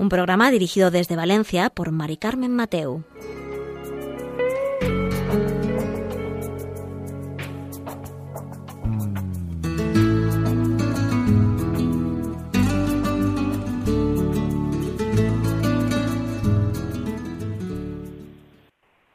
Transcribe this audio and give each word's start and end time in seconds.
Un 0.00 0.08
programa 0.08 0.50
dirigido 0.50 0.90
desde 0.90 1.14
Valencia 1.14 1.68
por 1.68 1.92
Mari 1.92 2.16
Carmen 2.16 2.56
Mateu. 2.56 3.04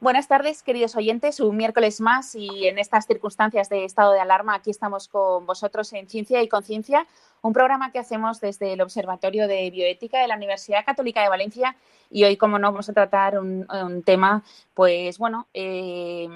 Buenas 0.06 0.28
tardes, 0.28 0.62
queridos 0.62 0.96
oyentes. 0.96 1.40
Un 1.40 1.58
miércoles 1.58 2.00
más 2.00 2.36
y 2.36 2.68
en 2.68 2.78
estas 2.78 3.08
circunstancias 3.08 3.70
de 3.70 3.86
estado 3.86 4.14
de 4.14 4.20
alarma, 4.20 4.54
aquí 4.54 4.70
estamos 4.70 5.08
con 5.08 5.48
vosotros 5.48 5.92
en 5.94 6.08
Ciencia 6.08 6.44
y 6.44 6.48
Conciencia, 6.48 7.08
un 7.42 7.54
programa 7.54 7.92
que 7.92 7.98
hacemos 7.98 8.40
desde 8.40 8.74
el 8.74 8.82
Observatorio 8.82 9.48
de 9.48 9.68
Bioética 9.72 10.22
de 10.22 10.28
la 10.28 10.36
Universidad 10.36 10.86
Católica 10.86 11.24
de 11.24 11.30
Valencia. 11.30 11.76
Y 12.12 12.24
hoy, 12.24 12.38
como 12.38 12.60
no, 12.60 12.72
vamos 12.72 12.88
a 12.88 12.94
tratar 12.94 13.40
un, 13.40 14.04
tema, 14.06 14.44
pues 14.76 15.18
bueno, 15.18 15.48
eh, 15.56 16.30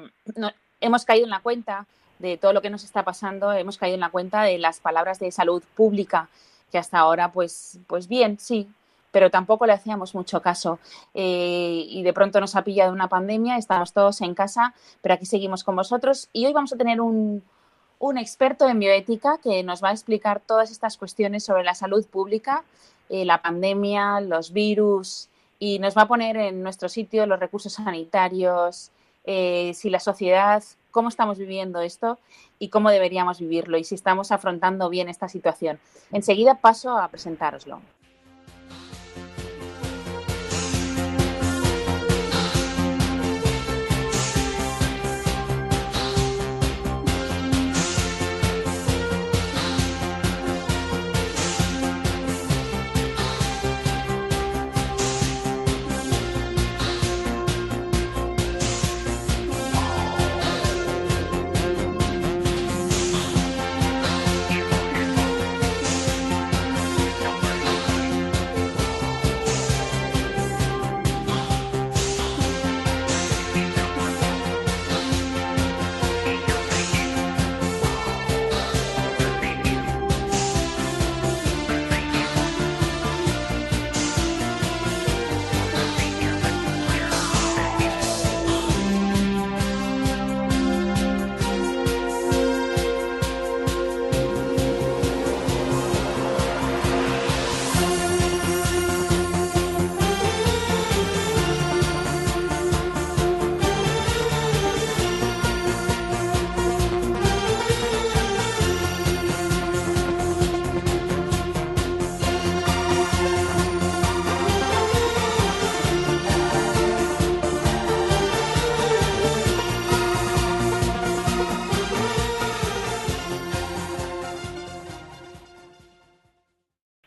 hemos 0.82 1.06
caído 1.06 1.26
en 1.26 1.30
la 1.30 1.42
cuenta 1.42 1.86
de 2.18 2.38
todo 2.38 2.54
lo 2.54 2.64
que 2.64 2.72
nos 2.72 2.84
está 2.84 3.04
pasando, 3.04 3.54
hemos 3.54 3.78
caído 3.78 3.94
en 3.94 4.02
la 4.02 4.10
cuenta 4.10 4.42
de 4.42 4.58
las 4.58 4.80
palabras 4.80 5.20
de 5.20 5.32
salud 5.32 5.62
pública 5.76 6.28
que 6.72 6.80
hasta 6.80 6.98
ahora, 6.98 7.32
pues, 7.32 7.78
pues 7.86 8.08
bien, 8.08 8.40
sí, 8.40 8.68
pero 9.12 9.30
tampoco 9.30 9.66
le 9.66 9.74
hacíamos 9.74 10.16
mucho 10.16 10.42
caso. 10.42 10.80
Eh, 11.14 11.86
y 11.88 12.04
de 12.04 12.14
pronto 12.14 12.40
nos 12.40 12.56
ha 12.56 12.64
pillado 12.64 12.94
una 12.94 13.08
pandemia, 13.08 13.58
estamos 13.58 13.94
todos 13.94 14.22
en 14.22 14.36
casa, 14.36 14.74
pero 15.02 15.16
aquí 15.16 15.26
seguimos 15.26 15.64
con 15.64 15.76
vosotros 15.76 16.30
y 16.34 16.46
hoy 16.46 16.54
vamos 16.54 16.74
a 16.74 16.78
tener 16.78 17.02
un, 17.02 17.44
experto 18.18 18.68
en 18.68 18.80
bioética 18.80 19.40
que 19.44 19.64
nos 19.64 19.84
va 19.84 19.90
a 19.90 19.94
explicar 19.94 20.40
todas 20.40 20.72
estas 20.72 20.98
cuestiones 20.98 21.44
sobre 21.44 21.64
la 21.64 21.76
salud 21.76 22.06
pública, 22.06 22.64
eh, 23.10 23.26
la 23.26 23.42
pandemia, 23.42 24.22
los 24.22 24.54
virus 24.54 25.30
y 25.60 25.80
nos 25.80 25.98
va 25.98 26.04
a 26.04 26.08
poner 26.08 26.38
en 26.38 26.64
nuestro 26.64 26.88
sitio 26.88 27.26
los 27.26 27.40
recursos 27.40 27.74
sanitarios, 27.74 28.92
eh, 29.26 29.74
si 29.76 29.90
la 29.90 30.00
sociedad, 30.00 30.64
cómo 30.92 31.10
estamos 31.10 31.38
viviendo 31.38 31.82
esto 31.82 32.18
y 32.58 32.70
cómo 32.70 32.90
deberíamos 32.90 33.40
vivirlo 33.40 33.78
y 33.78 33.84
si 33.84 33.96
estamos 33.96 34.32
afrontando 34.32 34.90
bien 34.90 35.10
esta 35.10 35.28
situación. 35.28 35.80
Enseguida 36.12 36.56
paso 36.56 36.98
a 36.98 37.08
presentároslo. 37.10 37.82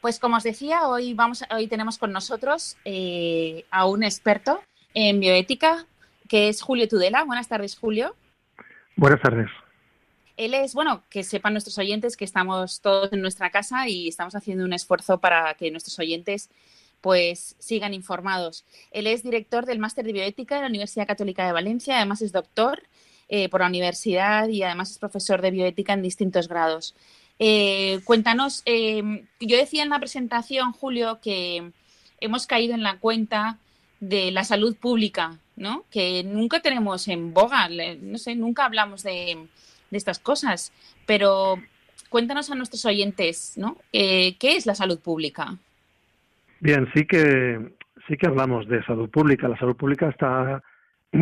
Pues 0.02 0.18
como 0.18 0.36
os 0.36 0.42
decía, 0.42 0.88
hoy, 0.88 1.14
vamos, 1.14 1.44
hoy 1.54 1.68
tenemos 1.68 1.96
con 1.96 2.10
nosotros 2.10 2.76
eh, 2.84 3.64
a 3.70 3.86
un 3.86 4.02
experto 4.02 4.60
en 4.94 5.20
bioética, 5.20 5.86
que 6.28 6.48
es 6.48 6.60
Julio 6.60 6.88
Tudela. 6.88 7.22
Buenas 7.22 7.46
tardes, 7.46 7.78
Julio. 7.78 8.16
Buenas 8.96 9.22
tardes. 9.22 9.48
Él 10.36 10.54
es, 10.54 10.74
bueno, 10.74 11.04
que 11.08 11.22
sepan 11.22 11.54
nuestros 11.54 11.78
oyentes 11.78 12.16
que 12.16 12.24
estamos 12.24 12.80
todos 12.80 13.12
en 13.12 13.20
nuestra 13.20 13.50
casa 13.50 13.86
y 13.86 14.08
estamos 14.08 14.34
haciendo 14.34 14.64
un 14.64 14.72
esfuerzo 14.72 15.18
para 15.18 15.54
que 15.54 15.70
nuestros 15.70 15.96
oyentes 16.00 16.50
pues 17.00 17.54
sigan 17.60 17.94
informados. 17.94 18.64
Él 18.90 19.06
es 19.06 19.22
director 19.22 19.66
del 19.66 19.78
máster 19.78 20.04
de 20.04 20.14
bioética 20.14 20.56
de 20.56 20.62
la 20.62 20.68
Universidad 20.68 21.06
Católica 21.06 21.46
de 21.46 21.52
Valencia, 21.52 21.98
además 21.98 22.22
es 22.22 22.32
doctor 22.32 22.82
eh, 23.28 23.48
por 23.48 23.60
la 23.60 23.68
universidad 23.68 24.48
y 24.48 24.64
además 24.64 24.90
es 24.90 24.98
profesor 24.98 25.42
de 25.42 25.52
bioética 25.52 25.92
en 25.92 26.02
distintos 26.02 26.48
grados. 26.48 26.96
Eh, 27.44 27.98
cuéntanos, 28.04 28.62
em, 28.66 29.26
yo 29.40 29.56
decía 29.56 29.82
en 29.82 29.88
la 29.88 29.98
presentación, 29.98 30.70
Julio, 30.70 31.18
que 31.20 31.72
hemos 32.20 32.46
caído 32.46 32.72
en 32.72 32.84
la 32.84 32.98
cuenta 32.98 33.58
de 33.98 34.30
la 34.30 34.44
salud 34.44 34.76
pública, 34.76 35.38
¿no? 35.56 35.84
Que 35.90 36.22
nunca 36.22 36.60
tenemos 36.60 37.08
en 37.08 37.34
boga, 37.34 37.68
no 38.00 38.18
sé, 38.18 38.36
nunca 38.36 38.64
hablamos 38.64 39.02
de, 39.02 39.48
estas 39.90 40.20
cosas, 40.20 40.72
pero 41.04 41.56
cuéntanos 42.10 42.48
a 42.48 42.54
nuestros 42.54 42.84
oyentes, 42.86 43.54
¿no? 43.56 43.76
Eh, 43.92 44.36
¿Qué 44.38 44.54
es 44.54 44.64
la 44.64 44.76
salud 44.76 45.00
pública? 45.00 45.58
Bien, 46.60 46.88
sí 46.94 47.04
que 47.06 47.58
sí 48.06 48.16
que 48.16 48.28
hablamos 48.28 48.68
de 48.68 48.84
salud 48.84 49.10
pública. 49.10 49.48
La 49.48 49.58
salud 49.58 49.74
pública 49.74 50.08
está 50.10 50.62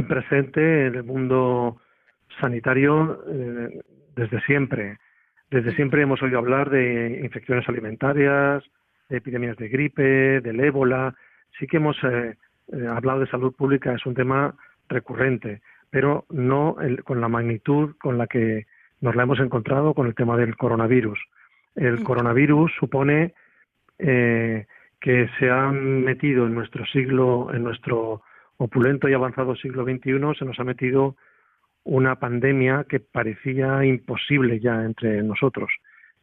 presente 0.06 0.86
en 0.86 0.96
el 0.96 1.04
mundo 1.04 1.80
sanitario 2.38 3.24
eh, 3.26 3.80
desde 4.14 4.38
siempre. 4.42 4.98
Desde 5.50 5.74
siempre 5.74 6.02
hemos 6.02 6.22
oído 6.22 6.38
hablar 6.38 6.70
de 6.70 7.20
infecciones 7.24 7.68
alimentarias, 7.68 8.62
de 9.08 9.16
epidemias 9.16 9.56
de 9.56 9.68
gripe, 9.68 10.40
del 10.40 10.60
ébola. 10.60 11.16
Sí 11.58 11.66
que 11.66 11.78
hemos 11.78 11.96
eh, 12.04 12.36
eh, 12.72 12.86
hablado 12.88 13.20
de 13.20 13.26
salud 13.26 13.52
pública, 13.54 13.92
es 13.92 14.06
un 14.06 14.14
tema 14.14 14.54
recurrente, 14.88 15.60
pero 15.90 16.24
no 16.30 16.76
con 17.04 17.20
la 17.20 17.28
magnitud 17.28 17.96
con 18.00 18.16
la 18.16 18.28
que 18.28 18.66
nos 19.00 19.16
la 19.16 19.24
hemos 19.24 19.40
encontrado 19.40 19.92
con 19.94 20.06
el 20.06 20.14
tema 20.14 20.36
del 20.36 20.56
coronavirus. 20.56 21.18
El 21.74 22.02
coronavirus 22.04 22.72
supone 22.78 23.34
eh, 23.98 24.66
que 25.00 25.28
se 25.38 25.50
han 25.50 26.04
metido 26.04 26.46
en 26.46 26.54
nuestro 26.54 26.84
siglo, 26.86 27.52
en 27.52 27.64
nuestro 27.64 28.22
opulento 28.58 29.08
y 29.08 29.14
avanzado 29.14 29.56
siglo 29.56 29.84
XXI, 29.84 30.38
se 30.38 30.44
nos 30.44 30.60
ha 30.60 30.64
metido 30.64 31.16
una 31.84 32.16
pandemia 32.16 32.84
que 32.88 33.00
parecía 33.00 33.84
imposible 33.84 34.60
ya 34.60 34.84
entre 34.84 35.22
nosotros. 35.22 35.70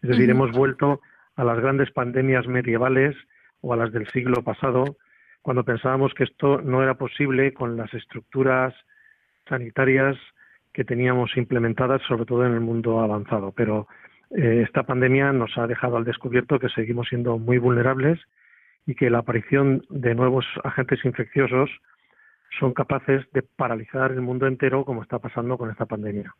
Es 0.01 0.09
decir, 0.09 0.29
hemos 0.29 0.51
vuelto 0.51 1.01
a 1.35 1.43
las 1.43 1.59
grandes 1.59 1.91
pandemias 1.91 2.47
medievales 2.47 3.15
o 3.61 3.73
a 3.73 3.77
las 3.77 3.91
del 3.91 4.07
siglo 4.09 4.43
pasado, 4.43 4.97
cuando 5.41 5.63
pensábamos 5.63 6.13
que 6.13 6.25
esto 6.25 6.61
no 6.61 6.83
era 6.83 6.95
posible 6.95 7.53
con 7.53 7.77
las 7.77 7.93
estructuras 7.93 8.73
sanitarias 9.47 10.17
que 10.73 10.83
teníamos 10.83 11.35
implementadas, 11.37 12.01
sobre 12.07 12.25
todo 12.25 12.45
en 12.45 12.53
el 12.53 12.59
mundo 12.59 12.99
avanzado. 12.99 13.51
Pero 13.51 13.87
eh, 14.31 14.63
esta 14.65 14.83
pandemia 14.83 15.31
nos 15.31 15.57
ha 15.57 15.65
dejado 15.65 15.97
al 15.97 16.03
descubierto 16.03 16.59
que 16.59 16.69
seguimos 16.69 17.07
siendo 17.07 17.39
muy 17.39 17.57
vulnerables 17.57 18.19
y 18.85 18.95
que 18.95 19.09
la 19.09 19.19
aparición 19.19 19.83
de 19.89 20.15
nuevos 20.15 20.45
agentes 20.63 21.03
infecciosos 21.03 21.69
son 22.59 22.73
capaces 22.73 23.25
de 23.33 23.41
paralizar 23.41 24.11
el 24.11 24.21
mundo 24.21 24.47
entero 24.47 24.85
como 24.85 25.03
está 25.03 25.19
pasando 25.19 25.57
con 25.57 25.69
esta 25.69 25.85
pandemia. 25.85 26.35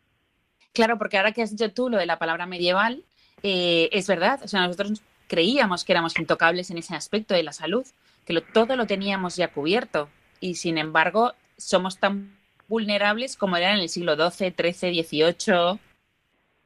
Claro, 0.72 0.98
porque 0.98 1.16
ahora 1.16 1.32
que 1.32 1.42
has 1.42 1.50
dicho 1.50 1.72
tú 1.72 1.88
lo 1.88 1.98
de 1.98 2.06
la 2.06 2.18
palabra 2.18 2.46
medieval, 2.46 3.04
eh, 3.42 3.88
es 3.92 4.06
verdad, 4.06 4.40
o 4.42 4.48
sea, 4.48 4.66
nosotros 4.66 5.02
creíamos 5.28 5.84
que 5.84 5.92
éramos 5.92 6.18
intocables 6.18 6.70
en 6.70 6.78
ese 6.78 6.94
aspecto 6.94 7.34
de 7.34 7.42
la 7.42 7.52
salud, 7.52 7.84
que 8.26 8.40
todo 8.52 8.76
lo 8.76 8.86
teníamos 8.86 9.36
ya 9.36 9.48
cubierto 9.48 10.08
y 10.40 10.54
sin 10.54 10.78
embargo 10.78 11.32
somos 11.56 11.98
tan 11.98 12.36
vulnerables 12.68 13.36
como 13.36 13.56
eran 13.56 13.76
en 13.76 13.82
el 13.82 13.88
siglo 13.88 14.14
XII, 14.14 14.54
XIII, 14.56 15.02
XVIII. 15.02 15.80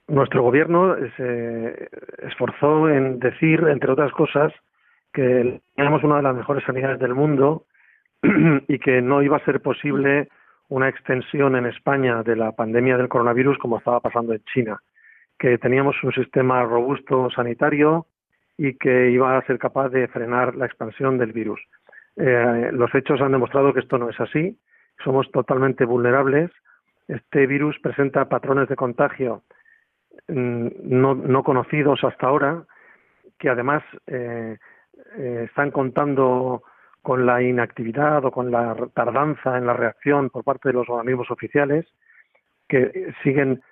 Nuestro 0.09 0.43
gobierno 0.43 0.97
se 1.17 1.89
esforzó 2.27 2.89
en 2.89 3.19
decir, 3.19 3.61
entre 3.69 3.93
otras 3.93 4.13
cosas, 4.13 4.53
que 5.13 5.61
teníamos 5.77 6.03
una 6.03 6.17
de 6.17 6.23
las 6.23 6.35
mejores 6.35 6.65
sanidades 6.65 6.99
del 6.99 7.15
mundo 7.15 7.67
y 8.69 8.79
que 8.79 9.03
no 9.03 9.23
iba 9.23 9.37
a 9.37 9.45
ser 9.45 9.61
posible 9.61 10.29
una 10.69 10.89
extensión 10.89 11.57
en 11.57 11.67
España 11.67 12.23
de 12.23 12.37
la 12.37 12.53
pandemia 12.53 12.97
del 12.97 13.09
coronavirus 13.09 13.59
como 13.59 13.79
estaba 13.79 14.01
pasando 14.01 14.33
en 14.33 14.43
China, 14.53 14.81
que 15.39 15.59
teníamos 15.59 16.03
un 16.03 16.13
sistema 16.13 16.63
robusto 16.63 17.29
sanitario 17.31 18.07
y 18.57 18.79
que 18.79 19.11
iba 19.11 19.37
a 19.37 19.47
ser 19.47 19.59
capaz 19.59 19.89
de 19.91 20.09
frenar 20.09 20.55
la 20.55 20.67
expansión 20.67 21.19
del 21.19 21.33
virus. 21.33 21.61
Eh, 22.17 22.71
los 22.73 22.95
hechos 22.95 23.21
han 23.21 23.33
demostrado 23.33 23.73
que 23.73 23.81
esto 23.81 23.99
no 23.99 24.09
es 24.09 24.21
así, 24.21 24.59
somos 25.03 25.31
totalmente 25.31 25.85
vulnerables. 25.85 26.51
Este 27.09 27.47
virus 27.47 27.79
presenta 27.81 28.29
patrones 28.29 28.69
de 28.69 28.77
contagio 28.77 29.43
mm, 30.29 30.69
no, 30.85 31.43
conocidos 31.43 32.05
hasta 32.05 32.27
ahora, 32.27 32.65
que 33.39 33.49
además 33.49 33.83
eh, 34.07 34.59
eh, 35.17 35.47
están 35.49 35.71
contando 35.71 36.63
con 37.03 37.27
la 37.27 37.43
inactividad 37.43 38.25
o 38.25 38.31
con 38.31 38.51
la 38.51 38.77
tardanza 38.95 39.59
en 39.59 39.67
la 39.67 39.75
reacción 39.75 40.31
por 40.31 40.45
parte 40.45 40.69
de 40.69 40.75
los 40.75 40.89
organismos 40.89 41.31
oficiales, 41.31 41.87
que 42.69 43.13
siguen 43.23 43.63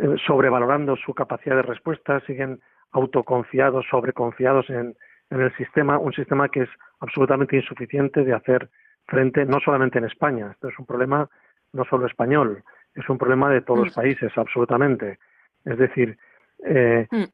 eh, 0.00 0.16
sobrevalorando 0.26 0.96
su 0.96 1.14
capacidad 1.14 1.56
de 1.56 1.62
respuesta, 1.62 2.20
siguen 2.26 2.60
autoconfiados, 2.92 3.86
sobreconfiados 3.90 4.70
en, 4.70 4.96
en 5.30 5.40
el 5.40 5.54
sistema, 5.56 5.98
un 5.98 6.12
sistema 6.12 6.48
que 6.48 6.62
es 6.62 6.70
absolutamente 7.00 7.56
insuficiente 7.56 8.24
de 8.24 8.32
hacer 8.32 8.70
frente, 9.06 9.44
no 9.44 9.60
solamente 9.60 9.98
en 9.98 10.04
España, 10.04 10.50
esto 10.52 10.68
es 10.68 10.78
un 10.78 10.86
problema 10.86 11.28
no 11.72 11.84
solo 11.84 12.06
español, 12.06 12.62
es 12.94 13.08
un 13.08 13.18
problema 13.18 13.50
de 13.50 13.60
todos 13.60 13.80
los 13.80 13.96
mm. 13.96 14.00
países, 14.00 14.32
absolutamente. 14.36 15.18
Es 15.64 15.78
decir, 15.78 16.16
eh, 16.64 17.06
mm. 17.10 17.24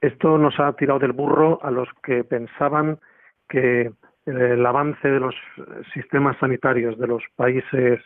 esto 0.00 0.38
nos 0.38 0.58
ha 0.58 0.72
tirado 0.74 0.98
del 0.98 1.12
burro 1.12 1.58
a 1.62 1.70
los 1.70 1.88
que 2.02 2.24
pensaban 2.24 2.98
que 3.48 3.92
el 4.26 4.64
avance 4.64 5.08
de 5.08 5.20
los 5.20 5.34
sistemas 5.92 6.36
sanitarios 6.38 6.98
de 6.98 7.06
los 7.06 7.22
países 7.36 8.00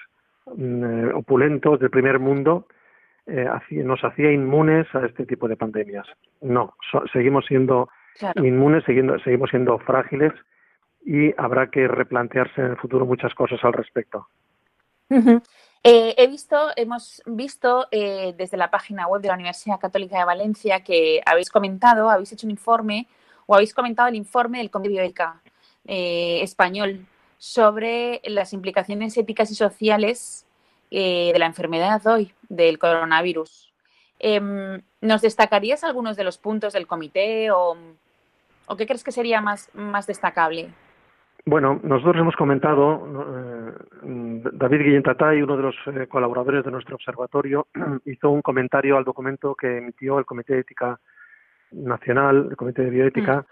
mm, 0.46 0.84
eh, 0.84 1.12
opulentos 1.14 1.78
del 1.78 1.90
primer 1.90 2.18
mundo 2.18 2.66
eh, 3.26 3.46
nos 3.70 4.02
hacía 4.02 4.32
inmunes 4.32 4.86
a 4.94 5.04
este 5.04 5.26
tipo 5.26 5.48
de 5.48 5.56
pandemias. 5.56 6.06
No, 6.40 6.74
seguimos 7.12 7.44
siendo 7.46 7.88
inmunes, 8.36 8.84
seguimos 8.84 9.50
siendo 9.50 9.78
frágiles 9.80 10.32
y 11.04 11.32
habrá 11.36 11.70
que 11.70 11.86
replantearse 11.86 12.62
en 12.62 12.68
el 12.68 12.76
futuro 12.78 13.04
muchas 13.04 13.34
cosas 13.34 13.62
al 13.62 13.74
respecto. 13.74 14.28
Eh, 15.10 16.14
he 16.16 16.26
visto, 16.26 16.68
hemos 16.76 17.22
visto 17.26 17.86
desde 17.90 18.56
la 18.56 18.70
página 18.70 19.06
web 19.06 19.20
de 19.20 19.28
la 19.28 19.34
Universidad 19.34 19.78
Católica 19.78 20.18
de 20.18 20.24
Valencia 20.24 20.82
que 20.82 21.20
habéis 21.26 21.50
comentado, 21.50 22.08
habéis 22.08 22.32
hecho 22.32 22.46
un 22.46 22.52
informe 22.52 23.08
o 23.46 23.54
habéis 23.54 23.74
comentado 23.74 24.08
el 24.08 24.16
informe 24.16 24.58
del 24.58 24.70
Comité 24.70 24.94
Bioética 24.94 25.42
eh, 25.90 26.42
español 26.42 27.06
sobre 27.38 28.20
las 28.24 28.52
implicaciones 28.52 29.16
éticas 29.16 29.50
y 29.50 29.54
sociales 29.54 30.46
eh, 30.90 31.30
de 31.32 31.38
la 31.38 31.46
enfermedad 31.46 32.06
hoy, 32.06 32.30
del 32.50 32.78
coronavirus. 32.78 33.72
Em, 34.18 34.82
¿Nos 35.00 35.22
destacarías 35.22 35.84
algunos 35.84 36.18
de 36.18 36.24
los 36.24 36.36
puntos 36.36 36.74
del 36.74 36.86
comité 36.86 37.50
o, 37.50 37.74
qué 38.76 38.84
crees 38.84 39.02
que 39.02 39.12
sería 39.12 39.40
más, 39.40 39.70
más 39.72 40.06
destacable? 40.06 40.68
Bueno, 41.46 41.80
nosotros 41.82 42.16
hemos 42.16 42.36
comentado, 42.36 43.06
eh, 44.02 44.42
David 44.52 44.82
Guillén 44.82 45.02
Tatay, 45.02 45.40
uno 45.40 45.56
de 45.56 45.62
los 45.62 45.76
colaboradores 46.10 46.66
de 46.66 46.70
nuestro 46.70 46.96
observatorio, 46.96 47.66
hizo 48.04 48.28
un 48.28 48.42
comentario 48.42 48.98
al 48.98 49.04
documento 49.04 49.54
que 49.54 49.78
emitió 49.78 50.18
el 50.18 50.26
Comité 50.26 50.52
de 50.52 50.60
Ética 50.60 51.00
Nacional, 51.70 52.48
el 52.50 52.56
Comité 52.56 52.82
de 52.82 52.90
Bioética, 52.90 53.46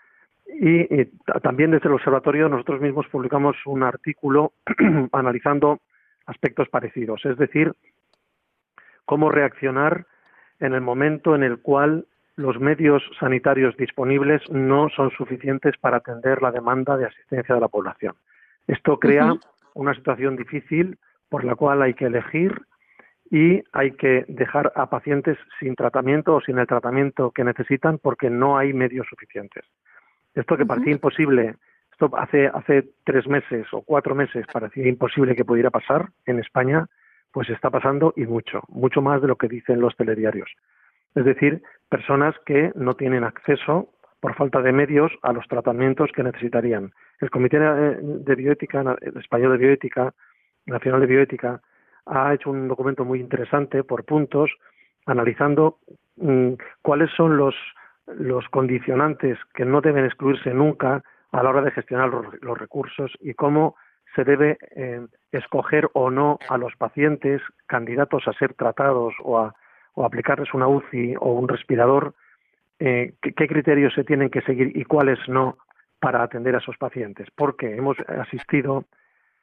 Y, 0.48 1.06
también 1.43 1.72
desde 1.72 1.88
el 1.88 1.94
observatorio 1.94 2.48
nosotros 2.48 2.81
mismos 2.81 3.06
publicamos 3.08 3.56
un 3.66 3.82
artículo 3.82 4.52
analizando 5.12 5.81
aspectos 6.26 6.69
parecidos, 6.69 7.25
es 7.25 7.37
decir, 7.37 7.72
cómo 9.04 9.31
reaccionar 9.31 10.06
en 10.60 10.72
el 10.72 10.81
momento 10.81 11.34
en 11.34 11.43
el 11.43 11.60
cual 11.60 12.06
los 12.37 12.60
medios 12.60 13.02
sanitarios 13.19 13.76
disponibles 13.76 14.43
no 14.50 14.88
son 14.90 15.10
suficientes 15.10 15.76
para 15.78 15.98
atender 15.98 16.43
la 16.43 16.52
demanda 16.52 16.96
de 16.96 17.06
asistencia 17.06 17.54
de 17.54 17.60
la 17.60 17.69
población. 17.69 18.14
Esto 18.66 18.99
crea 18.99 19.34
una 19.75 19.94
situación 19.94 20.37
difícil 20.37 20.99
por 21.28 21.44
la 21.44 21.54
cual 21.54 21.82
hay 21.82 21.94
que 21.94 22.06
elegir 22.06 22.60
y 23.31 23.62
hay 23.72 23.92
que 23.92 24.25
dejar 24.28 24.72
a 24.76 24.88
pacientes 24.88 25.38
sin 25.58 25.75
tratamiento 25.75 26.34
o 26.34 26.40
sin 26.40 26.58
el 26.58 26.66
tratamiento 26.66 27.31
que 27.31 27.44
necesitan 27.44 27.99
porque 27.99 28.31
no 28.31 28.58
hay 28.58 28.72
medios 28.72 29.06
suficientes. 29.08 29.64
Esto 30.36 30.56
que 30.56 30.66
parecía 30.66 30.92
imposible, 30.92 31.56
esto 31.90 32.10
hace, 32.16 32.46
hace 32.46 32.90
tres 33.04 33.26
meses 33.26 33.66
o 33.72 33.80
cuatro 33.80 34.14
meses 34.14 34.44
parecía 34.52 34.86
imposible 34.86 35.34
que 35.34 35.46
pudiera 35.46 35.70
pasar 35.70 36.10
en 36.26 36.38
España, 36.38 36.86
pues 37.32 37.48
está 37.48 37.70
pasando 37.70 38.12
y 38.16 38.26
mucho, 38.26 38.62
mucho 38.68 39.00
más 39.00 39.22
de 39.22 39.28
lo 39.28 39.36
que 39.36 39.48
dicen 39.48 39.80
los 39.80 39.96
telediarios. 39.96 40.50
Es 41.14 41.24
decir, 41.24 41.62
personas 41.88 42.34
que 42.44 42.70
no 42.74 42.94
tienen 42.94 43.24
acceso 43.24 43.88
por 44.20 44.34
falta 44.34 44.60
de 44.60 44.72
medios 44.72 45.10
a 45.22 45.32
los 45.32 45.48
tratamientos 45.48 46.10
que 46.12 46.22
necesitarían. 46.22 46.92
El 47.18 47.30
Comité 47.30 47.58
de 47.58 48.34
Bioética, 48.34 48.96
el 49.00 49.16
Español 49.16 49.52
de 49.52 49.58
Bioética, 49.58 50.12
Nacional 50.66 51.00
de 51.00 51.06
Bioética, 51.06 51.62
ha 52.04 52.34
hecho 52.34 52.50
un 52.50 52.68
documento 52.68 53.06
muy 53.06 53.20
interesante 53.20 53.84
por 53.84 54.04
puntos, 54.04 54.50
analizando 55.06 55.78
mm, 56.16 56.52
cuáles 56.82 57.10
son 57.16 57.38
los 57.38 57.54
los 58.06 58.48
condicionantes 58.48 59.38
que 59.54 59.64
no 59.64 59.80
deben 59.80 60.04
excluirse 60.04 60.52
nunca 60.54 61.02
a 61.32 61.42
la 61.42 61.50
hora 61.50 61.62
de 61.62 61.72
gestionar 61.72 62.08
los, 62.08 62.58
recursos 62.58 63.12
y 63.20 63.34
cómo 63.34 63.76
se 64.14 64.24
debe 64.24 64.58
eh, 64.76 65.04
escoger 65.32 65.90
o 65.92 66.10
no 66.10 66.38
a 66.48 66.56
los 66.56 66.75
pacientes 66.76 67.42
candidatos 67.66 68.26
a 68.28 68.32
ser 68.32 68.54
tratados 68.54 69.14
o 69.22 69.38
a 69.38 69.54
o 69.96 70.04
aplicarles 70.04 70.52
una 70.54 70.68
UCI 70.68 71.14
o 71.18 71.32
un 71.32 71.48
respirador, 71.48 72.14
eh, 72.78 73.14
qué, 73.20 73.48
criterios 73.48 73.94
se 73.94 74.04
tienen 74.04 74.28
que 74.28 74.42
seguir 74.42 74.76
y 74.76 74.84
cuáles 74.84 75.18
no 75.26 75.56
para 75.98 76.22
atender 76.22 76.54
a 76.54 76.58
esos 76.58 76.76
pacientes. 76.76 77.28
Porque 77.34 77.75
hemos 77.75 77.96
asistido 78.00 78.84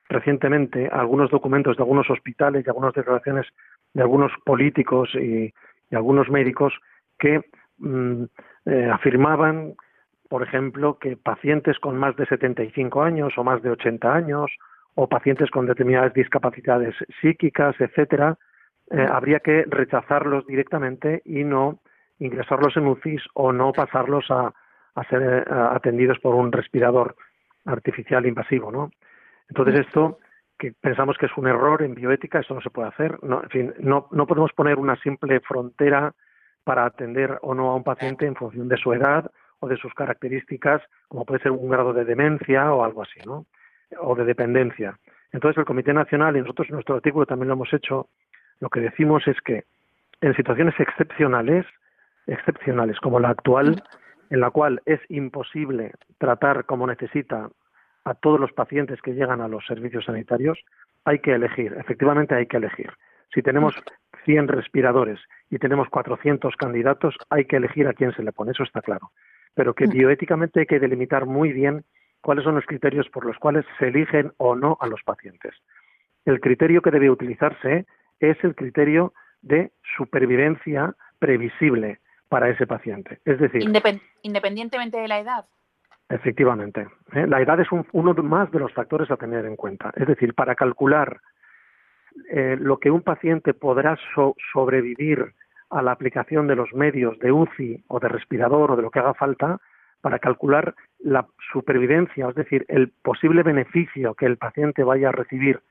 recientemente 0.09 0.89
a 0.91 0.99
algunos 0.99 1.31
documentos 1.31 1.75
de 1.75 1.81
algunos 1.81 2.07
hospitales 2.09 2.63
y 2.65 2.69
algunas 2.69 2.93
declaraciones 2.93 3.47
de 3.93 4.01
algunos 4.03 4.31
políticos 4.45 5.09
y, 5.15 5.53
algunos 5.91 6.27
médicos 6.27 6.73
que 7.19 7.41
mm, 7.77 8.23
eh, 8.65 8.89
afirmaban, 8.91 9.75
por 10.29 10.43
ejemplo, 10.43 10.97
que 10.99 11.17
pacientes 11.17 11.79
con 11.79 11.97
más 11.97 12.15
de 12.15 12.25
75 12.25 13.03
años 13.03 13.33
o 13.37 13.43
más 13.43 13.61
de 13.61 13.71
80 13.71 14.13
años 14.13 14.51
o 14.95 15.07
pacientes 15.07 15.49
con 15.49 15.65
determinadas 15.65 16.13
discapacidades 16.13 16.95
psíquicas, 17.21 17.75
etcétera, 17.79 18.37
eh, 18.91 19.07
habría 19.09 19.39
que 19.39 19.65
rechazarlos 19.67 20.45
directamente 20.45 21.21
y 21.25 21.43
no 21.43 21.79
ingresarlos 22.19 22.77
en 22.77 22.87
UCIs 22.87 23.23
o 23.33 23.51
no 23.51 23.71
pasarlos 23.71 24.25
a, 24.29 24.53
ser 25.09 25.21
eh, 25.23 25.43
atendidos 25.47 26.19
por 26.19 26.35
un 26.35 26.51
respirador 26.51 27.15
artificial 27.65 28.25
invasivo, 28.25 28.71
¿no? 28.71 28.91
Entonces 29.49 29.87
esto 29.87 30.19
que 30.57 30.71
pensamos 30.71 31.17
que 31.17 31.25
es 31.25 31.31
un 31.37 31.47
error 31.47 31.81
en 31.81 31.95
bioética, 31.95 32.39
eso 32.39 32.53
no 32.53 32.61
se 32.61 32.69
puede 32.69 32.89
hacer. 32.89 33.17
No, 33.23 33.41
en 33.43 33.49
fin, 33.49 33.73
no, 33.79 34.07
no 34.11 34.27
podemos 34.27 34.53
poner 34.53 34.77
una 34.77 34.95
simple 34.97 35.39
frontera 35.39 36.13
para 36.63 36.85
atender 36.85 37.39
o 37.41 37.53
no 37.53 37.71
a 37.71 37.75
un 37.75 37.83
paciente 37.83 38.25
en 38.25 38.35
función 38.35 38.67
de 38.67 38.77
su 38.77 38.93
edad 38.93 39.29
o 39.59 39.67
de 39.67 39.77
sus 39.77 39.93
características, 39.93 40.81
como 41.07 41.25
puede 41.25 41.41
ser 41.41 41.51
un 41.51 41.69
grado 41.69 41.93
de 41.93 42.05
demencia 42.05 42.73
o 42.73 42.83
algo 42.83 43.01
así, 43.03 43.19
¿no? 43.25 43.45
O 43.99 44.15
de 44.15 44.25
dependencia. 44.25 44.97
Entonces, 45.31 45.57
el 45.57 45.65
Comité 45.65 45.93
Nacional, 45.93 46.35
y 46.35 46.41
nosotros 46.41 46.67
en 46.69 46.75
nuestro 46.75 46.95
artículo 46.95 47.25
también 47.25 47.47
lo 47.47 47.55
hemos 47.55 47.73
hecho, 47.73 48.09
lo 48.59 48.69
que 48.69 48.81
decimos 48.81 49.27
es 49.27 49.39
que 49.41 49.63
en 50.21 50.35
situaciones 50.35 50.79
excepcionales, 50.79 51.65
excepcionales 52.27 52.99
como 52.99 53.19
la 53.19 53.29
actual, 53.29 53.83
en 54.29 54.39
la 54.39 54.51
cual 54.51 54.81
es 54.85 54.99
imposible 55.09 55.91
tratar 56.17 56.65
como 56.65 56.87
necesita 56.87 57.49
a 58.05 58.13
todos 58.15 58.39
los 58.39 58.51
pacientes 58.51 59.01
que 59.01 59.13
llegan 59.13 59.41
a 59.41 59.47
los 59.47 59.65
servicios 59.65 60.05
sanitarios, 60.05 60.59
hay 61.05 61.19
que 61.19 61.33
elegir, 61.33 61.75
efectivamente 61.77 62.35
hay 62.35 62.45
que 62.47 62.57
elegir. 62.57 62.91
Si 63.33 63.41
tenemos 63.41 63.75
100 64.25 64.47
respiradores 64.47 65.19
y 65.49 65.57
tenemos 65.57 65.89
400 65.89 66.55
candidatos, 66.55 67.15
hay 67.29 67.45
que 67.45 67.57
elegir 67.57 67.87
a 67.87 67.93
quién 67.93 68.13
se 68.13 68.23
le 68.23 68.31
pone, 68.31 68.51
eso 68.51 68.63
está 68.63 68.81
claro. 68.81 69.11
Pero 69.55 69.73
que 69.73 69.87
bioéticamente 69.87 70.61
hay 70.61 70.65
que 70.65 70.79
delimitar 70.79 71.25
muy 71.25 71.51
bien 71.51 71.83
cuáles 72.21 72.43
son 72.43 72.55
los 72.55 72.65
criterios 72.65 73.09
por 73.09 73.25
los 73.25 73.37
cuales 73.37 73.65
se 73.79 73.87
eligen 73.87 74.31
o 74.37 74.55
no 74.55 74.77
a 74.79 74.87
los 74.87 75.03
pacientes. 75.03 75.53
El 76.25 76.39
criterio 76.39 76.81
que 76.81 76.91
debe 76.91 77.09
utilizarse 77.09 77.85
es 78.19 78.37
el 78.43 78.55
criterio 78.55 79.13
de 79.41 79.71
supervivencia 79.97 80.95
previsible 81.19 81.99
para 82.29 82.49
ese 82.49 82.65
paciente. 82.65 83.19
Es 83.25 83.39
decir, 83.39 83.61
independientemente 84.21 84.97
de 84.97 85.07
la 85.07 85.19
edad. 85.19 85.45
Efectivamente. 86.09 86.87
¿eh? 87.13 87.27
La 87.27 87.41
edad 87.41 87.59
es 87.59 87.67
uno 87.91 88.13
más 88.13 88.51
de 88.51 88.59
los 88.59 88.73
factores 88.73 89.09
a 89.11 89.17
tener 89.17 89.45
en 89.45 89.55
cuenta. 89.55 89.91
Es 89.95 90.07
decir, 90.07 90.33
para 90.33 90.55
calcular 90.55 91.19
eh, 92.29 92.57
lo 92.59 92.77
que 92.77 92.91
un 92.91 93.01
paciente 93.01 93.53
podrá 93.53 93.97
sobrevivir 94.51 95.33
a 95.69 95.81
la 95.81 95.91
aplicación 95.91 96.47
de 96.47 96.55
los 96.55 96.73
medios 96.73 97.17
de 97.19 97.31
UCI 97.31 97.83
o 97.87 97.99
de 97.99 98.07
respirador 98.07 98.71
o 98.71 98.75
de 98.75 98.83
lo 98.83 98.91
que 98.91 98.99
haga 98.99 99.13
falta, 99.13 99.59
para 100.03 100.19
calcular 100.19 100.75
la 100.99 101.25
supervivencia, 101.53 102.27
es 102.27 102.35
decir, 102.35 102.65
el 102.67 102.89
posible 102.89 103.41
beneficio 103.41 104.15
que 104.15 104.25
el 104.25 104.37
paciente 104.37 104.83
vaya 104.83 105.09
a 105.09 105.11
recibir 105.13 105.61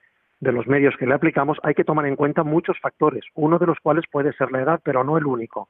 de 0.40 0.52
los 0.52 0.66
medios 0.66 0.96
que 0.96 1.06
le 1.06 1.14
aplicamos, 1.14 1.58
hay 1.62 1.74
que 1.74 1.84
tomar 1.84 2.06
en 2.06 2.16
cuenta 2.16 2.42
muchos 2.42 2.80
factores, 2.80 3.24
uno 3.34 3.58
de 3.58 3.66
los 3.66 3.78
cuales 3.80 4.04
puede 4.10 4.32
ser 4.32 4.50
la 4.50 4.62
edad, 4.62 4.80
pero 4.82 5.04
no 5.04 5.18
el 5.18 5.26
único. 5.26 5.68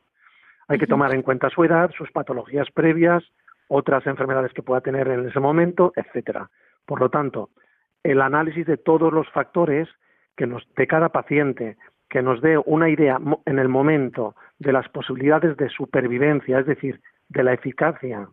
Hay 0.69 0.79
que 0.79 0.87
tomar 0.87 1.13
en 1.13 1.23
cuenta 1.23 1.51
su 1.51 1.65
edad, 1.65 1.91
sus 1.99 2.11
patologías 2.13 2.71
previas, 2.71 3.25
otras 3.67 4.07
enfermedades 4.07 4.53
que 4.53 4.63
pueda 4.63 4.81
tener 4.81 5.09
en 5.09 5.29
ese 5.29 5.41
momento, 5.41 5.93
etcétera. 5.97 6.49
Por 6.87 7.01
lo 7.01 7.11
tanto, 7.11 7.51
el 8.05 8.23
análisis 8.23 8.65
de 8.65 8.77
todos 8.77 9.13
los 9.13 9.29
factores 9.31 9.89
que 10.37 10.47
nos, 10.47 10.67
de 10.77 10.87
cada 10.87 11.11
paciente, 11.11 11.77
que 12.09 12.23
nos 12.23 12.41
dé 12.41 12.59
una 12.59 12.89
idea 12.89 13.19
en 13.47 13.59
el 13.59 13.69
momento 13.69 14.35
de 14.59 14.73
las 14.73 14.89
posibilidades 14.89 15.57
de 15.57 15.69
supervivencia, 15.69 16.59
es 16.59 16.67
decir, 16.67 17.01
de 17.29 17.43
la 17.43 17.53
eficacia 17.55 18.29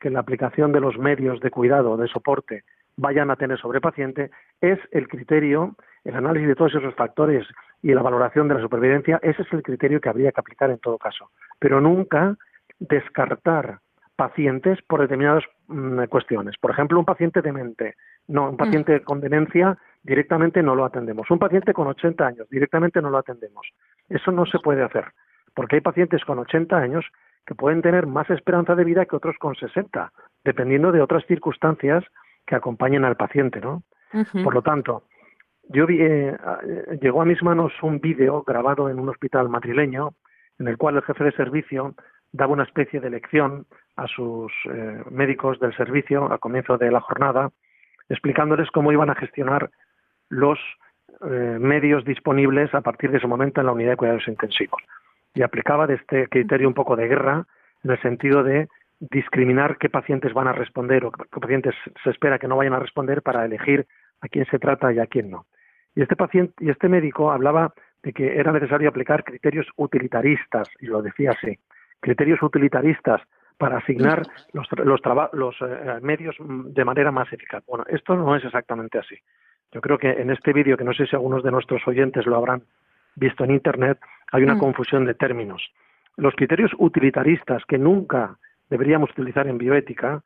que 0.00 0.10
la 0.10 0.20
aplicación 0.20 0.72
de 0.72 0.80
los 0.80 0.98
medios 0.98 1.40
de 1.40 1.50
cuidado, 1.50 1.96
de 1.96 2.08
soporte, 2.08 2.64
vayan 2.96 3.30
a 3.30 3.36
tener 3.36 3.58
sobre 3.58 3.80
paciente, 3.80 4.30
es 4.60 4.78
el 4.92 5.08
criterio, 5.08 5.76
el 6.04 6.14
análisis 6.14 6.48
de 6.48 6.54
todos 6.54 6.74
esos 6.74 6.94
factores 6.94 7.46
y 7.82 7.92
la 7.92 8.02
valoración 8.02 8.48
de 8.48 8.54
la 8.54 8.60
supervivencia, 8.60 9.18
ese 9.22 9.42
es 9.42 9.52
el 9.52 9.62
criterio 9.62 10.00
que 10.00 10.08
habría 10.08 10.32
que 10.32 10.40
aplicar 10.40 10.70
en 10.70 10.78
todo 10.78 10.98
caso. 10.98 11.30
Pero 11.58 11.80
nunca 11.80 12.36
descartar 12.78 13.80
pacientes 14.16 14.78
por 14.86 15.00
determinadas 15.00 15.44
mm, 15.66 16.04
cuestiones. 16.04 16.56
Por 16.60 16.70
ejemplo, 16.70 16.98
un 16.98 17.04
paciente 17.04 17.42
demente. 17.42 17.96
No, 18.28 18.50
un 18.50 18.56
paciente 18.56 19.00
mm. 19.00 19.04
con 19.04 19.20
demencia 19.20 19.76
directamente 20.04 20.62
no 20.62 20.74
lo 20.74 20.84
atendemos. 20.84 21.30
Un 21.30 21.38
paciente 21.38 21.72
con 21.72 21.88
80 21.88 22.26
años 22.26 22.48
directamente 22.48 23.02
no 23.02 23.10
lo 23.10 23.18
atendemos. 23.18 23.66
Eso 24.08 24.30
no 24.30 24.46
se 24.46 24.58
puede 24.60 24.82
hacer, 24.82 25.06
porque 25.54 25.76
hay 25.76 25.80
pacientes 25.80 26.24
con 26.24 26.38
80 26.38 26.76
años 26.76 27.04
que 27.46 27.54
pueden 27.54 27.82
tener 27.82 28.06
más 28.06 28.30
esperanza 28.30 28.74
de 28.74 28.84
vida 28.84 29.06
que 29.06 29.16
otros 29.16 29.36
con 29.38 29.54
60, 29.54 30.12
dependiendo 30.44 30.92
de 30.92 31.00
otras 31.00 31.26
circunstancias 31.26 32.04
que 32.46 32.54
acompañen 32.54 33.04
al 33.04 33.16
paciente, 33.16 33.60
¿no? 33.60 33.82
Por 34.44 34.54
lo 34.54 34.62
tanto, 34.62 35.04
yo 35.68 35.86
vi, 35.86 35.98
eh, 36.00 36.36
llegó 37.00 37.22
a 37.22 37.24
mis 37.24 37.42
manos 37.42 37.72
un 37.82 37.98
vídeo 37.98 38.42
grabado 38.42 38.88
en 38.88 39.00
un 39.00 39.08
hospital 39.08 39.48
madrileño 39.48 40.14
en 40.58 40.68
el 40.68 40.78
cual 40.78 40.96
el 40.96 41.02
jefe 41.02 41.24
de 41.24 41.32
servicio 41.32 41.94
daba 42.30 42.52
una 42.52 42.62
especie 42.62 43.00
de 43.00 43.10
lección 43.10 43.66
a 43.96 44.06
sus 44.06 44.52
eh, 44.70 45.02
médicos 45.10 45.58
del 45.58 45.74
servicio 45.76 46.30
al 46.30 46.38
comienzo 46.38 46.78
de 46.78 46.90
la 46.92 47.00
jornada, 47.00 47.50
explicándoles 48.08 48.70
cómo 48.70 48.92
iban 48.92 49.10
a 49.10 49.14
gestionar 49.14 49.70
los 50.34 50.58
eh, 51.24 51.58
medios 51.60 52.04
disponibles 52.04 52.74
a 52.74 52.80
partir 52.80 53.10
de 53.10 53.18
ese 53.18 53.26
momento 53.26 53.60
en 53.60 53.66
la 53.66 53.72
unidad 53.72 53.90
de 53.90 53.96
cuidados 53.96 54.28
intensivos. 54.28 54.82
Y 55.34 55.42
aplicaba 55.42 55.86
de 55.86 55.94
este 55.94 56.28
criterio 56.28 56.68
un 56.68 56.74
poco 56.74 56.96
de 56.96 57.08
guerra 57.08 57.46
en 57.82 57.90
el 57.90 58.00
sentido 58.02 58.42
de 58.42 58.68
discriminar 59.00 59.76
qué 59.78 59.88
pacientes 59.88 60.32
van 60.32 60.48
a 60.48 60.52
responder 60.52 61.04
o 61.04 61.10
qué 61.10 61.40
pacientes 61.40 61.74
se 62.02 62.10
espera 62.10 62.38
que 62.38 62.48
no 62.48 62.56
vayan 62.56 62.74
a 62.74 62.78
responder 62.78 63.22
para 63.22 63.44
elegir 63.44 63.86
a 64.20 64.28
quién 64.28 64.46
se 64.46 64.58
trata 64.58 64.92
y 64.92 64.98
a 64.98 65.06
quién 65.06 65.30
no. 65.30 65.46
Y 65.94 66.02
este 66.02 66.16
paciente 66.16 66.54
y 66.60 66.70
este 66.70 66.88
médico 66.88 67.30
hablaba 67.30 67.74
de 68.02 68.12
que 68.12 68.38
era 68.38 68.52
necesario 68.52 68.88
aplicar 68.88 69.24
criterios 69.24 69.66
utilitaristas 69.76 70.68
y 70.80 70.86
lo 70.86 71.02
decía 71.02 71.30
así 71.30 71.58
criterios 72.04 72.42
utilitaristas 72.42 73.22
para 73.56 73.78
asignar 73.78 74.22
los, 74.52 74.68
los, 75.32 75.56
eh, 75.62 75.98
medios 76.02 76.36
de 76.38 76.84
manera 76.84 77.10
más 77.10 77.32
eficaz. 77.32 77.64
Bueno, 77.66 77.84
esto 77.88 78.14
no 78.14 78.36
es 78.36 78.44
exactamente 78.44 78.98
así. 78.98 79.16
Yo 79.74 79.80
creo 79.80 79.98
que 79.98 80.08
en 80.08 80.30
este 80.30 80.52
vídeo, 80.52 80.76
que 80.76 80.84
no 80.84 80.94
sé 80.94 81.06
si 81.06 81.16
algunos 81.16 81.42
de 81.42 81.50
nuestros 81.50 81.86
oyentes 81.88 82.24
lo 82.26 82.36
habrán 82.36 82.62
visto 83.16 83.42
en 83.42 83.50
Internet, 83.50 83.98
hay 84.30 84.44
una 84.44 84.54
mm. 84.54 84.60
confusión 84.60 85.04
de 85.04 85.14
términos. 85.14 85.62
Los 86.16 86.34
criterios 86.36 86.70
utilitaristas 86.78 87.64
que 87.66 87.76
nunca 87.76 88.38
deberíamos 88.70 89.10
utilizar 89.10 89.48
en 89.48 89.58
bioética, 89.58 90.22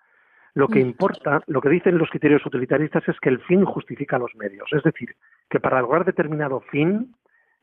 lo 0.54 0.68
que 0.68 0.84
mm. 0.84 0.88
importa, 0.88 1.42
lo 1.46 1.62
que 1.62 1.70
dicen 1.70 1.96
los 1.96 2.10
criterios 2.10 2.44
utilitaristas 2.44 3.08
es 3.08 3.18
que 3.20 3.30
el 3.30 3.40
fin 3.40 3.64
justifica 3.64 4.18
los 4.18 4.34
medios. 4.36 4.68
Es 4.72 4.82
decir, 4.82 5.14
que 5.48 5.60
para 5.60 5.80
lograr 5.80 6.04
determinado 6.04 6.60
fin 6.60 7.14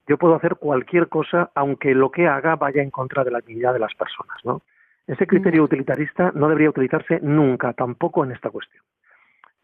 yo 0.07 0.17
puedo 0.17 0.35
hacer 0.35 0.55
cualquier 0.55 1.07
cosa 1.07 1.51
aunque 1.55 1.93
lo 1.93 2.11
que 2.11 2.27
haga 2.27 2.55
vaya 2.55 2.81
en 2.81 2.91
contra 2.91 3.23
de 3.23 3.31
la 3.31 3.41
dignidad 3.41 3.73
de 3.73 3.79
las 3.79 3.93
personas, 3.95 4.37
¿no? 4.43 4.61
Ese 5.05 5.27
criterio 5.27 5.61
mm. 5.61 5.65
utilitarista 5.65 6.31
no 6.33 6.47
debería 6.47 6.71
utilizarse 6.71 7.19
nunca, 7.21 7.73
tampoco 7.73 8.23
en 8.23 8.31
esta 8.31 8.49
cuestión. 8.49 8.83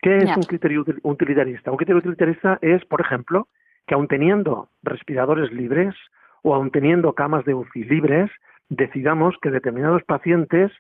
¿Qué 0.02 0.18
es 0.18 0.36
un 0.36 0.44
criterio 0.44 0.84
utilitarista? 1.04 1.70
Un 1.70 1.78
criterio 1.78 2.00
utilitarista 2.00 2.58
es, 2.62 2.84
por 2.86 3.02
ejemplo, 3.02 3.48
que 3.86 3.94
aun 3.94 4.08
teniendo 4.08 4.70
respiradores 4.82 5.52
libres 5.52 5.96
o 6.42 6.56
aun 6.56 6.72
teniendo 6.72 7.14
camas 7.14 7.46
de 7.46 7.54
UCI 7.54 7.84
libres, 7.84 8.32
decidamos 8.70 9.36
que 9.42 9.52
determinados 9.52 10.04
pacientes, 10.04 10.72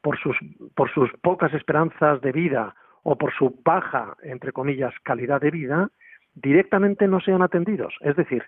por 0.00 0.16
sus, 0.18 0.36
por 0.76 0.90
sus 0.92 1.10
pocas 1.22 1.52
esperanzas 1.54 2.20
de 2.20 2.30
vida 2.30 2.76
o 3.02 3.16
por 3.16 3.32
su 3.32 3.60
baja, 3.64 4.16
entre 4.22 4.52
comillas, 4.52 4.94
calidad 5.02 5.40
de 5.40 5.50
vida, 5.50 5.90
directamente 6.34 7.08
no 7.08 7.20
sean 7.20 7.42
atendidos. 7.42 7.94
Es 8.00 8.14
decir, 8.14 8.44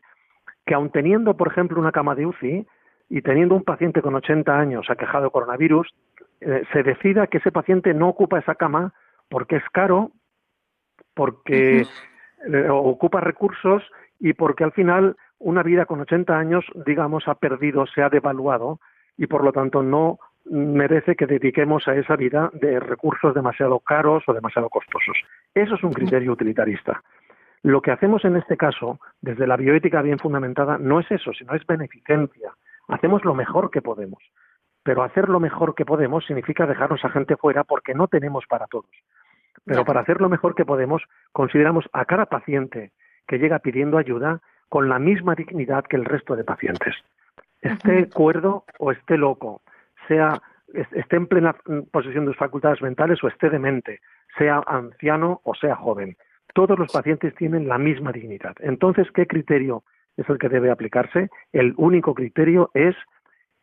que 0.64 0.74
aun 0.74 0.90
teniendo, 0.90 1.36
por 1.36 1.48
ejemplo, 1.48 1.80
una 1.80 1.90
cama 1.90 2.14
de 2.14 2.26
UCI 2.26 2.66
y 3.08 3.22
teniendo 3.22 3.56
un 3.56 3.64
paciente 3.64 4.00
con 4.00 4.14
80 4.14 4.56
años 4.56 4.88
aquejado 4.90 5.24
de 5.24 5.30
coronavirus, 5.30 5.88
eh, 6.40 6.62
se 6.72 6.84
decida 6.84 7.26
que 7.26 7.38
ese 7.38 7.50
paciente 7.50 7.94
no 7.94 8.08
ocupa 8.08 8.38
esa 8.38 8.54
cama 8.54 8.94
porque 9.28 9.56
es 9.56 9.64
caro, 9.72 10.12
porque 11.20 11.82
eh, 11.82 12.68
ocupa 12.70 13.20
recursos 13.20 13.82
y 14.18 14.32
porque 14.32 14.64
al 14.64 14.72
final 14.72 15.16
una 15.38 15.62
vida 15.62 15.84
con 15.84 16.00
80 16.00 16.34
años, 16.34 16.64
digamos, 16.86 17.28
ha 17.28 17.34
perdido, 17.34 17.84
se 17.86 18.02
ha 18.02 18.08
devaluado 18.08 18.80
y 19.18 19.26
por 19.26 19.44
lo 19.44 19.52
tanto 19.52 19.82
no 19.82 20.18
merece 20.46 21.16
que 21.16 21.26
dediquemos 21.26 21.86
a 21.88 21.94
esa 21.94 22.16
vida 22.16 22.50
de 22.54 22.80
recursos 22.80 23.34
demasiado 23.34 23.80
caros 23.80 24.24
o 24.28 24.32
demasiado 24.32 24.70
costosos. 24.70 25.18
Eso 25.54 25.74
es 25.74 25.84
un 25.84 25.92
criterio 25.92 26.32
utilitarista. 26.32 27.02
Lo 27.62 27.82
que 27.82 27.90
hacemos 27.90 28.24
en 28.24 28.36
este 28.36 28.56
caso, 28.56 28.98
desde 29.20 29.46
la 29.46 29.58
bioética 29.58 30.00
bien 30.00 30.18
fundamentada, 30.18 30.78
no 30.78 31.00
es 31.00 31.10
eso, 31.10 31.34
sino 31.34 31.54
es 31.54 31.66
beneficencia. 31.66 32.54
Hacemos 32.88 33.26
lo 33.26 33.34
mejor 33.34 33.70
que 33.70 33.82
podemos. 33.82 34.22
Pero 34.82 35.02
hacer 35.02 35.28
lo 35.28 35.38
mejor 35.38 35.74
que 35.74 35.84
podemos 35.84 36.24
significa 36.24 36.66
dejarnos 36.66 37.04
a 37.04 37.10
gente 37.10 37.36
fuera 37.36 37.64
porque 37.64 37.92
no 37.92 38.08
tenemos 38.08 38.46
para 38.48 38.66
todos. 38.68 38.88
Pero 39.64 39.84
para 39.84 40.00
hacer 40.00 40.20
lo 40.20 40.28
mejor 40.28 40.54
que 40.54 40.64
podemos, 40.64 41.02
consideramos 41.32 41.88
a 41.92 42.04
cada 42.04 42.26
paciente 42.26 42.92
que 43.26 43.38
llega 43.38 43.58
pidiendo 43.58 43.98
ayuda 43.98 44.40
con 44.68 44.88
la 44.88 44.98
misma 44.98 45.34
dignidad 45.34 45.84
que 45.84 45.96
el 45.96 46.04
resto 46.04 46.36
de 46.36 46.44
pacientes. 46.44 46.94
Esté 47.60 48.08
cuerdo 48.08 48.64
o 48.78 48.90
esté 48.90 49.16
loco, 49.16 49.62
sea 50.08 50.40
esté 50.72 51.16
en 51.16 51.26
plena 51.26 51.56
posesión 51.90 52.24
de 52.24 52.30
sus 52.30 52.38
facultades 52.38 52.80
mentales 52.80 53.22
o 53.24 53.28
esté 53.28 53.50
demente, 53.50 54.00
sea 54.38 54.62
anciano 54.66 55.40
o 55.42 55.54
sea 55.54 55.74
joven 55.74 56.16
todos 56.54 56.78
los 56.78 56.92
pacientes 56.92 57.34
tienen 57.34 57.68
la 57.68 57.78
misma 57.78 58.12
dignidad. 58.12 58.54
Entonces, 58.60 59.10
¿qué 59.12 59.26
criterio 59.26 59.84
es 60.16 60.28
el 60.28 60.38
que 60.38 60.48
debe 60.48 60.70
aplicarse? 60.70 61.30
El 61.52 61.74
único 61.76 62.14
criterio 62.14 62.70
es 62.74 62.94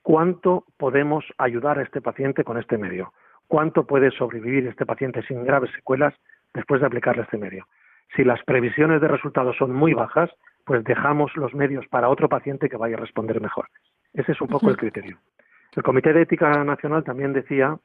cuánto 0.02 0.66
podemos 0.78 1.26
ayudar 1.38 1.80
a 1.80 1.84
este 1.84 2.02
paciente 2.02 2.44
con 2.44 2.58
este 2.58 2.78
medio, 2.78 3.14
cuánto 3.48 3.86
puede 3.86 4.12
sobrevivir 4.12 4.68
este 4.68 4.86
paciente 4.86 5.24
sin 5.24 5.44
graves 5.44 5.72
secuelas 5.76 6.14
después 6.54 6.82
de 6.82 6.88
aplicarle 6.88 7.24
este 7.24 7.38
medio. 7.38 7.68
Si 8.16 8.24
las 8.24 8.44
previsiones 8.44 9.02
de 9.02 9.08
resultados 9.08 9.56
son 9.58 9.74
muy 9.74 9.94
bajas, 9.94 10.30
pues 10.66 10.84
dejamos 10.84 11.36
los 11.36 11.54
medios 11.54 11.86
para 11.88 12.10
otro 12.10 12.30
paciente 12.30 12.70
que 12.70 12.78
vaya 12.78 12.98
a 12.98 13.00
responder 13.00 13.42
mejor. 13.42 13.68
Ese 14.14 14.32
es 14.32 14.42
un 14.42 14.48
poco 14.48 14.70
el 14.70 14.78
criterio. 14.78 15.18
El 15.76 15.84
Comité 15.84 16.14
de 16.14 16.24
Ética 16.24 16.64
Nacional 16.64 17.04
también 17.04 17.34
decía 17.34 17.78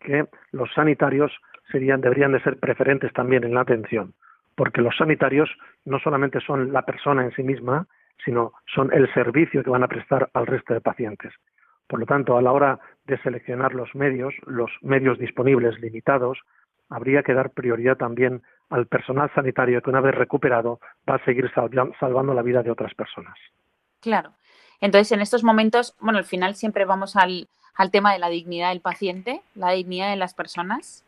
que 0.00 0.26
los 0.52 0.72
sanitarios 0.74 1.32
serían, 1.70 2.00
deberían 2.00 2.32
de 2.32 2.42
ser 2.42 2.58
preferentes 2.58 3.12
también 3.12 3.44
en 3.44 3.54
la 3.54 3.60
atención 3.60 4.14
porque 4.56 4.80
los 4.80 4.96
sanitarios 4.96 5.50
no 5.84 6.00
solamente 6.00 6.40
son 6.40 6.72
la 6.72 6.82
persona 6.82 7.22
en 7.22 7.32
sí 7.32 7.42
misma, 7.42 7.86
sino 8.24 8.52
son 8.74 8.92
el 8.92 9.12
servicio 9.12 9.62
que 9.62 9.70
van 9.70 9.84
a 9.84 9.88
prestar 9.88 10.30
al 10.32 10.46
resto 10.46 10.74
de 10.74 10.80
pacientes. 10.80 11.32
Por 11.86 12.00
lo 12.00 12.06
tanto, 12.06 12.36
a 12.36 12.42
la 12.42 12.52
hora 12.52 12.80
de 13.04 13.18
seleccionar 13.22 13.74
los 13.74 13.94
medios, 13.94 14.34
los 14.46 14.70
medios 14.82 15.18
disponibles 15.18 15.78
limitados, 15.80 16.38
habría 16.88 17.22
que 17.22 17.34
dar 17.34 17.50
prioridad 17.50 17.96
también 17.96 18.42
al 18.70 18.86
personal 18.86 19.30
sanitario 19.34 19.82
que 19.82 19.90
una 19.90 20.00
vez 20.00 20.14
recuperado 20.14 20.80
va 21.08 21.16
a 21.16 21.24
seguir 21.24 21.50
salvando 21.54 22.34
la 22.34 22.42
vida 22.42 22.62
de 22.62 22.70
otras 22.70 22.94
personas. 22.94 23.36
Claro. 24.00 24.32
Entonces, 24.80 25.12
en 25.12 25.20
estos 25.20 25.44
momentos, 25.44 25.94
bueno, 26.00 26.18
al 26.18 26.24
final 26.24 26.54
siempre 26.54 26.84
vamos 26.84 27.16
al, 27.16 27.48
tema 27.92 28.12
de 28.12 28.18
la 28.18 28.28
dignidad 28.28 28.70
del 28.70 28.80
paciente, 28.80 29.42
la 29.54 29.70
dignidad 29.72 30.10
de 30.10 30.16
las 30.16 30.34
personas, 30.34 31.04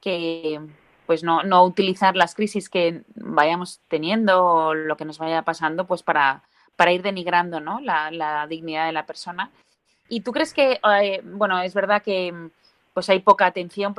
que 0.00 0.60
pues 1.06 1.22
no, 1.22 1.64
utilizar 1.64 2.16
las 2.16 2.34
crisis 2.34 2.68
que 2.68 3.02
vayamos 3.14 3.80
teniendo 3.88 4.44
o 4.44 4.74
lo 4.74 4.96
que 4.96 5.04
nos 5.04 5.18
vaya 5.18 5.42
pasando, 5.42 5.86
pues 5.86 6.02
para, 6.02 6.42
ir 6.90 7.02
denigrando 7.02 7.60
¿no? 7.60 7.80
la 7.80 8.46
dignidad 8.48 8.86
de 8.86 8.92
la 8.92 9.06
persona. 9.06 9.50
¿Y 10.08 10.20
tú 10.20 10.32
crees 10.32 10.54
que, 10.54 10.80
eh, 11.02 11.20
bueno, 11.24 11.60
es 11.60 11.74
verdad 11.74 12.02
que 12.02 12.50
pues 12.94 13.10
hay 13.10 13.20
poca 13.20 13.44
atención, 13.44 13.94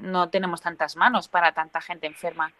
no 0.00 0.30
tenemos 0.30 0.62
tantas 0.62 0.96
manos 0.96 1.28
para 1.28 1.52
tanta 1.52 1.80
gente 1.82 2.06
enferma, 2.06 2.52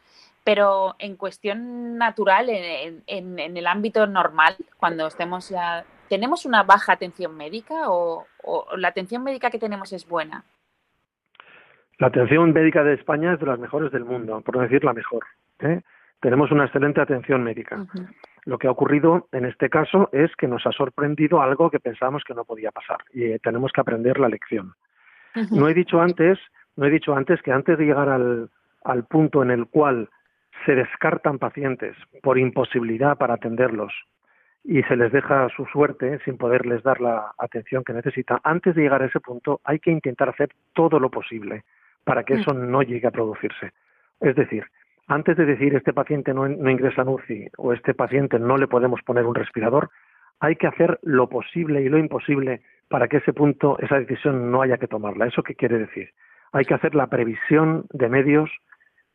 pero 0.45 0.95
en 0.99 1.17
cuestión 1.17 1.97
natural, 1.97 2.51
en, 2.51 3.03
en, 3.07 3.57
el 3.57 3.67
ámbito 3.67 4.07
normal, 4.07 4.57
cuando 4.77 5.07
estemos 5.07 5.49
ya, 5.49 5.85
¿tenemos 6.09 6.45
una 6.45 6.65
baja 6.65 6.93
atención 6.93 7.35
médica 7.35 7.89
o, 7.91 8.27
o 8.43 8.77
la 8.77 8.89
atención 8.89 9.25
médica 9.25 9.51
que 9.51 9.59
tenemos 9.59 9.93
es 9.95 10.07
buena? 10.07 10.45
La 12.01 12.09
atención 12.09 12.53
médica 12.53 12.83
de 12.83 12.95
España 12.95 13.35
es 13.35 13.41
de 13.41 13.47
las 13.47 13.59
mejores 13.59 13.93
del 13.93 14.05
mundo, 14.05 14.41
por 14.41 14.57
no 14.57 14.63
decir 14.63 14.83
la 14.85 14.95
mejor. 14.95 15.25
¿eh? 15.61 15.83
Tenemos 16.21 16.51
una 16.51 16.65
excelente 16.65 17.01
atención 17.01 17.43
médica. 17.43 17.87
Lo 18.45 18.59
que 18.59 18.67
ha 18.67 18.71
ocurrido 18.71 19.29
en 19.33 19.45
este 19.45 19.69
caso 19.69 20.09
es 20.13 20.35
que 20.37 20.49
nos 20.49 20.67
ha 20.67 20.73
sorprendido 20.73 21.43
algo 21.43 21.71
que 21.71 21.81
pensábamos 21.81 22.25
que 22.25 22.35
no 22.35 22.45
podía 22.45 22.71
pasar 22.71 22.99
y 23.13 23.25
eh, 23.25 23.39
tenemos 23.43 23.73
que 23.73 23.81
aprender 23.81 24.19
la 24.19 24.29
lección. 24.29 24.75
No 25.53 25.69
he 25.69 25.75
dicho 25.75 26.01
antes, 26.01 26.39
no 26.77 26.87
he 26.87 26.91
dicho 26.91 27.15
antes 27.15 27.41
que 27.43 27.53
antes 27.53 27.79
de 27.79 27.85
llegar 27.85 28.09
al, 28.09 28.51
al 28.85 29.05
punto 29.05 29.43
en 29.43 29.51
el 29.51 29.67
cual 29.67 30.09
se 30.67 30.75
descartan 30.75 31.39
pacientes 31.39 31.97
por 32.23 32.39
imposibilidad 32.39 33.17
para 33.17 33.35
atenderlos 33.35 33.93
y 34.65 34.83
se 34.83 34.97
les 34.97 35.13
deja 35.13 35.49
su 35.57 35.65
suerte 35.67 36.19
sin 36.25 36.37
poderles 36.37 36.83
dar 36.83 37.01
la 37.01 37.33
atención 37.39 37.85
que 37.85 37.93
necesitan, 37.93 38.39
antes 38.43 38.75
de 38.75 38.83
llegar 38.83 39.03
a 39.03 39.07
ese 39.07 39.21
punto 39.21 39.61
hay 39.65 39.79
que 39.79 39.91
intentar 39.91 40.29
hacer 40.29 40.51
todo 40.75 40.99
lo 40.99 41.11
posible 41.11 41.65
para 42.05 42.25
que 42.25 42.35
mm. 42.35 42.39
eso 42.41 42.53
no 42.55 42.83
llegue 42.83 43.07
a 43.07 43.13
producirse. 43.13 43.73
Es 44.21 44.37
decir, 44.37 44.65
antes 45.11 45.37
de 45.37 45.45
decir 45.45 45.75
este 45.75 45.93
paciente 45.93 46.33
no, 46.33 46.47
ingresa 46.49 47.03
en 47.03 47.09
UCI 47.09 47.49
o 47.59 47.73
este 47.73 47.95
paciente 47.95 48.39
no 48.39 48.57
le 48.57 48.69
podemos 48.69 49.03
poner 49.03 49.27
un 49.27 49.35
respirador, 49.35 49.91
hay 50.39 50.55
que 50.55 50.69
hacer 50.69 51.01
lo 51.03 51.29
posible 51.29 51.83
y 51.83 51.89
lo 51.89 51.99
imposible 51.99 52.63
para 52.89 53.09
que 53.09 53.17
ese 53.17 53.33
punto, 53.33 53.77
esa 53.81 53.99
decisión 53.99 54.53
no 54.53 54.63
haya 54.63 54.79
que 54.79 54.87
tomarla. 54.87 55.27
¿Eso 55.27 55.43
qué 55.43 55.57
quiere 55.57 55.79
decir? 55.79 56.11
Hay 56.53 56.65
que 56.65 56.75
hacer 56.75 56.95
la 56.95 57.09
previsión 57.09 57.87
de 57.93 58.09
medios 58.09 58.51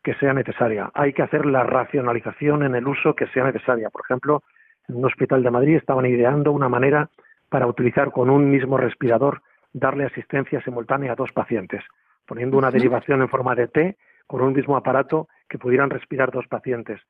que 0.04 0.16
sea 0.16 0.34
necesaria. 0.34 0.92
Hay 0.94 1.14
que 1.14 1.24
hacer 1.24 1.46
la 1.46 1.64
racionalización 1.64 2.64
en 2.64 2.76
el 2.76 2.86
uso 2.88 3.16
que 3.16 3.28
sea 3.28 3.46
necesaria. 3.46 3.90
Por 3.90 4.02
ejemplo, 4.04 4.44
en 4.90 4.98
un 4.98 5.06
hospital 5.06 5.44
de 5.44 5.52
Madrid 5.52 5.78
estaban 5.78 6.06
ideando 6.06 6.52
una 6.52 6.68
manera 6.68 7.10
para 7.48 7.68
utilizar 7.68 8.12
con 8.12 8.30
un 8.30 8.52
mismo 8.52 8.78
respirador, 8.78 9.42
darle 9.72 10.04
asistencia 10.04 10.62
simultánea 10.62 11.14
a 11.14 11.16
dos 11.16 11.32
pacientes 11.32 11.84
poniendo 12.26 12.58
una 12.58 12.72
derivación 12.72 13.22
en 13.22 13.30
forma 13.30 13.56
de 13.56 13.68
T 13.68 13.98
con 14.28 14.42
un 14.42 14.54
mismo 14.54 14.78
aparato 14.78 15.28
que 15.50 15.58
pudieran 15.58 15.90
respirar 15.90 16.32
dos 16.32 16.48
pacientes, 16.48 17.02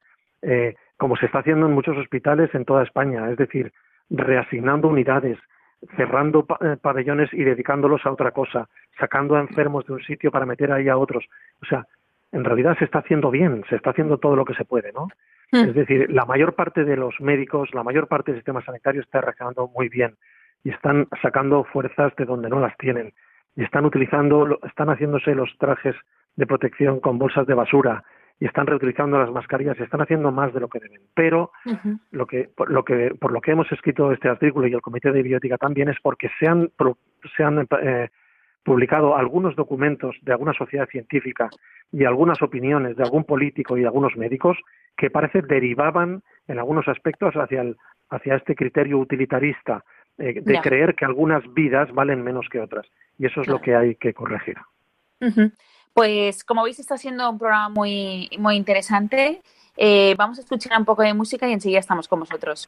eh, 0.42 0.76
como 0.98 1.16
se 1.16 1.26
está 1.26 1.40
haciendo 1.40 1.66
en 1.66 1.74
muchos 1.74 1.98
hospitales 1.98 2.54
en 2.54 2.66
toda 2.66 2.84
España, 2.84 3.30
es 3.32 3.38
decir, 3.38 3.72
reasignando 4.10 4.88
unidades, 4.88 5.38
cerrando 5.96 6.46
eh, 6.62 6.78
pabellones 6.82 7.34
y 7.34 7.44
dedicándolos 7.44 8.06
a 8.06 8.12
otra 8.12 8.32
cosa, 8.32 8.70
sacando 9.00 9.36
a 9.36 9.42
enfermos 9.42 9.86
de 9.86 9.94
un 9.94 10.04
sitio 10.04 10.32
para 10.32 10.46
meter 10.46 10.72
ahí 10.72 10.90
a 10.90 10.98
otros. 10.98 11.26
O 11.62 11.66
sea, 11.66 11.86
en 12.32 12.44
realidad 12.44 12.78
se 12.78 12.86
está 12.86 13.00
haciendo 13.00 13.32
bien, 13.32 13.64
se 13.70 13.76
está 13.76 13.92
haciendo 13.92 14.18
todo 14.18 14.36
lo 14.36 14.46
que 14.46 14.56
se 14.56 14.66
puede, 14.66 14.92
¿no? 14.92 15.08
Hmm. 15.52 15.70
Es 15.70 15.76
decir, 15.76 16.12
la 16.12 16.26
mayor 16.26 16.54
parte 16.54 16.84
de 16.84 16.98
los 16.98 17.20
médicos, 17.22 17.74
la 17.74 17.84
mayor 17.84 18.08
parte 18.08 18.32
del 18.32 18.40
sistema 18.40 18.64
sanitario 18.64 19.02
está 19.02 19.22
reaccionando 19.22 19.68
muy 19.68 19.90
bien 19.90 20.16
y 20.64 20.72
están 20.72 21.08
sacando 21.22 21.64
fuerzas 21.64 22.16
de 22.16 22.26
donde 22.26 22.50
no 22.50 22.60
las 22.60 22.76
tienen 22.78 23.14
y 23.56 23.64
están 23.64 23.86
utilizando, 23.86 24.60
están 24.64 24.90
haciéndose 24.90 25.34
los 25.36 25.56
trajes 25.58 25.96
de 26.36 26.46
protección 26.46 27.00
con 27.00 27.18
bolsas 27.18 27.48
de 27.48 27.54
basura 27.54 28.04
y 28.40 28.46
están 28.46 28.68
reutilizando 28.68 29.18
las 29.18 29.32
mascarillas 29.32 29.78
y 29.80 29.84
están 29.84 30.02
haciendo 30.02 30.32
más 30.32 30.54
de 30.54 30.60
lo 30.60 30.68
que 30.68 30.80
deben. 30.80 31.02
Pero 31.14 31.52
lo 32.12 32.28
que, 32.28 32.50
por, 32.54 32.70
lo 32.70 32.84
que, 32.84 33.16
por 33.20 33.32
lo 33.32 33.40
que 33.40 33.52
hemos 33.52 33.72
escrito 33.72 34.12
este 34.12 34.28
artículo 34.28 34.68
y 34.68 34.74
el 34.74 34.82
Comité 34.82 35.12
de 35.12 35.24
Biótica 35.24 35.58
también 35.58 35.90
es 35.90 35.98
porque 36.02 36.30
se 36.40 36.48
han, 36.48 36.70
se 37.38 37.44
han 37.44 37.66
eh, 37.82 38.10
publicado 38.64 39.16
algunos 39.16 39.56
documentos 39.56 40.16
de 40.22 40.34
alguna 40.34 40.54
sociedad 40.54 40.88
científica 40.90 41.50
y 41.92 42.04
algunas 42.04 42.42
opiniones 42.42 42.98
de 42.98 43.04
algún 43.04 43.24
político 43.24 43.78
y 43.78 43.86
algunos 43.86 44.18
médicos 44.18 44.58
que 44.98 45.10
parece 45.10 45.42
derivaban 45.42 46.22
en 46.48 46.60
algunos 46.60 46.88
aspectos 46.88 47.36
hacia, 47.36 47.62
el, 47.62 47.78
hacia 48.10 48.36
este 48.36 48.56
criterio 48.56 48.98
utilitarista 48.98 49.84
eh, 50.18 50.42
de 50.42 50.60
creer 50.62 50.96
que 50.96 51.06
algunas 51.06 51.42
vidas 51.54 51.92
valen 51.94 52.24
menos 52.24 52.48
que 52.50 52.60
otras. 52.60 52.86
Y 53.18 53.28
eso 53.28 53.42
es 53.42 53.48
lo 53.48 53.62
que 53.62 53.76
hay 53.76 53.96
que 53.96 54.14
corregir. 54.14 54.58
Pues 55.96 56.44
como 56.44 56.64
veis 56.64 56.78
está 56.78 56.98
siendo 56.98 57.30
un 57.30 57.40
programa 57.40 57.70
muy, 57.70 58.30
muy 58.38 58.58
interesante. 58.58 59.42
Eh, 59.78 60.14
vamos 60.18 60.38
a 60.38 60.42
escuchar 60.42 60.78
un 60.78 60.84
poco 60.84 61.04
de 61.04 61.14
música 61.14 61.48
y 61.48 61.54
enseguida 61.54 61.80
estamos 61.80 62.10
con 62.10 62.20
vosotros. 62.20 62.68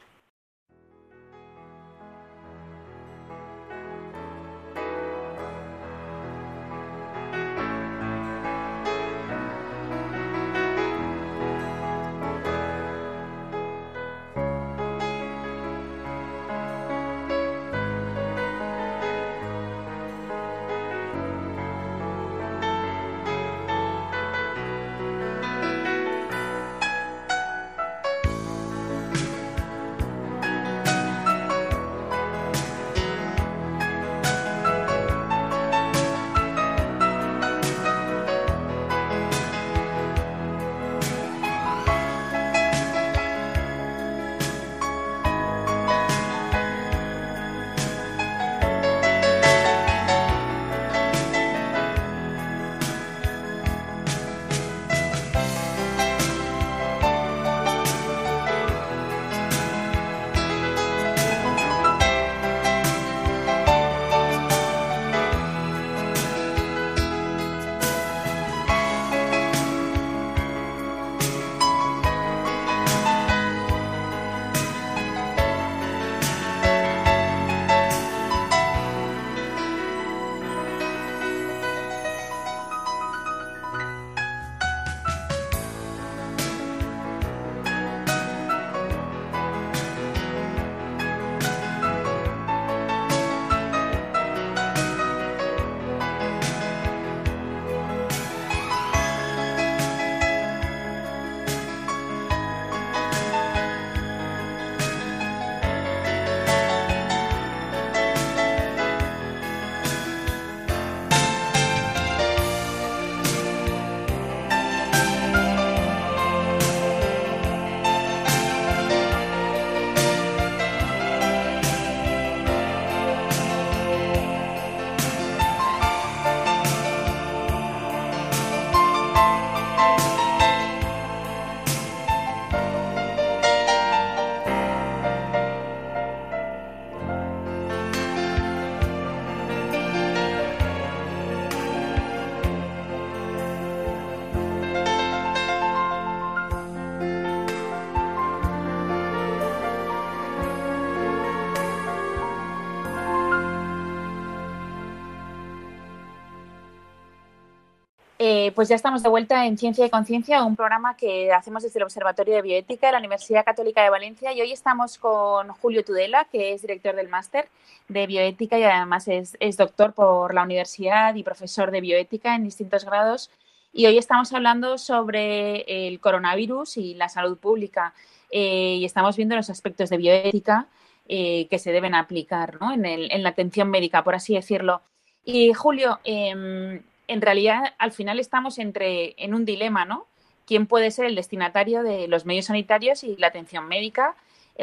Pues 158.58 158.68
ya 158.68 158.74
estamos 158.74 159.04
de 159.04 159.08
vuelta 159.08 159.46
en 159.46 159.56
Ciencia 159.56 159.86
y 159.86 159.90
Conciencia, 159.90 160.42
un 160.42 160.56
programa 160.56 160.96
que 160.96 161.32
hacemos 161.32 161.62
desde 161.62 161.78
el 161.78 161.84
Observatorio 161.84 162.34
de 162.34 162.42
Bioética 162.42 162.88
de 162.88 162.92
la 162.92 162.98
Universidad 162.98 163.44
Católica 163.44 163.84
de 163.84 163.90
Valencia 163.90 164.32
y 164.32 164.40
hoy 164.40 164.50
estamos 164.50 164.98
con 164.98 165.46
Julio 165.50 165.84
Tudela, 165.84 166.24
que 166.24 166.54
es 166.54 166.62
director 166.62 166.96
del 166.96 167.08
máster 167.08 167.48
de 167.86 168.08
Bioética 168.08 168.58
y 168.58 168.64
además 168.64 169.06
es, 169.06 169.56
doctor 169.56 169.92
por 169.92 170.34
la 170.34 170.42
universidad 170.42 171.14
y 171.14 171.22
profesor 171.22 171.70
de 171.70 171.80
Bioética 171.80 172.34
en 172.34 172.42
distintos 172.42 172.84
grados. 172.84 173.30
Y 173.72 173.86
hoy 173.86 173.96
estamos 173.96 174.32
hablando 174.32 174.76
sobre 174.76 175.86
el 175.86 176.00
coronavirus 176.00 176.78
y 176.78 176.94
la 176.94 177.08
salud 177.08 177.38
pública 177.38 177.94
eh, 178.32 178.74
y 178.80 178.84
estamos 178.84 179.16
viendo 179.16 179.36
los 179.36 179.50
aspectos 179.50 179.88
de 179.88 179.98
bioética 179.98 180.66
eh, 181.06 181.46
que 181.48 181.60
se 181.60 181.70
deben 181.70 181.94
aplicar 181.94 182.58
en, 182.74 182.84
en, 182.84 183.22
la 183.22 183.28
atención 183.28 183.70
médica, 183.70 184.02
por 184.02 184.16
así 184.16 184.34
decirlo. 184.34 184.82
Y 185.24 185.52
Julio, 185.52 186.00
em, 186.02 186.82
en 187.08 187.20
realidad 187.20 187.74
al 187.78 187.92
final 187.92 188.20
estamos 188.20 188.58
entre, 188.58 189.14
en 189.16 189.34
un 189.34 189.44
dilema, 189.44 189.84
¿no? 189.84 190.06
¿Quién 190.46 190.66
puede 190.66 190.90
ser 190.90 191.06
el 191.06 191.14
destinatario 191.14 191.82
de 191.82 192.08
los 192.08 192.24
medios 192.24 192.46
sanitarios 192.46 193.04
y 193.04 193.16
la 193.16 193.26
atención 193.26 193.68
médica? 193.68 194.14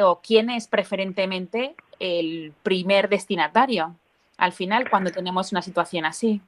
¿O 0.01 0.21
quién 0.21 0.49
es 0.49 0.67
preferentemente 0.67 1.75
el 1.99 2.53
primer 2.63 3.09
destinatario 3.09 3.95
al 4.37 4.51
final 4.51 4.89
cuando 4.89 5.11
tenemos 5.11 5.51
una 5.51 5.61
situación 5.61 6.05
así? 6.05 6.41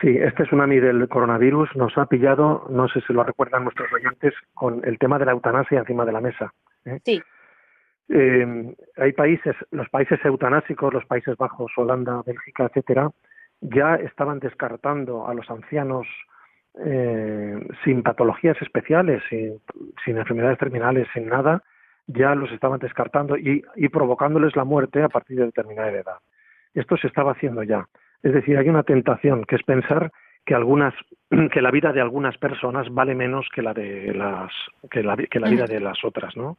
Sí, 0.00 0.16
este 0.16 0.44
tsunami 0.44 0.78
del 0.78 1.08
coronavirus 1.08 1.74
nos 1.74 1.96
ha 1.98 2.06
pillado, 2.06 2.66
no 2.70 2.88
sé 2.88 3.00
si 3.06 3.12
lo 3.12 3.24
recuerdan 3.24 3.64
nuestros 3.64 3.92
oyentes, 3.92 4.32
con 4.54 4.80
el 4.84 4.98
tema 4.98 5.18
de 5.18 5.26
la 5.26 5.32
eutanasia 5.32 5.80
encima 5.80 6.04
de 6.04 6.12
la 6.12 6.20
mesa. 6.20 6.52
¿eh? 6.84 7.00
Sí. 7.04 7.22
Eh, 8.08 8.74
hay 8.96 9.12
países, 9.12 9.56
los 9.70 9.88
países 9.88 10.20
eutanásicos, 10.24 10.92
los 10.92 11.04
Países 11.06 11.36
Bajos, 11.36 11.72
Holanda, 11.76 12.22
Bélgica, 12.24 12.66
etcétera, 12.66 13.10
ya 13.62 13.94
estaban 13.94 14.40
descartando 14.40 15.26
a 15.26 15.34
los 15.34 15.48
ancianos 15.50 16.06
eh, 16.84 17.68
sin 17.84 18.02
patologías 18.02 18.60
especiales, 18.60 19.22
sin, 19.28 19.60
enfermedades 20.16 20.58
terminales, 20.58 21.06
sin 21.14 21.28
nada, 21.28 21.62
ya 22.06 22.34
los 22.34 22.50
estaban 22.50 22.80
descartando 22.80 23.36
y, 23.36 23.62
provocándoles 23.90 24.56
la 24.56 24.64
muerte 24.64 25.02
a 25.02 25.08
partir 25.08 25.38
de 25.38 25.46
determinada 25.46 25.90
edad. 25.90 26.18
Esto 26.74 26.96
se 26.96 27.06
estaba 27.06 27.32
haciendo 27.32 27.62
ya. 27.62 27.86
Es 28.22 28.32
decir, 28.32 28.58
hay 28.58 28.68
una 28.68 28.82
tentación 28.82 29.44
que 29.44 29.56
es 29.56 29.62
pensar 29.62 30.10
que 30.44 30.54
algunas 30.54 30.94
que 31.52 31.62
la 31.62 31.70
vida 31.70 31.92
de 31.92 32.00
algunas 32.00 32.36
personas 32.38 32.88
vale 32.90 33.14
menos 33.14 33.48
que 33.54 33.62
la 33.62 33.74
de 33.74 34.12
las 34.14 34.52
que 34.90 35.02
la, 35.02 35.16
que 35.16 35.40
la 35.40 35.48
vida 35.48 35.66
de 35.66 35.80
las 35.80 36.04
otras, 36.04 36.36
¿no? 36.36 36.58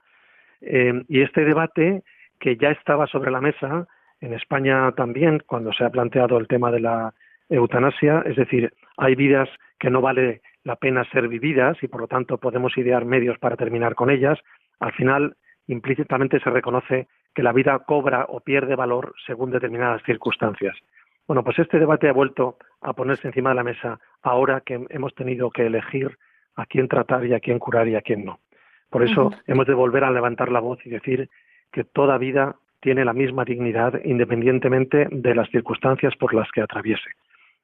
Eh, 0.62 1.04
y 1.10 1.22
este 1.22 1.44
debate 1.44 2.04
que 2.40 2.56
ya 2.56 2.70
estaba 2.70 3.08
sobre 3.08 3.32
la 3.32 3.42
mesa 3.42 3.88
en 4.24 4.34
España 4.34 4.90
también, 4.94 5.44
cuando 5.46 5.74
se 5.74 5.84
ha 5.84 5.90
planteado 5.90 6.38
el 6.38 6.48
tema 6.48 6.72
de 6.72 6.80
la 6.80 7.14
eutanasia, 7.50 8.24
es 8.26 8.38
decir, 8.38 8.74
hay 8.96 9.16
vidas 9.16 9.50
que 9.78 9.90
no 9.90 10.00
vale 10.00 10.42
la 10.64 10.78
pena 10.78 11.04
ser 11.12 11.28
vividas 11.28 11.78
y 11.84 11.90
por 11.90 12.00
lo 12.00 12.08
tanto 12.08 12.38
podemos 12.38 12.78
idear 12.78 13.04
medios 13.04 13.38
para 13.38 13.58
terminar 13.58 13.96
con 13.96 14.10
ellas, 14.10 14.40
al 14.80 14.94
final 14.94 15.36
implícitamente 15.68 16.40
se 16.40 16.50
reconoce 16.50 17.08
que 17.36 17.44
la 17.44 17.52
vida 17.52 17.80
cobra 17.80 18.26
o 18.30 18.40
pierde 18.40 18.78
valor 18.78 19.14
según 19.26 19.52
determinadas 19.52 20.02
circunstancias. 20.04 20.78
Bueno, 21.28 21.44
pues 21.44 21.60
este 21.60 21.78
debate 21.78 22.08
ha 22.08 22.14
vuelto 22.14 22.58
a 22.80 22.94
ponerse 22.94 23.28
encima 23.28 23.50
de 23.50 23.56
la 23.56 23.64
mesa 23.64 24.00
ahora 24.22 24.62
que 24.62 24.86
hemos 24.90 25.14
tenido 25.16 25.52
que 25.52 25.66
elegir 25.66 26.18
a 26.56 26.66
quién 26.66 26.88
tratar 26.88 27.26
y 27.26 27.34
a 27.34 27.42
quién 27.42 27.60
curar 27.60 27.90
y 27.90 27.96
a 27.96 28.02
quién 28.02 28.24
no. 28.24 28.40
Por 28.90 29.04
eso 29.04 29.32
hemos 29.48 29.68
de 29.68 29.74
volver 29.74 30.06
a 30.06 30.12
levantar 30.12 30.50
la 30.50 30.62
voz 30.62 30.80
y 30.86 30.90
decir 30.90 31.30
que 31.74 31.84
toda 31.84 32.18
vida 32.18 32.56
tiene 32.84 33.06
la 33.06 33.14
misma 33.14 33.46
dignidad 33.46 34.00
independientemente 34.04 35.08
de 35.10 35.34
las 35.34 35.50
circunstancias 35.50 36.14
por 36.18 36.34
las 36.34 36.52
que 36.52 36.62
atraviese. 36.62 37.10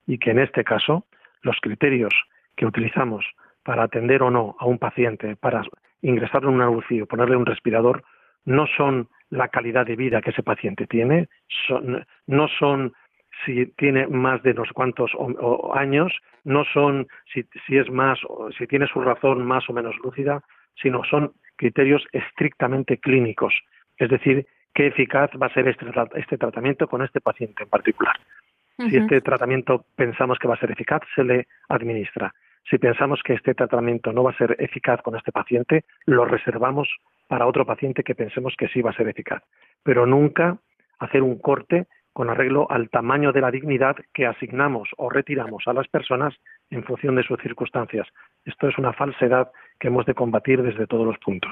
Y 0.08 0.18
que 0.18 0.32
en 0.32 0.40
este 0.40 0.64
caso 0.64 1.06
los 1.42 1.58
criterios 1.60 2.14
que 2.56 2.66
utilizamos 2.66 3.26
para 3.64 3.84
atender 3.84 4.24
o 4.24 4.32
no 4.32 4.56
a 4.60 4.66
un 4.66 4.80
paciente, 4.80 5.36
para 5.36 5.62
ingresarlo 6.02 6.50
en 6.50 6.56
una 6.56 6.70
o 6.70 6.82
ponerle 7.06 7.36
un 7.36 7.46
respirador, 7.46 8.04
no 8.46 8.66
son 8.78 9.10
la 9.30 9.50
calidad 9.50 9.86
de 9.86 9.98
vida 9.98 10.22
que 10.22 10.32
ese 10.32 10.42
paciente 10.42 10.88
tiene, 10.88 11.28
no 12.26 12.48
son 12.48 12.94
si 13.46 13.68
tiene 13.78 14.08
más 14.08 14.42
de 14.44 14.52
unos 14.52 14.70
cuantos 14.72 15.12
años, 15.74 16.14
no 16.46 16.64
son 16.74 17.08
si, 17.34 17.44
si 17.68 17.78
es 17.78 17.90
más, 17.92 18.20
si 18.58 18.68
tiene 18.68 18.88
su 18.88 19.02
razón 19.02 19.46
más 19.46 19.70
o 19.70 19.74
menos 19.74 19.96
lúcida, 20.02 20.42
sino 20.82 21.04
son 21.04 21.34
criterios 21.58 22.06
estrictamente 22.14 22.98
clínicos. 22.98 23.54
Es 23.98 24.10
decir, 24.10 24.48
qué 24.80 24.88
eficaz 24.88 25.30
va 25.32 25.48
a 25.48 25.54
ser 25.54 25.68
este, 25.68 25.86
este, 26.16 26.38
tratamiento 26.38 26.88
con 26.88 27.02
este 27.02 27.20
paciente 27.20 27.64
en 27.64 27.70
particular. 27.70 28.16
Si 28.78 28.96
este 28.96 29.20
tratamiento 29.20 29.84
pensamos 29.98 30.40
que 30.40 30.48
va 30.48 30.54
a 30.54 30.60
ser 30.60 30.72
eficaz, 30.72 31.02
se 31.14 31.26
le 31.26 31.48
administra. 31.68 32.34
Si 32.64 32.78
pensamos 32.78 33.22
que 33.22 33.34
este 33.34 33.54
tratamiento 33.56 34.14
no 34.14 34.24
va 34.24 34.32
a 34.32 34.38
ser 34.38 34.56
eficaz 34.58 35.02
con 35.02 35.18
este 35.18 35.34
paciente, 35.34 35.84
lo 36.06 36.24
reservamos 36.24 36.88
para 37.28 37.46
otro 37.46 37.66
paciente 37.66 38.04
que 38.04 38.16
pensemos 38.16 38.56
que 38.58 38.70
sí 38.70 38.82
va 38.82 38.92
a 38.92 38.94
ser 38.94 39.10
eficaz. 39.10 39.44
Pero 39.84 40.06
nunca 40.06 40.60
hacer 41.00 41.24
un 41.24 41.40
corte 41.40 41.88
con 42.14 42.30
arreglo 42.30 42.66
al 42.72 42.90
tamaño 42.90 43.34
de 43.34 43.42
la 43.42 43.52
dignidad 43.52 43.98
que 44.14 44.28
asignamos 44.28 44.88
o 44.96 45.10
retiramos 45.10 45.64
a 45.68 45.74
las 45.74 45.90
personas 45.90 46.34
en 46.70 46.86
función 46.86 47.18
de 47.18 47.24
sus 47.24 47.38
circunstancias. 47.42 48.08
Esto 48.46 48.70
es 48.70 48.78
una 48.78 48.94
falsedad 48.94 49.52
que 49.78 49.90
hemos 49.90 50.06
de 50.06 50.14
combatir 50.14 50.64
desde 50.64 50.88
todos 50.88 51.06
los 51.06 51.18
puntos. 51.18 51.52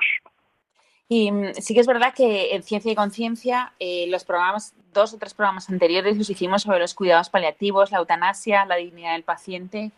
Y 1.10 1.32
mm, 1.32 1.54
sí 1.56 1.74
que 1.74 1.80
es 1.80 1.88
verdad 1.88 2.14
que 2.14 2.56
en 2.56 2.64
Ciencia 2.64 2.92
y 2.92 2.96
Conciencia, 2.96 3.74
eh, 3.80 4.06
los 4.10 4.26
programas, 4.26 4.74
dos 4.94 5.14
o 5.14 5.18
tres 5.18 5.34
programas 5.34 5.70
anteriores 5.70 6.18
los 6.18 6.30
hicimos 6.30 6.64
sobre 6.64 6.80
los 6.80 6.94
cuidados 6.94 7.30
paliativos, 7.30 7.92
la 7.92 8.00
eutanasia, 8.00 8.66
la 8.66 8.76
dignidad 8.76 9.14
del 9.14 9.24
paciente, 9.24 9.92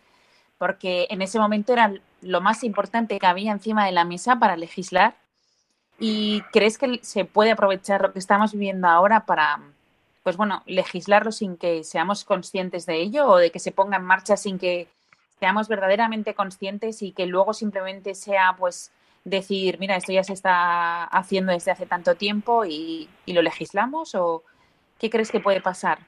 porque 0.58 1.06
en 1.10 1.22
ese 1.22 1.38
momento 1.38 1.72
era 1.72 1.92
lo 2.20 2.40
más 2.40 2.64
importante 2.64 3.18
que 3.18 3.26
había 3.26 3.52
encima 3.52 3.86
de 3.86 3.92
la 3.92 4.04
mesa 4.04 4.38
para 4.38 4.56
legislar. 4.56 5.14
¿Y 5.98 6.42
crees 6.52 6.78
que 6.78 7.00
se 7.02 7.24
puede 7.24 7.50
aprovechar 7.50 8.00
lo 8.02 8.12
que 8.12 8.18
estamos 8.18 8.52
viviendo 8.52 8.88
ahora 8.88 9.26
para, 9.26 9.60
pues 10.22 10.36
bueno, 10.36 10.62
legislarlo 10.66 11.32
sin 11.32 11.56
que 11.56 11.84
seamos 11.84 12.24
conscientes 12.24 12.86
de 12.86 12.96
ello 13.00 13.26
o 13.26 13.36
de 13.36 13.50
que 13.50 13.58
se 13.58 13.72
ponga 13.72 13.96
en 13.98 14.04
marcha 14.04 14.36
sin 14.36 14.58
que 14.58 14.88
seamos 15.38 15.68
verdaderamente 15.68 16.34
conscientes 16.34 17.02
y 17.02 17.12
que 17.12 17.26
luego 17.26 17.52
simplemente 17.52 18.14
sea, 18.14 18.54
pues, 18.58 18.92
decir, 19.24 19.78
mira, 19.78 19.96
esto 19.96 20.12
ya 20.12 20.22
se 20.22 20.32
está 20.32 21.04
haciendo 21.04 21.52
desde 21.52 21.70
hace 21.70 21.86
tanto 21.86 22.14
tiempo 22.14 22.64
y, 22.64 23.08
lo 23.26 23.42
legislamos? 23.42 24.14
¿O 24.14 24.42
qué 24.98 25.08
crees 25.08 25.30
que 25.30 25.40
puede 25.40 25.60
pasar? 25.60 25.98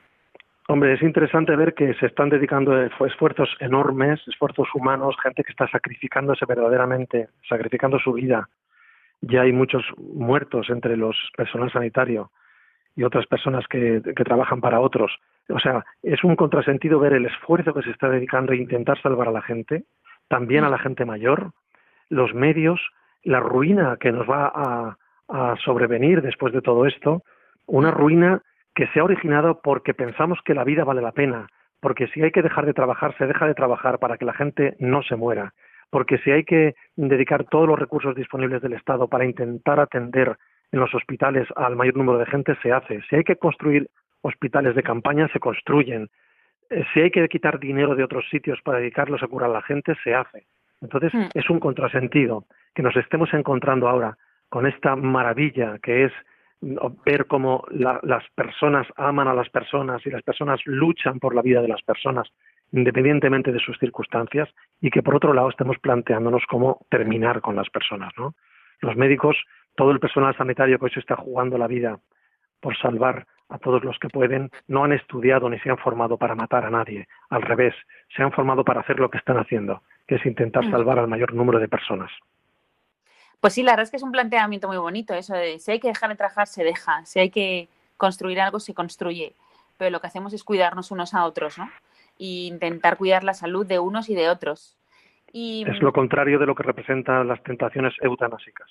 Hombre, 0.69 0.95
es 0.95 1.03
interesante 1.03 1.55
ver 1.55 1.75
que 1.75 1.95
se 1.95 2.07
están 2.07 2.31
dedicando 2.31 2.83
esfuerzos 2.83 3.49
enormes, 3.61 4.21
esfuerzos 4.27 4.69
humanos, 4.75 5.17
gente 5.23 5.45
que 5.45 5.53
está 5.53 5.69
sacrificándose 5.69 6.47
verdaderamente, 6.47 7.29
sacrificando 7.49 7.99
su 7.99 8.13
vida. 8.13 8.49
Ya 9.21 9.43
hay 9.43 9.53
muchos 9.53 9.85
muertos 9.99 10.69
entre 10.71 10.97
los 10.97 11.17
personal 11.37 11.71
sanitario 11.71 12.31
y 12.97 13.05
otras 13.05 13.27
personas 13.27 13.67
que, 13.69 14.03
que 14.17 14.25
trabajan 14.25 14.61
para 14.61 14.81
otros. 14.81 15.13
O 15.49 15.59
sea, 15.59 15.85
es 16.03 16.23
un 16.25 16.37
contrasentido 16.37 16.99
ver 16.99 17.13
el 17.13 17.27
esfuerzo 17.27 17.75
que 17.75 17.83
se 17.83 17.91
está 17.91 18.09
dedicando 18.09 18.53
a 18.53 18.57
intentar 18.57 19.01
salvar 19.01 19.29
a 19.29 19.33
la 19.33 19.43
gente, 19.43 19.85
también 20.29 20.65
a 20.65 20.71
la 20.71 20.79
gente 20.79 21.05
mayor, 21.05 21.53
los 22.09 22.35
medios, 22.35 22.81
la 23.25 23.41
ruina 23.41 23.97
que 24.01 24.13
nos 24.13 24.29
va 24.29 24.53
a, 24.55 24.97
sobrevenir 25.65 26.21
después 26.21 26.53
de 26.53 26.61
todo 26.61 26.85
esto, 26.85 27.23
una 27.67 27.91
ruina 27.91 28.43
que 28.75 28.87
se 28.89 29.01
ha 29.01 29.05
originado 29.05 29.63
porque 29.63 29.95
pensamos 29.95 30.39
que 30.45 30.53
la 30.53 30.63
vida 30.63 30.85
vale 30.85 31.01
la 31.01 31.13
pena, 31.13 31.47
porque 31.81 32.07
si 32.09 32.23
hay 32.23 32.33
que 32.33 32.43
dejar 32.43 32.67
de 32.67 32.75
trabajar, 32.75 33.17
se 33.17 33.27
deja 33.27 33.47
de 33.47 33.55
trabajar 33.55 33.99
para 33.99 34.19
que 34.19 34.27
la 34.27 34.35
gente 34.35 34.77
no 34.79 35.03
se 35.03 35.17
muera, 35.17 35.55
porque 35.89 36.19
si 36.19 36.31
hay 36.31 36.45
que 36.45 36.75
dedicar 36.97 37.45
todos 37.45 37.67
los 37.67 37.79
recursos 37.79 38.15
disponibles 38.15 38.61
del 38.61 38.75
Estado 38.75 39.09
para 39.09 39.25
intentar 39.25 39.81
atender 39.81 40.37
en 40.71 40.81
los 40.81 40.95
hospitales 40.95 41.49
al 41.57 41.77
mayor 41.77 41.97
número 41.97 42.19
de 42.19 42.27
gente, 42.27 42.55
se 42.63 42.71
hace. 42.71 43.01
Si 43.09 43.17
hay 43.17 43.25
que 43.25 43.37
construir 43.37 43.89
hospitales 44.21 44.75
de 44.75 44.83
campaña, 44.83 45.29
se 45.29 45.41
construyen. 45.41 46.11
Eh, 46.69 46.85
si 46.93 47.01
hay 47.01 47.11
que 47.11 47.27
quitar 47.29 47.59
dinero 47.59 47.95
de 47.95 48.05
otros 48.05 48.29
sitios 48.31 48.61
para 48.63 48.79
dedicarlos 48.79 49.23
a 49.23 49.29
curar 49.29 49.49
a 49.49 49.55
la 49.55 49.63
gente, 49.63 49.95
se 50.05 50.15
hace. 50.15 50.47
Entonces, 50.83 51.15
hmm. 51.15 51.29
es 51.35 51.49
un 51.49 51.59
contrasentido 51.59 52.45
que 52.75 52.83
nos 52.83 52.97
estemos 52.97 53.33
encontrando 53.35 53.89
ahora 53.89 54.17
con 54.49 54.67
esta 54.67 54.97
maravilla 54.97 55.79
que 55.83 56.05
es 56.05 56.13
ver 57.05 57.27
cómo 57.27 57.65
las 57.71 58.23
personas 58.37 58.87
aman 58.97 59.27
a 59.27 59.35
las 59.35 59.49
personas 59.51 60.07
y 60.07 60.11
las 60.11 60.23
personas 60.23 60.61
luchan 60.65 61.19
por 61.19 61.35
la 61.35 61.43
vida 61.43 61.61
de 61.61 61.69
las 61.69 61.83
personas 61.83 62.29
independientemente 62.73 63.53
de 63.53 63.59
sus 63.59 63.79
circunstancias 63.79 64.49
y 64.81 64.91
que 64.91 65.03
por 65.03 65.15
otro 65.15 65.33
lado 65.35 65.51
estemos 65.51 65.79
planteándonos 65.79 66.45
cómo 66.49 66.87
terminar 66.89 67.41
con 67.41 67.55
las 67.55 67.69
personas, 67.69 68.13
¿no? 68.17 68.35
Los 68.81 68.97
médicos, 68.97 69.37
todo 69.77 69.91
el 69.91 70.01
personal 70.01 70.37
sanitario 70.37 70.79
que 70.79 70.87
hoy 70.87 70.91
se 70.91 71.01
está 71.01 71.17
jugando 71.17 71.59
la 71.59 71.67
vida 71.67 71.99
por 72.61 72.77
salvar 72.79 73.27
a 73.49 73.59
todos 73.59 73.85
los 73.85 73.99
que 73.99 74.09
pueden, 74.09 74.51
no 74.67 74.85
han 74.85 74.93
estudiado 74.93 75.51
ni 75.51 75.59
se 75.59 75.71
han 75.71 75.77
formado 75.77 76.17
para 76.17 76.35
matar 76.35 76.65
a 76.65 76.71
nadie. 76.71 77.07
Al 77.29 77.43
revés, 77.43 77.75
se 78.17 78.23
han 78.23 78.33
formado 78.33 78.65
para 78.65 78.81
hacer 78.81 78.99
lo 78.99 79.11
que 79.11 79.19
están 79.19 79.37
haciendo, 79.37 79.83
que 80.07 80.15
es 80.15 80.25
intentar 80.25 80.65
mm. 80.65 80.71
salvar 80.71 80.99
al 80.99 81.09
mayor 81.09 81.35
número 81.35 81.59
de 81.59 81.69
personas. 81.69 82.11
Pues 83.43 83.55
sí, 83.55 83.65
la 83.65 83.73
verdad 83.73 83.83
es 83.83 83.91
que 83.91 83.97
es 83.97 84.05
un 84.05 84.13
planteamiento 84.13 84.69
muy 84.69 84.77
bonito, 84.77 85.15
eso 85.15 85.35
de 85.35 85.59
si 85.59 85.73
hay 85.73 85.81
que 85.81 85.89
dejar 85.89 86.09
de 86.11 86.15
trabajar, 86.15 86.47
se 86.47 86.63
deja, 86.63 87.05
si 87.05 87.19
hay 87.19 87.29
que 87.29 87.69
construir 87.97 88.41
algo, 88.41 88.61
se 88.61 88.73
construye, 88.73 89.35
pero 89.79 89.91
lo 89.91 90.01
que 90.01 90.07
hacemos 90.07 90.33
es 90.33 90.45
cuidarnos 90.45 90.93
unos 90.93 91.13
a 91.13 91.25
otros, 91.25 91.59
¿no? 91.59 91.69
e 92.21 92.47
intentar 92.47 92.97
cuidar 92.97 93.25
la 93.25 93.35
salud 93.35 93.67
de 93.67 93.81
unos 93.81 94.09
y 94.09 94.15
de 94.15 94.31
otros. 94.31 94.77
Y, 95.33 95.65
es 95.69 95.83
lo 95.83 95.93
contrario 95.93 96.39
de 96.39 96.47
lo 96.47 96.55
que 96.55 96.63
representan 96.63 97.27
las 97.27 97.43
tentaciones 97.43 97.93
eutanásicas. 98.01 98.71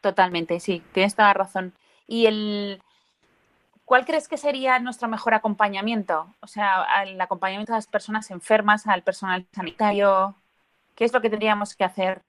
Totalmente, 0.00 0.58
sí, 0.58 0.82
tienes 0.90 1.14
toda 1.14 1.32
razón. 1.32 1.72
¿Y 2.08 2.26
el 2.26 2.82
cuál 3.84 4.04
crees 4.04 4.26
que 4.26 4.36
sería 4.36 4.80
nuestro 4.80 5.06
mejor 5.06 5.34
acompañamiento? 5.34 6.26
O 6.40 6.48
sea, 6.48 7.04
el 7.04 7.20
acompañamiento 7.20 7.72
a 7.72 7.76
las 7.76 7.86
personas 7.86 8.32
enfermas, 8.32 8.88
al 8.88 9.02
personal 9.02 9.46
sanitario. 9.52 10.34
¿Qué 10.96 11.04
es 11.04 11.12
lo 11.12 11.20
que 11.20 11.30
tendríamos 11.30 11.76
que 11.76 11.84
hacer? 11.84 12.22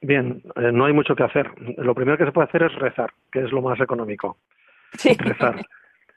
Bien, 0.00 0.42
eh, 0.56 0.70
no 0.72 0.84
hay 0.84 0.92
mucho 0.92 1.16
que 1.16 1.24
hacer. 1.24 1.50
Lo 1.76 1.94
primero 1.94 2.16
que 2.16 2.24
se 2.24 2.32
puede 2.32 2.48
hacer 2.48 2.62
es 2.62 2.74
rezar, 2.74 3.10
que 3.32 3.40
es 3.40 3.52
lo 3.52 3.62
más 3.62 3.80
económico. 3.80 4.38
Sí. 4.92 5.14
Rezar. 5.18 5.66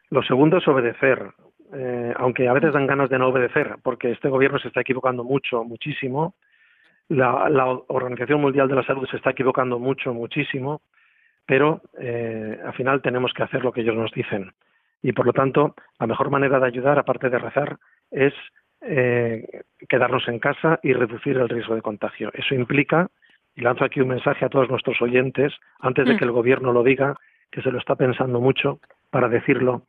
Lo 0.10 0.22
segundo 0.24 0.58
es 0.58 0.68
obedecer, 0.68 1.32
eh, 1.74 2.14
aunque 2.18 2.48
a 2.48 2.54
veces 2.54 2.74
dan 2.74 2.86
ganas 2.86 3.10
de 3.10 3.18
no 3.18 3.30
obedecer, 3.30 3.78
porque 3.82 4.12
este 4.12 4.30
gobierno 4.30 4.60
se 4.60 4.68
está 4.68 4.82
equivocando 4.82 5.24
mucho, 5.24 5.64
muchísimo. 5.64 6.36
La, 7.08 7.50
la 7.50 7.66
Organización 7.88 8.42
Mundial 8.42 8.68
de 8.68 8.76
la 8.76 8.84
Salud 8.84 9.08
se 9.10 9.18
está 9.18 9.32
equivocando 9.32 9.80
mucho, 9.80 10.14
muchísimo, 10.14 10.82
pero 11.46 11.82
eh, 12.00 12.60
al 12.66 12.74
final 12.74 13.02
tenemos 13.02 13.34
que 13.34 13.44
hacer 13.44 13.64
lo 13.64 13.72
que 13.72 13.82
ellos 13.82 13.96
nos 13.96 14.12
dicen. 14.12 14.52
Y 15.02 15.14
por 15.14 15.26
lo 15.26 15.34
tanto, 15.34 15.76
la 16.00 16.08
mejor 16.08 16.30
manera 16.30 16.60
de 16.60 16.68
ayudar, 16.68 17.00
aparte 17.00 17.30
de 17.30 17.40
rezar, 17.40 17.78
es 18.12 18.34
eh, 18.82 19.64
quedarnos 19.90 20.28
en 20.28 20.40
casa 20.40 20.80
y 20.84 20.94
reducir 20.94 21.38
el 21.38 21.50
riesgo 21.50 21.76
de 21.76 21.82
contagio. 21.82 22.32
Eso 22.34 22.56
implica 22.56 23.10
y 23.56 23.62
lanzo 23.62 23.86
aquí 23.86 24.02
un 24.02 24.10
mensaje 24.10 24.46
a 24.46 24.50
todos 24.50 24.70
nuestros 24.70 25.02
oyentes, 25.02 25.54
antes 25.80 26.06
de 26.06 26.14
mm. 26.14 26.18
que 26.18 26.26
el 26.26 26.32
gobierno 26.32 26.72
lo 26.72 26.84
diga, 26.84 27.16
que 27.52 27.62
se 27.62 27.72
lo 27.72 27.78
está 27.78 27.96
pensando 27.96 28.40
mucho 28.40 28.80
para 29.10 29.28
decirlo. 29.28 29.84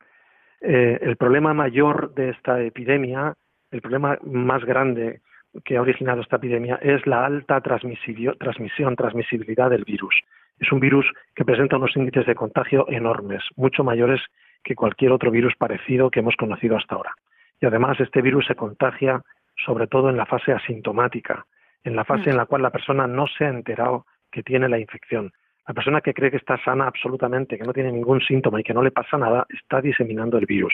Eh, 0.61 0.99
el 1.01 1.17
problema 1.17 1.53
mayor 1.53 2.13
de 2.13 2.29
esta 2.29 2.61
epidemia, 2.61 3.33
el 3.71 3.81
problema 3.81 4.17
más 4.23 4.63
grande 4.65 5.21
que 5.63 5.77
ha 5.77 5.81
originado 5.81 6.21
esta 6.21 6.37
epidemia 6.37 6.79
es 6.81 7.05
la 7.05 7.25
alta 7.25 7.61
transmisión, 7.61 8.95
transmisibilidad 8.95 9.69
del 9.69 9.83
virus. 9.83 10.15
Es 10.59 10.71
un 10.71 10.79
virus 10.79 11.05
que 11.35 11.45
presenta 11.45 11.77
unos 11.77 11.95
índices 11.95 12.25
de 12.25 12.35
contagio 12.35 12.85
enormes, 12.89 13.43
mucho 13.55 13.83
mayores 13.83 14.21
que 14.63 14.75
cualquier 14.75 15.11
otro 15.11 15.31
virus 15.31 15.55
parecido 15.55 16.09
que 16.09 16.21
hemos 16.21 16.35
conocido 16.35 16.77
hasta 16.77 16.95
ahora. 16.95 17.13
Y 17.59 17.65
además 17.65 17.99
este 17.99 18.21
virus 18.21 18.45
se 18.47 18.55
contagia 18.55 19.21
sobre 19.65 19.87
todo 19.87 20.09
en 20.09 20.17
la 20.17 20.25
fase 20.25 20.51
asintomática, 20.51 21.45
en 21.83 21.95
la 21.95 22.05
fase 22.05 22.29
en 22.29 22.37
la 22.37 22.45
cual 22.45 22.61
la 22.61 22.71
persona 22.71 23.07
no 23.07 23.27
se 23.27 23.45
ha 23.45 23.49
enterado 23.49 24.05
que 24.31 24.43
tiene 24.43 24.69
la 24.69 24.79
infección. 24.79 25.31
La 25.67 25.73
persona 25.73 26.01
que 26.01 26.13
cree 26.13 26.31
que 26.31 26.37
está 26.37 26.57
sana 26.63 26.87
absolutamente, 26.87 27.57
que 27.57 27.63
no 27.63 27.73
tiene 27.73 27.91
ningún 27.91 28.21
síntoma 28.21 28.59
y 28.59 28.63
que 28.63 28.73
no 28.73 28.81
le 28.81 28.91
pasa 28.91 29.17
nada, 29.17 29.45
está 29.49 29.81
diseminando 29.81 30.37
el 30.37 30.45
virus. 30.45 30.73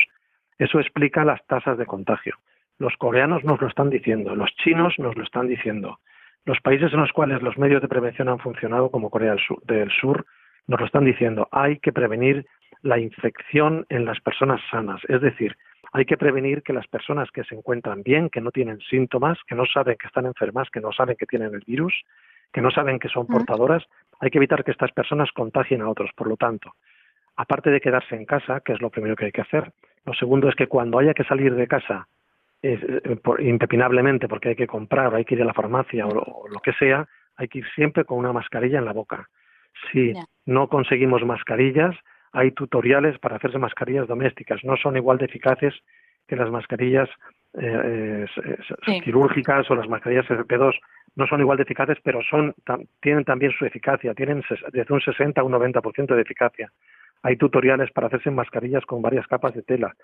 Eso 0.58 0.80
explica 0.80 1.24
las 1.24 1.46
tasas 1.46 1.78
de 1.78 1.86
contagio. 1.86 2.36
Los 2.80 2.96
coreanos 2.98 3.44
nos 3.44 3.62
lo 3.62 3.68
están 3.68 3.90
diciendo, 3.90 4.36
los 4.36 4.50
chinos 4.56 4.98
nos 4.98 5.16
lo 5.16 5.24
están 5.24 5.48
diciendo. 5.48 6.00
Los 6.46 6.60
países 6.62 6.92
en 6.94 7.02
los 7.02 7.12
cuales 7.12 7.42
los 7.42 7.58
medios 7.58 7.82
de 7.82 7.88
prevención 7.88 8.30
han 8.30 8.40
funcionado, 8.40 8.90
como 8.90 9.10
Corea 9.10 9.32
del 9.32 9.46
Sur, 9.46 9.62
del 9.64 9.92
Sur 9.92 10.26
nos 10.68 10.80
lo 10.80 10.86
están 10.86 11.06
diciendo. 11.06 11.48
Hay 11.52 11.80
que 11.80 11.92
prevenir 11.92 12.46
la 12.82 12.98
infección 12.98 13.86
en 13.90 14.06
las 14.06 14.20
personas 14.22 14.62
sanas. 14.72 15.02
Es 15.10 15.22
decir, 15.22 15.58
hay 15.92 16.06
que 16.06 16.18
prevenir 16.18 16.62
que 16.64 16.74
las 16.74 16.88
personas 16.88 17.30
que 17.32 17.44
se 17.44 17.56
encuentran 17.56 18.04
bien, 18.04 18.30
que 18.30 18.42
no 18.42 18.52
tienen 18.52 18.80
síntomas, 18.82 19.38
que 19.48 19.56
no 19.56 19.66
saben 19.66 19.98
que 20.00 20.08
están 20.08 20.26
enfermas, 20.26 20.70
que 20.70 20.82
no 20.82 20.92
saben 20.92 21.16
que 21.18 21.26
tienen 21.26 21.54
el 21.54 21.64
virus, 21.66 21.94
que 22.54 22.62
no 22.62 22.72
saben 22.72 23.00
que 23.00 23.10
son 23.10 23.28
portadoras, 23.28 23.84
hay 24.20 24.30
que 24.30 24.38
evitar 24.38 24.64
que 24.64 24.72
estas 24.72 24.92
personas 24.92 25.32
contagien 25.32 25.82
a 25.82 25.90
otros. 25.90 26.12
Por 26.16 26.28
lo 26.28 26.38
tanto, 26.38 26.74
aparte 27.36 27.70
de 27.70 27.82
quedarse 27.82 28.16
en 28.16 28.26
casa, 28.26 28.62
que 28.62 28.74
es 28.74 28.82
lo 28.82 28.90
primero 28.90 29.16
que 29.16 29.26
hay 29.26 29.32
que 29.32 29.42
hacer, 29.42 29.72
lo 30.06 30.14
segundo 30.14 30.50
es 30.50 30.56
que 30.56 30.68
cuando 30.68 31.00
haya 31.00 31.14
que 31.14 31.24
salir 31.24 31.56
de 31.56 31.68
casa 31.68 32.08
eh, 32.62 33.02
impepinablemente 33.40 34.28
porque 34.28 34.50
hay 34.50 34.56
que 34.56 34.68
comprar 34.68 35.14
o 35.14 35.18
hay 35.18 35.24
que 35.24 35.36
ir 35.36 35.42
a 35.42 35.46
la 35.46 35.54
farmacia 35.54 36.06
o, 36.08 36.48
lo 36.48 36.60
que 36.60 36.74
sea, 36.74 37.08
hay 37.38 37.48
que 37.48 37.60
ir 37.60 37.66
siempre 37.74 38.04
con 38.04 38.18
una 38.18 38.34
mascarilla 38.34 38.80
en 38.80 38.86
la 38.86 38.94
boca. 38.94 39.30
Si 39.92 40.14
no 40.46 40.68
conseguimos 40.68 41.26
mascarillas, 41.26 41.96
hay 42.32 42.52
tutoriales 42.52 43.18
para 43.20 43.38
hacerse 43.38 43.58
mascarillas 43.58 44.08
domésticas. 44.08 44.64
No 44.64 44.78
son 44.78 44.98
igual 44.98 45.18
de 45.18 45.26
eficaces 45.26 45.74
que 46.28 46.36
las 46.36 46.50
mascarillas 46.50 47.10
eh, 47.60 48.26
eh, 48.88 49.02
quirúrgicas 49.04 49.70
o 49.72 49.76
las 49.76 49.90
mascarillas 49.90 50.26
FP2. 50.28 50.80
No 51.16 51.28
son 51.28 51.42
igual 51.42 51.58
de 51.58 51.64
eficaces, 51.64 51.98
pero 52.04 52.22
son, 52.30 52.54
tienen 53.02 53.26
también 53.26 53.52
su 53.58 53.66
eficacia. 53.66 54.14
Tienen 54.14 54.44
desde 54.72 54.94
un 54.94 55.02
60 55.02 55.42
a 55.42 55.44
un 55.44 55.54
90% 55.54 56.16
de 56.16 56.22
eficacia. 56.22 56.72
Hay 57.24 57.36
tutoriales 57.36 57.92
para 57.92 58.08
hacerse 58.08 58.32
mascarillas 58.32 58.86
con 58.86 59.02
varias 59.02 59.28
capas 59.28 59.54
de 59.54 59.64
tela. 59.64 59.96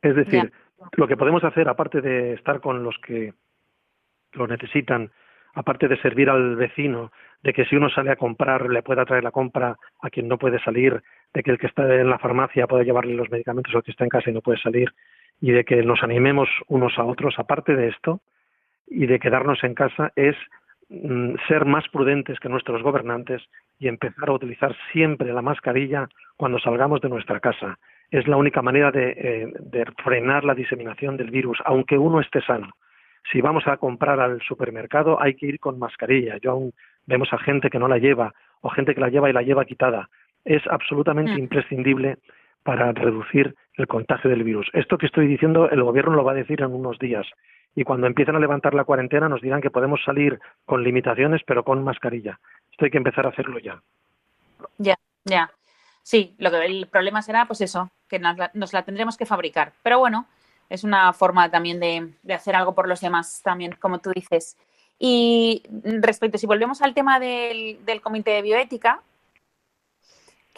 Es 0.00 0.16
decir, 0.16 0.52
lo 0.96 1.06
que 1.06 1.16
podemos 1.16 1.44
hacer, 1.44 1.68
aparte 1.68 2.00
de 2.00 2.34
estar 2.34 2.60
con 2.60 2.82
los 2.82 2.96
que 2.98 3.34
lo 4.32 4.46
necesitan, 4.46 5.10
aparte 5.58 5.88
de 5.88 6.00
servir 6.00 6.30
al 6.30 6.54
vecino, 6.54 7.10
de 7.42 7.52
que 7.52 7.64
si 7.64 7.74
uno 7.74 7.90
sale 7.90 8.12
a 8.12 8.16
comprar 8.16 8.70
le 8.70 8.84
pueda 8.84 9.04
traer 9.04 9.24
la 9.24 9.32
compra 9.32 9.76
a 10.00 10.08
quien 10.08 10.28
no 10.28 10.38
puede 10.38 10.60
salir, 10.60 11.02
de 11.34 11.42
que 11.42 11.50
el 11.50 11.58
que 11.58 11.66
está 11.66 11.82
en 11.82 12.08
la 12.08 12.18
farmacia 12.20 12.68
pueda 12.68 12.84
llevarle 12.84 13.14
los 13.14 13.28
medicamentos 13.28 13.74
al 13.74 13.82
que 13.82 13.90
está 13.90 14.04
en 14.04 14.10
casa 14.10 14.30
y 14.30 14.34
no 14.34 14.40
puede 14.40 14.60
salir, 14.60 14.94
y 15.40 15.50
de 15.50 15.64
que 15.64 15.82
nos 15.82 16.04
animemos 16.04 16.48
unos 16.68 16.96
a 16.96 17.04
otros, 17.04 17.34
aparte 17.38 17.74
de 17.74 17.88
esto, 17.88 18.20
y 18.86 19.06
de 19.06 19.18
quedarnos 19.18 19.64
en 19.64 19.74
casa, 19.74 20.12
es 20.14 20.36
mm, 20.90 21.34
ser 21.48 21.64
más 21.64 21.88
prudentes 21.88 22.38
que 22.38 22.48
nuestros 22.48 22.80
gobernantes 22.84 23.42
y 23.80 23.88
empezar 23.88 24.28
a 24.28 24.34
utilizar 24.34 24.76
siempre 24.92 25.32
la 25.32 25.42
mascarilla 25.42 26.08
cuando 26.36 26.60
salgamos 26.60 27.00
de 27.00 27.08
nuestra 27.08 27.40
casa. 27.40 27.78
Es 28.12 28.28
la 28.28 28.36
única 28.36 28.62
manera 28.62 28.92
de, 28.92 29.10
eh, 29.10 29.52
de 29.58 29.84
frenar 30.04 30.44
la 30.44 30.54
diseminación 30.54 31.16
del 31.16 31.32
virus, 31.32 31.58
aunque 31.64 31.98
uno 31.98 32.20
esté 32.20 32.40
sano. 32.42 32.70
Si 33.30 33.40
vamos 33.40 33.66
a 33.66 33.76
comprar 33.76 34.20
al 34.20 34.40
supermercado 34.42 35.20
hay 35.20 35.34
que 35.34 35.46
ir 35.46 35.60
con 35.60 35.78
mascarilla. 35.78 36.38
Yo 36.38 36.52
aún 36.52 36.72
vemos 37.06 37.32
a 37.32 37.38
gente 37.38 37.70
que 37.70 37.78
no 37.78 37.88
la 37.88 37.98
lleva 37.98 38.34
o 38.60 38.70
gente 38.70 38.94
que 38.94 39.00
la 39.00 39.08
lleva 39.08 39.30
y 39.30 39.32
la 39.32 39.42
lleva 39.42 39.64
quitada 39.64 40.08
es 40.44 40.62
absolutamente 40.68 41.32
mm. 41.32 41.38
imprescindible 41.38 42.18
para 42.62 42.92
reducir 42.92 43.54
el 43.74 43.86
contagio 43.86 44.30
del 44.30 44.44
virus. 44.44 44.68
Esto 44.72 44.98
que 44.98 45.06
estoy 45.06 45.26
diciendo 45.26 45.68
el 45.70 45.82
gobierno 45.82 46.14
lo 46.14 46.24
va 46.24 46.32
a 46.32 46.36
decir 46.36 46.60
en 46.62 46.72
unos 46.72 46.98
días 46.98 47.26
y 47.74 47.84
cuando 47.84 48.06
empiecen 48.06 48.34
a 48.34 48.40
levantar 48.40 48.74
la 48.74 48.84
cuarentena 48.84 49.28
nos 49.28 49.42
dirán 49.42 49.60
que 49.60 49.70
podemos 49.70 50.02
salir 50.04 50.40
con 50.64 50.82
limitaciones 50.82 51.42
pero 51.46 51.64
con 51.64 51.84
mascarilla. 51.84 52.40
Esto 52.70 52.86
hay 52.86 52.90
que 52.90 52.98
empezar 52.98 53.26
a 53.26 53.30
hacerlo 53.30 53.58
ya. 53.58 53.80
Ya, 54.78 54.96
ya. 55.24 55.50
Sí, 56.02 56.34
lo 56.38 56.50
que 56.50 56.64
el 56.64 56.88
problema 56.90 57.20
será 57.20 57.44
pues 57.44 57.60
eso, 57.60 57.90
que 58.08 58.18
nos 58.18 58.36
la, 58.38 58.50
nos 58.54 58.72
la 58.72 58.82
tendremos 58.82 59.16
que 59.16 59.26
fabricar. 59.26 59.72
Pero 59.82 59.98
bueno, 59.98 60.26
es 60.68 60.84
una 60.84 61.12
forma 61.12 61.50
también 61.50 61.80
de, 61.80 62.12
de, 62.22 62.34
hacer 62.34 62.54
algo 62.54 62.74
por 62.74 62.88
los 62.88 63.00
demás 63.00 63.40
también, 63.42 63.76
como 63.80 63.98
tú 63.98 64.10
dices. 64.14 64.56
Y 64.98 65.62
respecto, 66.00 66.38
si 66.38 66.46
volvemos 66.46 66.82
al 66.82 66.94
tema 66.94 67.20
del, 67.20 67.84
del 67.84 68.00
comité 68.00 68.32
de 68.32 68.42
bioética, 68.42 69.02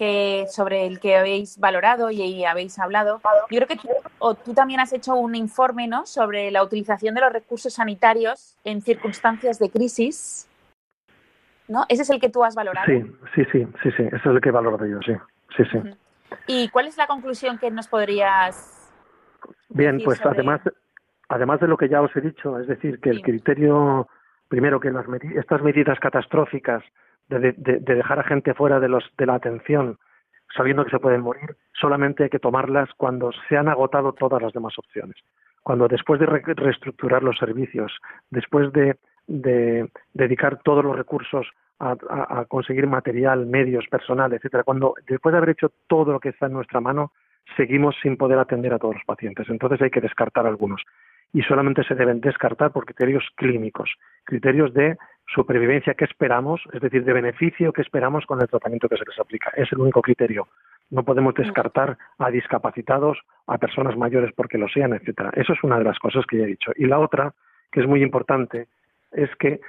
que 0.00 0.46
sobre 0.48 0.86
el 0.86 0.98
que 0.98 1.14
habéis 1.14 1.58
valorado 1.58 2.10
y 2.10 2.42
habéis 2.46 2.78
hablado. 2.78 3.20
Yo 3.50 3.58
creo 3.58 3.68
que 3.68 3.76
tú, 3.76 3.88
o 4.18 4.34
tú 4.34 4.54
también 4.54 4.80
has 4.80 4.94
hecho 4.94 5.14
un 5.14 5.34
informe 5.34 5.88
¿no? 5.88 6.06
sobre 6.06 6.50
la 6.50 6.62
utilización 6.62 7.14
de 7.14 7.20
los 7.20 7.30
recursos 7.30 7.74
sanitarios 7.74 8.56
en 8.64 8.80
circunstancias 8.80 9.58
de 9.58 9.68
crisis. 9.68 10.48
¿No? 11.68 11.84
¿Ese 11.90 12.00
es 12.00 12.08
el 12.08 12.18
que 12.18 12.30
tú 12.30 12.42
has 12.42 12.54
valorado? 12.54 12.86
Sí, 12.86 13.02
sí, 13.34 13.44
sí, 13.52 13.66
sí, 13.82 13.90
sí. 13.94 14.02
ese 14.04 14.16
es 14.16 14.24
el 14.24 14.40
que 14.40 14.48
he 14.48 14.52
valorado 14.52 14.86
yo, 14.86 15.00
sí. 15.04 15.12
sí, 15.54 15.64
sí. 15.70 15.78
¿Y 16.46 16.70
cuál 16.70 16.86
es 16.86 16.96
la 16.96 17.06
conclusión 17.06 17.58
que 17.58 17.70
nos 17.70 17.86
podrías 17.86 18.79
Bien, 19.70 20.00
pues 20.04 20.20
además, 20.24 20.60
además 21.28 21.60
de 21.60 21.68
lo 21.68 21.76
que 21.76 21.88
ya 21.88 22.02
os 22.02 22.14
he 22.16 22.20
dicho, 22.20 22.58
es 22.58 22.66
decir, 22.66 23.00
que 23.00 23.10
el 23.10 23.22
criterio, 23.22 24.08
primero 24.48 24.80
que 24.80 24.90
las 24.90 25.06
estas 25.36 25.62
medidas 25.62 25.98
catastróficas 26.00 26.82
de, 27.28 27.52
dejar 27.80 28.18
a 28.18 28.24
gente 28.24 28.54
fuera 28.54 28.80
de, 28.80 28.88
los, 28.88 29.04
de 29.16 29.26
la 29.26 29.34
atención 29.34 29.98
sabiendo 30.56 30.84
que 30.84 30.90
se 30.90 30.98
pueden 30.98 31.20
morir, 31.20 31.56
solamente 31.72 32.24
hay 32.24 32.30
que 32.30 32.38
tomarlas 32.38 32.90
cuando 32.96 33.30
se 33.48 33.56
han 33.56 33.68
agotado 33.68 34.12
todas 34.12 34.42
las 34.42 34.52
demás 34.52 34.76
opciones. 34.78 35.16
Cuando 35.62 35.86
después 35.86 36.18
de 36.18 36.26
reestructurar 36.26 37.22
los 37.22 37.38
servicios, 37.38 37.92
después 38.30 38.72
de, 38.72 38.96
dedicar 40.12 40.60
todos 40.64 40.84
los 40.84 40.96
recursos 40.96 41.46
a, 41.78 41.96
a, 42.10 42.44
conseguir 42.46 42.88
material, 42.88 43.46
medios, 43.46 43.86
personal, 43.88 44.32
etcétera, 44.32 44.64
cuando 44.64 44.94
después 45.06 45.32
de 45.32 45.38
haber 45.38 45.50
hecho 45.50 45.70
todo 45.86 46.12
lo 46.12 46.18
que 46.18 46.30
está 46.30 46.46
en 46.46 46.54
nuestra 46.54 46.80
mano, 46.80 47.12
seguimos 47.56 47.96
sin 48.02 48.16
poder 48.16 48.38
atender 48.38 48.72
a 48.72 48.78
todos 48.78 48.94
los 48.94 49.04
pacientes. 49.04 49.48
Entonces 49.48 49.80
hay 49.82 49.90
que 49.90 50.00
descartar 50.00 50.46
algunos. 50.46 50.82
Y 51.32 51.42
solamente 51.42 51.84
se 51.84 51.94
deben 51.94 52.20
descartar 52.20 52.72
por 52.72 52.84
criterios 52.84 53.24
clínicos, 53.36 53.90
criterios 54.24 54.74
de 54.74 54.96
supervivencia 55.26 55.94
que 55.94 56.04
esperamos, 56.04 56.60
es 56.72 56.80
decir, 56.80 57.04
de 57.04 57.12
beneficio 57.12 57.72
que 57.72 57.82
esperamos 57.82 58.26
con 58.26 58.40
el 58.40 58.48
tratamiento 58.48 58.88
que 58.88 58.96
se 58.96 59.04
les 59.06 59.18
aplica. 59.18 59.52
Es 59.56 59.70
el 59.72 59.78
único 59.78 60.02
criterio. 60.02 60.48
No 60.90 61.04
podemos 61.04 61.34
descartar 61.34 61.96
a 62.18 62.30
discapacitados, 62.30 63.18
a 63.46 63.58
personas 63.58 63.96
mayores 63.96 64.32
porque 64.34 64.58
lo 64.58 64.68
sean, 64.68 64.92
etcétera. 64.92 65.30
Eso 65.34 65.52
es 65.52 65.62
una 65.62 65.78
de 65.78 65.84
las 65.84 65.98
cosas 66.00 66.26
que 66.26 66.38
ya 66.38 66.44
he 66.44 66.48
dicho. 66.48 66.72
Y 66.76 66.86
la 66.86 66.98
otra, 66.98 67.32
que 67.70 67.80
es 67.80 67.86
muy 67.86 68.02
importante, 68.02 68.66
es 69.12 69.30
que 69.36 69.60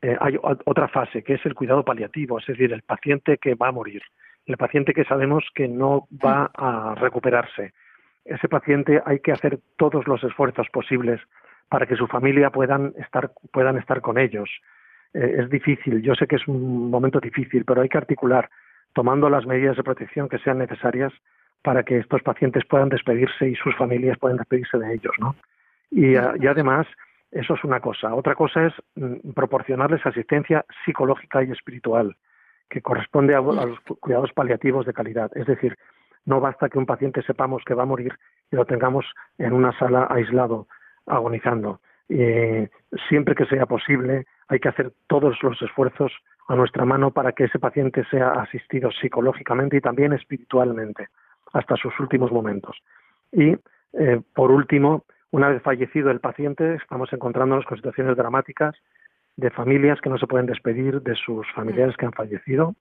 eh, 0.00 0.16
hay 0.18 0.36
otra 0.40 0.88
fase, 0.88 1.22
que 1.22 1.34
es 1.34 1.46
el 1.46 1.54
cuidado 1.54 1.84
paliativo, 1.84 2.38
es 2.38 2.46
decir, 2.46 2.72
el 2.72 2.82
paciente 2.82 3.38
que 3.38 3.54
va 3.54 3.68
a 3.68 3.72
morir, 3.72 4.02
el 4.46 4.56
paciente 4.56 4.92
que 4.92 5.04
sabemos 5.04 5.44
que 5.54 5.68
no 5.68 6.06
va 6.24 6.50
a 6.54 6.94
recuperarse. 6.96 7.72
ese 8.24 8.48
paciente 8.48 9.02
hay 9.04 9.18
que 9.18 9.32
hacer 9.32 9.58
todos 9.76 10.06
los 10.06 10.22
esfuerzos 10.22 10.68
posibles 10.70 11.20
para 11.68 11.86
que 11.86 11.96
su 11.96 12.06
familia 12.06 12.50
puedan 12.50 12.92
estar, 12.98 13.32
puedan 13.52 13.78
estar 13.78 14.00
con 14.00 14.18
ellos. 14.18 14.48
Eh, 15.14 15.36
es 15.40 15.50
difícil, 15.50 16.02
yo 16.02 16.14
sé 16.14 16.26
que 16.26 16.36
es 16.36 16.46
un 16.46 16.90
momento 16.90 17.18
difícil, 17.18 17.64
pero 17.64 17.82
hay 17.82 17.88
que 17.88 17.98
articular 17.98 18.48
tomando 18.92 19.28
las 19.30 19.46
medidas 19.46 19.76
de 19.76 19.82
protección 19.82 20.28
que 20.28 20.38
sean 20.38 20.58
necesarias 20.58 21.12
para 21.62 21.82
que 21.82 21.98
estos 21.98 22.22
pacientes 22.22 22.64
puedan 22.66 22.88
despedirse 22.88 23.48
y 23.48 23.54
sus 23.54 23.74
familias 23.76 24.18
puedan 24.18 24.36
despedirse 24.36 24.78
de 24.78 24.94
ellos, 24.94 25.14
¿no? 25.18 25.34
Y, 25.90 26.12
y 26.12 26.46
además, 26.46 26.86
eso 27.30 27.54
es 27.54 27.64
una 27.64 27.80
cosa. 27.80 28.14
Otra 28.14 28.34
cosa 28.34 28.66
es 28.66 28.74
mm, 28.94 29.32
proporcionarles 29.32 30.04
asistencia 30.04 30.64
psicológica 30.84 31.42
y 31.42 31.50
espiritual, 31.50 32.16
que 32.72 32.80
corresponde 32.80 33.34
a, 33.34 33.42
los 33.42 33.78
cuidados 34.00 34.32
paliativos 34.32 34.86
de 34.86 34.94
calidad. 34.94 35.30
Es 35.36 35.46
decir, 35.46 35.76
no 36.24 36.40
basta 36.40 36.70
que 36.70 36.78
un 36.78 36.86
paciente 36.86 37.22
sepamos 37.22 37.62
que 37.66 37.74
va 37.74 37.82
a 37.82 37.86
morir 37.86 38.18
y 38.50 38.56
lo 38.56 38.64
tengamos 38.64 39.04
en 39.36 39.52
una 39.52 39.78
sala 39.78 40.06
aislado, 40.08 40.68
agonizando. 41.06 41.80
siempre 42.08 43.34
que 43.34 43.44
sea 43.44 43.66
posible, 43.66 44.26
hay 44.48 44.58
que 44.58 44.70
hacer 44.70 44.92
todos 45.06 45.36
los 45.42 45.60
esfuerzos 45.60 46.12
a 46.48 46.54
nuestra 46.54 46.86
mano 46.86 47.10
para 47.10 47.32
que 47.32 47.44
ese 47.44 47.58
paciente 47.58 48.04
sea 48.10 48.30
asistido 48.32 48.90
psicológicamente 48.90 49.76
y 49.76 49.80
también 49.82 50.14
espiritualmente 50.14 51.08
hasta 51.52 51.76
sus 51.76 51.98
últimos 52.00 52.32
momentos. 52.32 52.76
Y, 53.32 53.56
eh, 53.92 54.20
por 54.34 54.50
último, 54.50 55.04
una 55.30 55.48
vez 55.48 55.62
fallecido 55.62 56.10
el 56.10 56.20
paciente, 56.20 56.76
estamos 56.76 57.12
encontrándonos 57.12 57.66
con 57.66 57.76
situaciones 57.76 58.16
dramáticas 58.16 58.74
de 59.36 59.50
familias 59.50 60.00
que 60.00 60.10
no 60.10 60.18
se 60.18 60.26
pueden 60.26 60.46
despedir 60.46 61.00
de 61.02 61.14
sus 61.14 61.50
familiares 61.52 61.96
que 61.96 62.06
han 62.06 62.12
fallecido. 62.12 62.74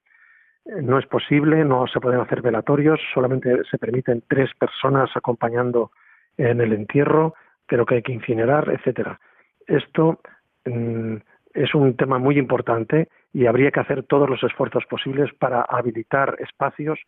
Eh, 0.65 0.81
no 0.81 0.99
es 0.99 1.05
posible, 1.07 1.63
no 1.65 1.87
se 1.87 1.99
pueden 1.99 2.19
hacer 2.19 2.41
velatorios, 2.41 2.99
solamente 3.13 3.63
se 3.69 3.77
permiten 3.77 4.23
tres 4.27 4.49
personas 4.55 5.09
acompañando 5.15 5.91
en 6.37 6.61
el 6.61 6.73
entierro, 6.73 7.35
pero 7.67 7.85
que 7.85 7.95
hay 7.95 8.01
que 8.01 8.13
incinerar, 8.13 8.69
etcétera. 8.69 9.19
Esto 9.67 10.19
mm, 10.65 11.15
es 11.53 11.73
un 11.75 11.95
tema 11.95 12.19
muy 12.19 12.37
importante 12.37 13.09
y 13.33 13.45
habría 13.45 13.71
que 13.71 13.79
hacer 13.79 14.03
todos 14.03 14.29
los 14.29 14.43
esfuerzos 14.43 14.85
posibles 14.85 15.33
para 15.33 15.61
habilitar 15.61 16.35
espacios 16.39 16.99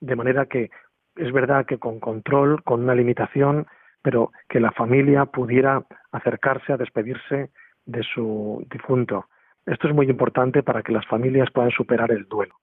de 0.00 0.16
manera 0.16 0.46
que 0.46 0.70
es 1.16 1.32
verdad 1.32 1.66
que 1.66 1.78
con 1.78 2.00
control, 2.00 2.62
con 2.64 2.82
una 2.82 2.94
limitación, 2.94 3.66
pero 4.02 4.32
que 4.48 4.60
la 4.60 4.72
familia 4.72 5.26
pudiera 5.26 5.84
acercarse 6.12 6.72
a 6.72 6.76
despedirse 6.76 7.50
de 7.86 8.02
su 8.02 8.66
difunto. 8.70 9.26
Esto 9.66 9.88
es 9.88 9.94
muy 9.94 10.08
importante 10.08 10.62
para 10.62 10.82
que 10.82 10.92
las 10.92 11.06
familias 11.06 11.50
puedan 11.50 11.70
superar 11.70 12.10
el 12.12 12.24
duelo. 12.24 12.54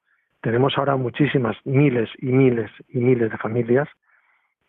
Tenemos 0.41 0.77
ahora 0.77 0.95
muchísimas, 0.95 1.57
miles 1.65 2.09
y 2.19 2.27
miles 2.27 2.71
y 2.89 2.99
miles 2.99 3.31
de 3.31 3.37
familias 3.37 3.87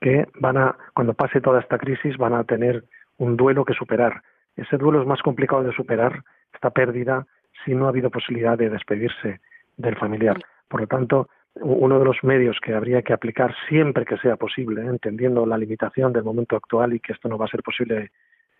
que 0.01 0.27
van 0.41 0.57
a, 0.57 0.77
cuando 0.95 1.15
pase 1.15 1.41
toda 1.41 1.61
esta 1.61 1.79
crisis, 1.79 2.17
van 2.17 2.35
a 2.35 2.45
tener 2.45 2.85
un 3.19 3.37
duelo 3.37 3.65
que 3.65 3.75
superar. 3.75 4.23
Ese 4.57 4.77
duelo 4.77 5.01
es 5.01 5.07
más 5.07 5.23
complicado 5.23 5.63
de 5.63 5.73
superar, 5.73 6.25
esta 6.53 6.71
pérdida, 6.71 7.27
si 7.65 7.75
no 7.75 7.87
ha 7.87 7.91
habido 7.91 8.11
posibilidad 8.11 8.59
de 8.59 8.69
despedirse 8.69 9.41
del 9.77 9.97
familiar. 9.97 10.39
Por 10.69 10.81
lo 10.81 10.87
tanto, 10.87 11.29
uno 11.55 11.99
de 11.99 12.05
los 12.05 12.23
medios 12.23 12.59
que 12.61 12.75
habría 12.75 13.03
que 13.03 13.13
aplicar 13.13 13.55
siempre 13.69 14.05
que 14.05 14.17
sea 14.19 14.37
posible, 14.37 14.83
entendiendo 14.83 15.47
la 15.47 15.59
limitación 15.59 16.13
del 16.13 16.25
momento 16.25 16.57
actual 16.57 16.95
y 16.95 17.01
que 17.01 17.13
esto 17.13 17.29
no 17.29 17.39
va 17.39 17.47
a 17.47 17.51
ser 17.51 17.63
posible 17.63 18.11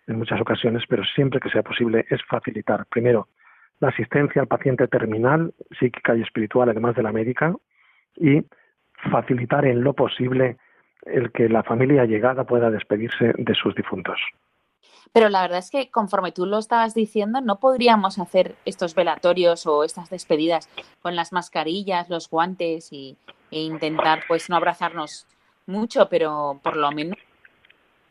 en 0.07 0.17
muchas 0.17 0.39
ocasiones, 0.41 0.83
pero 0.87 1.03
siempre 1.03 1.39
que 1.39 1.49
sea 1.49 1.63
posible 1.63 2.05
es 2.09 2.21
facilitar, 2.25 2.85
primero, 2.87 3.27
la 3.79 3.89
asistencia 3.89 4.41
al 4.41 4.47
paciente 4.47 4.87
terminal, 4.87 5.53
psíquica 5.79 6.15
y 6.15 6.21
espiritual, 6.21 6.69
además 6.69 6.95
de 6.95 7.03
la 7.03 7.11
médica, 7.11 7.55
y 8.15 8.43
facilitar 9.11 9.65
en 9.65 9.83
lo 9.83 9.93
posible 9.93 10.57
el 11.05 11.31
que 11.31 11.49
la 11.49 11.63
familia 11.63 12.05
llegada 12.05 12.45
pueda 12.45 12.69
despedirse 12.71 13.33
de 13.37 13.55
sus 13.55 13.75
difuntos. 13.75 14.19
Pero 15.11 15.29
la 15.29 15.41
verdad 15.41 15.59
es 15.59 15.69
que 15.69 15.91
conforme 15.91 16.31
tú 16.31 16.45
lo 16.45 16.57
estabas 16.57 16.93
diciendo, 16.93 17.41
no 17.41 17.59
podríamos 17.59 18.19
hacer 18.19 18.55
estos 18.65 18.95
velatorios 18.95 19.67
o 19.67 19.83
estas 19.83 20.09
despedidas 20.09 20.69
con 21.01 21.15
las 21.15 21.33
mascarillas, 21.33 22.09
los 22.09 22.29
guantes 22.29 22.91
y, 22.91 23.17
e 23.51 23.61
intentar 23.61 24.23
pues 24.27 24.49
no 24.49 24.55
abrazarnos 24.55 25.27
mucho, 25.67 26.09
pero 26.09 26.59
por 26.63 26.77
lo 26.77 26.91
menos 26.91 27.17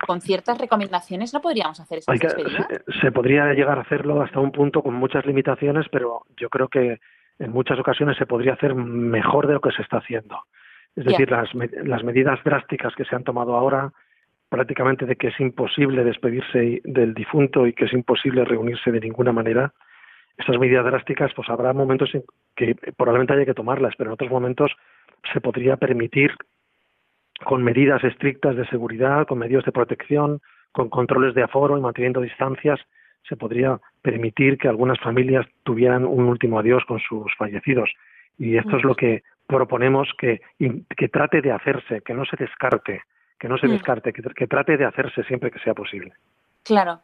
con 0.07 0.21
ciertas 0.21 0.59
recomendaciones 0.59 1.33
no 1.33 1.41
podríamos 1.41 1.79
hacer 1.81 1.99
esas 1.99 2.19
despedidas. 2.19 2.67
Se, 3.01 3.12
podría 3.12 3.53
llegar 3.55 3.79
a 3.79 3.83
hacerlo 3.83 4.23
hasta 4.23 4.41
un 4.41 4.53
punto 4.53 4.83
con 4.83 4.95
muchas 4.95 5.25
limitaciones, 5.27 5.87
pero 5.91 6.23
yo 6.37 6.49
creo 6.49 6.69
que 6.69 6.99
en 7.38 7.51
muchas 7.53 7.79
ocasiones 7.79 8.17
se 8.17 8.27
podría 8.27 8.55
hacer 8.55 8.75
mejor 8.75 9.47
de 9.47 9.55
lo 9.55 9.61
que 9.61 9.73
se 9.73 9.83
está 9.83 9.99
haciendo. 9.99 10.38
Es 10.95 11.05
decir, 11.05 11.31
las, 11.31 11.49
las 11.85 12.05
medidas 12.05 12.38
drásticas 12.45 12.95
que 12.95 13.05
se 13.05 13.17
han 13.17 13.25
tomado 13.25 13.57
ahora 13.57 13.93
prácticamente 14.49 15.07
de 15.07 15.17
que 15.17 15.29
es 15.29 15.41
imposible 15.41 16.05
despedirse 16.05 16.83
del 16.85 17.15
difunto 17.15 17.67
y 17.67 17.73
que 17.73 17.87
es 17.87 17.93
imposible 17.95 18.45
reunirse 18.45 18.93
de 18.93 19.01
ninguna 19.01 19.33
manera, 19.33 19.73
estas 20.37 20.59
medidas 20.59 20.85
drásticas, 20.85 21.33
pues 21.35 21.49
habrá 21.49 21.73
momentos 21.73 22.15
en 22.15 22.23
que 22.55 22.75
probablemente 22.97 23.33
haya 23.33 23.47
que 23.47 23.55
tomarlas, 23.55 23.95
pero 23.97 24.11
en 24.11 24.15
otros 24.15 24.31
momentos 24.31 24.71
se 25.33 25.41
podría 25.41 25.79
permitir 25.79 26.33
con 27.44 27.62
medidas 27.62 28.02
estrictas 28.05 28.57
de 28.57 28.66
seguridad, 28.66 29.26
con 29.26 29.38
medios 29.38 29.64
de 29.64 29.72
protección, 29.72 30.40
con 30.72 30.88
controles 30.88 31.35
de 31.35 31.42
aforo 31.42 31.76
y 31.76 31.81
manteniendo 31.81 32.20
distancias, 32.20 32.81
se 33.28 33.37
podría 33.37 33.81
permitir 34.00 34.59
que 34.59 34.68
algunas 34.68 34.98
familias 35.00 35.46
tuvieran 35.62 36.05
un 36.05 36.24
último 36.24 36.59
adiós 36.59 36.85
con 36.87 36.98
sus 37.00 37.33
fallecidos. 37.37 37.90
Y 38.38 38.57
esto 38.57 38.76
es 38.76 38.85
lo 38.85 38.94
que 38.94 39.22
proponemos 39.46 40.09
que, 40.18 40.40
que 40.59 41.09
trate 41.09 41.40
de 41.40 41.52
hacerse, 41.52 42.00
que 42.00 42.14
no 42.14 42.24
se 42.24 42.37
descarte, 42.37 43.02
que 43.38 43.48
no 43.48 43.59
se 43.59 43.68
mm. 43.68 43.70
descarte, 43.70 44.12
que, 44.12 44.46
trate 44.46 44.76
de 44.76 44.85
hacerse 44.85 45.22
siempre 45.24 45.50
que 45.50 45.59
sea 45.61 45.74
posible. 45.74 46.12
Claro. 46.62 47.00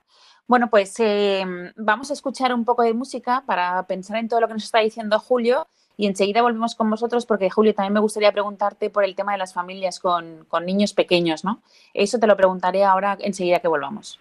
Bueno, 0.46 0.70
pues 0.70 0.98
em, 0.98 1.72
vamos 1.76 2.10
a 2.10 2.14
escuchar 2.14 2.54
un 2.54 2.64
poco 2.64 2.82
de 2.82 2.94
música 2.94 3.42
para 3.46 3.86
pensar 3.86 4.16
en 4.16 4.28
todo 4.28 4.40
lo 4.40 4.48
que 4.48 4.54
nos 4.54 4.64
está 4.64 4.78
diciendo 4.78 5.18
Julio 5.18 5.66
y 5.98 6.06
enseguida 6.06 6.42
volvemos 6.42 6.76
con 6.76 6.88
vosotros 6.88 7.26
porque 7.26 7.50
Julio 7.50 7.74
también 7.74 7.92
me 7.92 8.00
gustaría 8.00 8.32
preguntarte 8.32 8.88
por 8.88 9.04
el 9.04 9.16
tema 9.16 9.32
de 9.32 9.38
las 9.38 9.52
familias 9.52 9.98
con, 9.98 10.46
con 10.48 10.64
niños 10.64 10.94
pequeños, 10.94 11.44
¿no? 11.44 11.60
Eso 11.92 12.20
te 12.20 12.28
lo 12.28 12.36
preguntaré 12.36 12.84
ahora 12.84 13.18
enseguida 13.20 13.58
que 13.58 13.66
volvamos. 13.66 14.20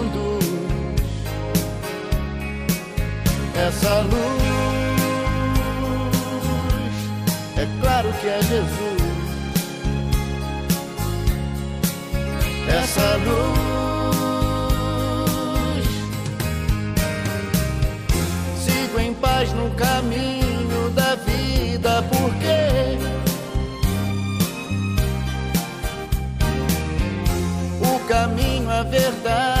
Essa 3.67 4.01
luz, 4.01 4.41
é 7.57 7.67
claro 7.81 8.13
que 8.19 8.27
é 8.27 8.41
Jesus. 8.41 9.01
Essa 12.67 13.17
luz 13.17 13.71
mais 19.41 19.53
no 19.53 19.71
caminho 19.71 20.89
da 20.91 21.15
vida, 21.15 22.03
porque 22.03 22.97
o 27.83 27.99
caminho, 28.07 28.69
a 28.69 28.83
verdade 28.83 29.60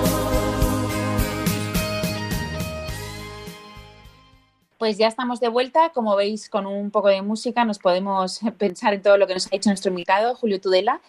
Pues 4.81 4.97
ya 4.97 5.07
estamos 5.07 5.39
de 5.39 5.47
vuelta, 5.47 5.91
como 5.91 6.15
veis, 6.15 6.49
con 6.49 6.65
un 6.65 6.89
poco 6.89 7.09
de 7.09 7.21
música 7.21 7.65
nos 7.65 7.77
podemos 7.77 8.39
pensar 8.57 8.95
en 8.95 9.03
todo 9.03 9.15
lo 9.19 9.27
que 9.27 9.35
nos 9.35 9.45
ha 9.45 9.51
dicho 9.51 9.69
nuestro 9.69 9.91
invitado, 9.91 10.33
Julio 10.33 10.59
Tudela, 10.59 11.01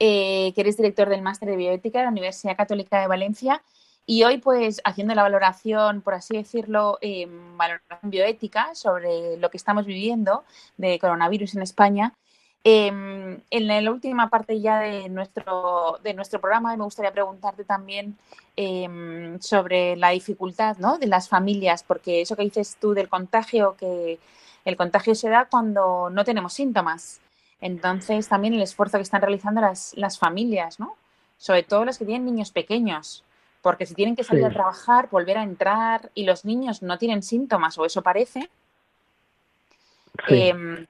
eh, 0.00 0.52
que 0.52 0.62
eres 0.62 0.76
director 0.76 1.08
del 1.08 1.22
Máster 1.22 1.48
de 1.48 1.54
Bioética 1.54 2.00
de 2.00 2.06
la 2.06 2.10
Universidad 2.10 2.56
Católica 2.56 3.00
de 3.00 3.06
Valencia. 3.06 3.62
Y 4.04 4.24
hoy, 4.24 4.38
pues, 4.38 4.80
haciendo 4.82 5.14
la 5.14 5.22
valoración, 5.22 6.02
por 6.02 6.14
así 6.14 6.36
decirlo, 6.36 6.98
eh, 7.02 7.28
valoración 7.54 8.10
bioética 8.10 8.74
sobre 8.74 9.36
lo 9.36 9.48
que 9.48 9.58
estamos 9.58 9.86
viviendo 9.86 10.42
de 10.76 10.98
coronavirus 10.98 11.54
en 11.54 11.62
España, 11.62 12.14
Em, 12.62 13.40
en 13.50 13.66
la 13.66 13.90
última 13.90 14.28
parte 14.28 14.60
ya 14.60 14.80
de 14.80 15.08
nuestro, 15.08 15.98
de 16.02 16.12
nuestro 16.12 16.40
programa 16.40 16.76
me 16.76 16.84
gustaría 16.84 17.10
preguntarte 17.10 17.64
también 17.64 18.18
em, 18.56 19.40
sobre 19.40 19.96
la 19.96 20.10
dificultad 20.10 20.76
¿no? 20.76 20.98
de 20.98 21.06
las 21.06 21.28
familias, 21.28 21.82
porque 21.82 22.20
eso 22.20 22.36
que 22.36 22.42
dices 22.42 22.76
tú 22.78 22.92
del 22.92 23.08
contagio, 23.08 23.76
que 23.78 24.18
el 24.66 24.76
contagio 24.76 25.14
se 25.14 25.30
da 25.30 25.46
cuando 25.46 26.10
no 26.10 26.24
tenemos 26.24 26.52
síntomas. 26.52 27.20
Entonces 27.62 28.28
también 28.28 28.54
el 28.54 28.62
esfuerzo 28.62 28.98
que 28.98 29.02
están 29.02 29.22
realizando 29.22 29.62
las, 29.62 29.94
las 29.96 30.18
familias, 30.18 30.78
¿no? 30.78 30.96
sobre 31.40 31.62
todo 31.62 31.86
las 31.86 31.96
que 31.98 32.04
tienen 32.04 32.26
niños 32.26 32.52
pequeños, 32.52 33.24
porque 33.62 33.86
si 33.86 33.94
tienen 33.94 34.14
que 34.14 34.24
salir 34.24 34.44
a 34.44 34.50
trabajar, 34.50 35.08
volver 35.10 35.38
a 35.38 35.42
entrar 35.42 36.10
y 36.14 36.24
los 36.24 36.44
niños 36.44 36.82
no 36.82 36.98
tienen 36.98 37.22
síntomas, 37.22 37.78
o 37.78 37.86
eso 37.86 38.02
parece, 38.02 38.50
em, 40.28 40.86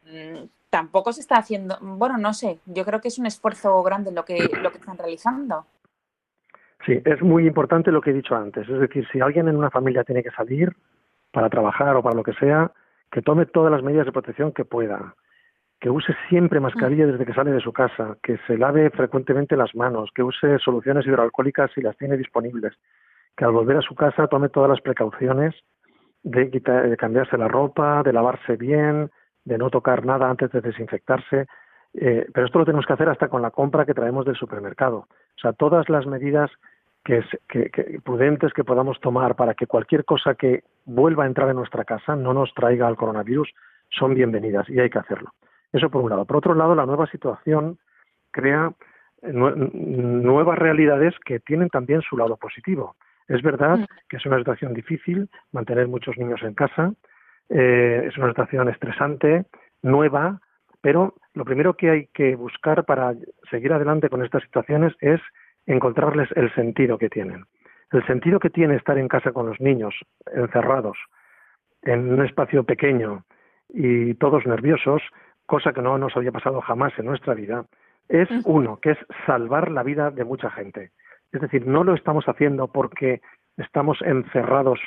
tampoco 0.70 1.12
se 1.12 1.20
está 1.20 1.36
haciendo, 1.36 1.76
bueno, 1.80 2.16
no 2.16 2.32
sé, 2.32 2.60
yo 2.64 2.84
creo 2.84 3.00
que 3.00 3.08
es 3.08 3.18
un 3.18 3.26
esfuerzo 3.26 3.82
grande 3.82 4.12
lo 4.12 4.24
que, 4.24 4.48
lo 4.62 4.70
que 4.70 4.78
están 4.78 4.96
realizando. 4.96 5.66
Sí, 6.86 7.02
es 7.04 7.20
muy 7.20 7.46
importante 7.46 7.92
lo 7.92 8.00
que 8.00 8.10
he 8.10 8.14
dicho 8.14 8.34
antes, 8.34 8.68
es 8.68 8.80
decir, 8.80 9.06
si 9.12 9.20
alguien 9.20 9.48
en 9.48 9.56
una 9.56 9.70
familia 9.70 10.04
tiene 10.04 10.22
que 10.22 10.30
salir 10.30 10.74
para 11.32 11.50
trabajar 11.50 11.96
o 11.96 12.02
para 12.02 12.16
lo 12.16 12.22
que 12.22 12.32
sea, 12.34 12.72
que 13.10 13.20
tome 13.20 13.46
todas 13.46 13.70
las 13.70 13.82
medidas 13.82 14.06
de 14.06 14.12
protección 14.12 14.52
que 14.52 14.64
pueda, 14.64 15.14
que 15.80 15.90
use 15.90 16.14
siempre 16.28 16.60
mascarilla 16.60 17.06
desde 17.06 17.26
que 17.26 17.34
sale 17.34 17.50
de 17.50 17.60
su 17.60 17.72
casa, 17.72 18.16
que 18.22 18.38
se 18.46 18.56
lave 18.56 18.90
frecuentemente 18.90 19.56
las 19.56 19.74
manos, 19.74 20.10
que 20.14 20.22
use 20.22 20.58
soluciones 20.58 21.06
hidroalcohólicas 21.06 21.70
si 21.74 21.82
las 21.82 21.96
tiene 21.96 22.16
disponibles, 22.16 22.74
que 23.36 23.44
al 23.44 23.52
volver 23.52 23.78
a 23.78 23.82
su 23.82 23.94
casa 23.94 24.28
tome 24.28 24.48
todas 24.48 24.70
las 24.70 24.80
precauciones 24.80 25.54
de, 26.22 26.46
de 26.46 26.96
cambiarse 26.96 27.36
la 27.36 27.48
ropa, 27.48 28.02
de 28.02 28.12
lavarse 28.12 28.56
bien, 28.56 29.10
de 29.44 29.58
no 29.58 29.70
tocar 29.70 30.04
nada 30.04 30.28
antes 30.28 30.50
de 30.50 30.60
desinfectarse. 30.60 31.46
Eh, 31.94 32.26
pero 32.32 32.46
esto 32.46 32.58
lo 32.58 32.64
tenemos 32.64 32.86
que 32.86 32.92
hacer 32.92 33.08
hasta 33.08 33.28
con 33.28 33.42
la 33.42 33.50
compra 33.50 33.84
que 33.84 33.94
traemos 33.94 34.24
del 34.24 34.36
supermercado. 34.36 34.98
O 34.98 35.40
sea, 35.40 35.52
todas 35.52 35.88
las 35.88 36.06
medidas 36.06 36.50
que, 37.04 37.22
prudentes 38.04 38.52
que 38.52 38.64
podamos 38.64 39.00
tomar 39.00 39.34
para 39.34 39.54
que 39.54 39.66
cualquier 39.66 40.04
cosa 40.04 40.34
que 40.34 40.64
vuelva 40.84 41.24
a 41.24 41.26
entrar 41.26 41.48
en 41.48 41.56
nuestra 41.56 41.84
casa 41.84 42.14
no 42.14 42.34
nos 42.34 42.52
traiga 42.54 42.86
al 42.86 42.96
coronavirus 42.96 43.52
son 43.88 44.14
bienvenidas 44.14 44.68
y 44.68 44.78
hay 44.78 44.90
que 44.90 44.98
hacerlo. 44.98 45.30
Eso 45.72 45.90
por 45.90 46.02
un 46.02 46.10
lado. 46.10 46.24
Por 46.24 46.36
otro 46.36 46.54
lado, 46.54 46.74
la 46.74 46.86
nueva 46.86 47.06
situación 47.06 47.78
crea 48.30 48.72
nuevas 49.22 50.58
realidades 50.58 51.14
que 51.24 51.40
tienen 51.40 51.68
también 51.68 52.00
su 52.02 52.16
lado 52.16 52.36
positivo. 52.36 52.96
Es 53.28 53.42
verdad 53.42 53.78
mm. 53.78 53.86
que 54.08 54.16
es 54.16 54.26
una 54.26 54.38
situación 54.38 54.74
difícil 54.74 55.28
mantener 55.52 55.88
muchos 55.88 56.16
niños 56.16 56.42
en 56.42 56.54
casa, 56.54 56.92
eh, 57.50 58.04
es 58.06 58.16
una 58.16 58.28
situación 58.28 58.68
estresante, 58.68 59.44
nueva, 59.82 60.40
pero 60.80 61.14
lo 61.34 61.44
primero 61.44 61.74
que 61.74 61.90
hay 61.90 62.06
que 62.08 62.36
buscar 62.36 62.84
para 62.84 63.14
seguir 63.50 63.72
adelante 63.72 64.08
con 64.08 64.24
estas 64.24 64.42
situaciones 64.44 64.94
es 65.00 65.20
encontrarles 65.66 66.28
el 66.36 66.52
sentido 66.54 66.96
que 66.96 67.10
tienen. 67.10 67.44
El 67.92 68.06
sentido 68.06 68.38
que 68.38 68.50
tiene 68.50 68.76
estar 68.76 68.96
en 68.98 69.08
casa 69.08 69.32
con 69.32 69.46
los 69.46 69.60
niños, 69.60 69.94
encerrados, 70.32 70.96
en 71.82 72.12
un 72.12 72.24
espacio 72.24 72.64
pequeño 72.64 73.24
y 73.68 74.14
todos 74.14 74.46
nerviosos, 74.46 75.02
cosa 75.46 75.72
que 75.72 75.82
no 75.82 75.98
nos 75.98 76.16
había 76.16 76.32
pasado 76.32 76.60
jamás 76.60 76.92
en 76.98 77.06
nuestra 77.06 77.34
vida, 77.34 77.64
es 78.08 78.28
uno, 78.44 78.78
que 78.80 78.92
es 78.92 78.98
salvar 79.26 79.70
la 79.70 79.82
vida 79.82 80.10
de 80.10 80.24
mucha 80.24 80.50
gente. 80.50 80.90
Es 81.32 81.40
decir, 81.40 81.66
no 81.66 81.84
lo 81.84 81.94
estamos 81.94 82.24
haciendo 82.26 82.68
porque 82.68 83.20
estamos 83.56 84.00
encerrados 84.02 84.80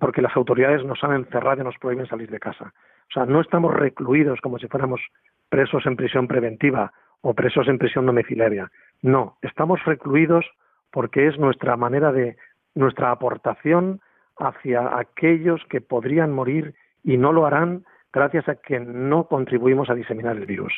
porque 0.00 0.22
las 0.22 0.36
autoridades 0.36 0.84
nos 0.84 1.02
han 1.04 1.12
encerrado 1.12 1.60
y 1.60 1.64
nos 1.64 1.78
prohíben 1.78 2.06
salir 2.06 2.30
de 2.30 2.40
casa. 2.40 2.72
O 3.08 3.12
sea, 3.12 3.26
no 3.26 3.40
estamos 3.40 3.74
recluidos 3.74 4.40
como 4.40 4.58
si 4.58 4.68
fuéramos 4.68 5.00
presos 5.48 5.86
en 5.86 5.96
prisión 5.96 6.26
preventiva 6.26 6.92
o 7.20 7.34
presos 7.34 7.68
en 7.68 7.78
prisión 7.78 8.06
domiciliaria. 8.06 8.70
No, 9.02 9.36
estamos 9.42 9.84
recluidos 9.84 10.46
porque 10.90 11.26
es 11.26 11.38
nuestra 11.38 11.76
manera 11.76 12.10
de, 12.12 12.36
nuestra 12.76 13.10
aportación 13.10 14.00
hacia 14.38 14.98
aquellos 14.98 15.64
que 15.68 15.80
podrían 15.80 16.30
morir 16.30 16.74
y 17.02 17.16
no 17.16 17.32
lo 17.32 17.46
harán 17.46 17.84
gracias 18.12 18.48
a 18.48 18.56
que 18.56 18.78
no 18.78 19.24
contribuimos 19.26 19.90
a 19.90 19.94
diseminar 19.94 20.36
el 20.36 20.46
virus. 20.46 20.72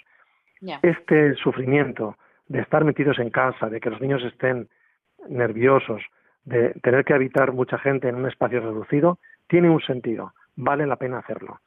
Este 0.83 1.35
sufrimiento 1.35 2.17
de 2.47 2.61
estar 2.61 2.85
metidos 2.85 3.19
en 3.19 3.31
casa, 3.31 3.69
de 3.69 3.81
que 3.81 3.91
los 3.91 4.01
niños 4.01 4.23
estén 4.25 4.69
nerviosos, 5.29 6.03
de 6.49 6.71
tener 6.83 7.05
que 7.05 7.15
habitar 7.15 7.53
mucha 7.53 7.79
gente 7.79 8.09
en 8.09 8.17
un 8.17 8.27
espacio 8.27 8.61
reducido, 8.61 9.19
tiene 9.49 9.69
un 9.71 9.81
sentido. 9.81 10.33
Vale 10.57 10.87
la 10.87 10.97
pena 10.97 11.19
hacerlo. 11.19 11.61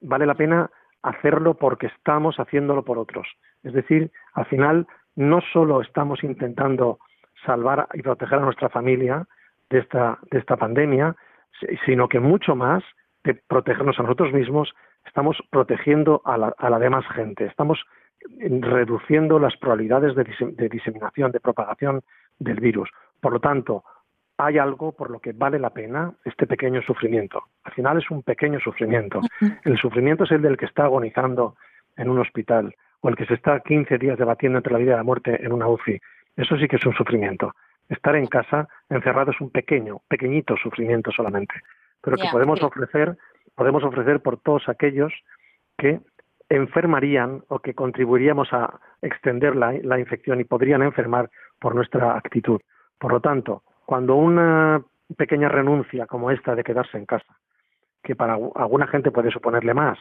Vale 0.00 0.26
la 0.26 0.34
pena 0.34 0.70
hacerlo 1.02 1.54
porque 1.54 1.86
estamos 1.86 2.36
haciéndolo 2.38 2.84
por 2.84 2.98
otros. 2.98 3.28
Es 3.62 3.72
decir, 3.72 4.10
al 4.32 4.46
final 4.46 4.86
no 5.16 5.40
solo 5.52 5.80
estamos 5.80 6.24
intentando 6.24 6.98
salvar 7.46 7.86
y 7.94 8.02
proteger 8.02 8.38
a 8.38 8.44
nuestra 8.44 8.68
familia 8.68 9.26
de 9.70 9.78
esta, 9.78 10.18
de 10.30 10.38
esta 10.38 10.56
pandemia, 10.56 11.14
sino 11.86 12.08
que 12.08 12.20
mucho 12.20 12.56
más 12.56 12.82
de 13.22 13.34
protegernos 13.34 13.98
a 13.98 14.02
nosotros 14.02 14.32
mismos, 14.32 14.74
estamos 15.06 15.36
protegiendo 15.50 16.22
a 16.24 16.36
la, 16.36 16.54
a 16.58 16.70
la 16.70 16.78
demás 16.78 17.06
gente, 17.14 17.44
estamos 17.46 17.84
reduciendo 18.38 19.38
las 19.38 19.56
probabilidades 19.56 20.14
de 20.14 20.68
diseminación, 20.68 21.30
de 21.30 21.40
propagación 21.40 22.02
del 22.38 22.60
virus. 22.60 22.90
Por 23.20 23.32
lo 23.34 23.40
tanto, 23.40 23.84
hay 24.36 24.58
algo 24.58 24.92
por 24.92 25.10
lo 25.10 25.20
que 25.20 25.32
vale 25.32 25.58
la 25.58 25.70
pena 25.70 26.12
este 26.24 26.46
pequeño 26.46 26.82
sufrimiento. 26.82 27.44
Al 27.62 27.72
final 27.72 27.98
es 27.98 28.10
un 28.10 28.22
pequeño 28.22 28.58
sufrimiento. 28.60 29.20
El 29.64 29.78
sufrimiento 29.78 30.24
es 30.24 30.32
el 30.32 30.42
del 30.42 30.56
que 30.56 30.66
está 30.66 30.84
agonizando 30.84 31.56
en 31.96 32.10
un 32.10 32.18
hospital 32.18 32.74
o 33.00 33.08
el 33.08 33.16
que 33.16 33.26
se 33.26 33.34
está 33.34 33.60
15 33.60 33.98
días 33.98 34.18
debatiendo 34.18 34.58
entre 34.58 34.72
la 34.72 34.78
vida 34.78 34.94
y 34.94 34.96
la 34.96 35.04
muerte 35.04 35.44
en 35.44 35.52
una 35.52 35.68
UCI. 35.68 36.00
Eso 36.36 36.56
sí 36.56 36.66
que 36.66 36.76
es 36.76 36.86
un 36.86 36.94
sufrimiento. 36.94 37.54
Estar 37.88 38.16
en 38.16 38.26
casa 38.26 38.68
encerrado 38.88 39.30
es 39.30 39.40
un 39.40 39.50
pequeño, 39.50 40.00
pequeñito 40.08 40.56
sufrimiento 40.56 41.12
solamente, 41.12 41.54
pero 42.00 42.16
que 42.16 42.28
podemos 42.32 42.62
ofrecer, 42.62 43.16
podemos 43.54 43.84
ofrecer 43.84 44.20
por 44.20 44.38
todos 44.38 44.68
aquellos 44.68 45.12
que 45.76 46.00
enfermarían 46.48 47.44
o 47.48 47.58
que 47.58 47.74
contribuiríamos 47.74 48.52
a 48.52 48.80
extender 49.02 49.54
la 49.54 49.98
infección 49.98 50.40
y 50.40 50.44
podrían 50.44 50.82
enfermar 50.82 51.30
por 51.60 51.74
nuestra 51.74 52.16
actitud. 52.16 52.60
Por 52.98 53.12
lo 53.12 53.20
tanto, 53.20 53.62
cuando 53.86 54.16
una 54.16 54.82
pequeña 55.16 55.48
renuncia 55.48 56.06
como 56.06 56.30
esta 56.30 56.54
de 56.54 56.64
quedarse 56.64 56.96
en 56.96 57.06
casa, 57.06 57.38
que 58.02 58.16
para 58.16 58.34
alguna 58.54 58.86
gente 58.86 59.10
puede 59.10 59.30
suponerle 59.30 59.74
más, 59.74 59.98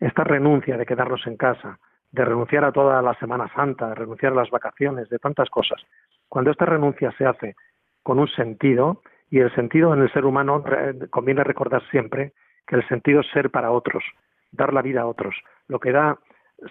esta 0.00 0.24
renuncia 0.24 0.76
de 0.76 0.86
quedarnos 0.86 1.26
en 1.26 1.36
casa 1.36 1.78
de 2.12 2.24
renunciar 2.24 2.64
a 2.64 2.72
toda 2.72 3.00
la 3.02 3.14
Semana 3.14 3.50
Santa, 3.54 3.88
de 3.88 3.94
renunciar 3.94 4.32
a 4.32 4.36
las 4.36 4.50
vacaciones, 4.50 5.08
de 5.08 5.18
tantas 5.18 5.48
cosas. 5.48 5.80
Cuando 6.28 6.50
esta 6.50 6.66
renuncia 6.66 7.10
se 7.16 7.26
hace 7.26 7.56
con 8.02 8.18
un 8.18 8.28
sentido, 8.28 9.00
y 9.30 9.38
el 9.38 9.52
sentido 9.54 9.94
en 9.94 10.02
el 10.02 10.12
ser 10.12 10.26
humano 10.26 10.62
conviene 11.10 11.42
recordar 11.42 11.82
siempre 11.90 12.32
que 12.66 12.76
el 12.76 12.86
sentido 12.86 13.20
es 13.20 13.30
ser 13.30 13.50
para 13.50 13.70
otros, 13.70 14.04
dar 14.50 14.74
la 14.74 14.82
vida 14.82 15.02
a 15.02 15.06
otros. 15.06 15.34
Lo 15.68 15.80
que 15.80 15.90
da 15.90 16.18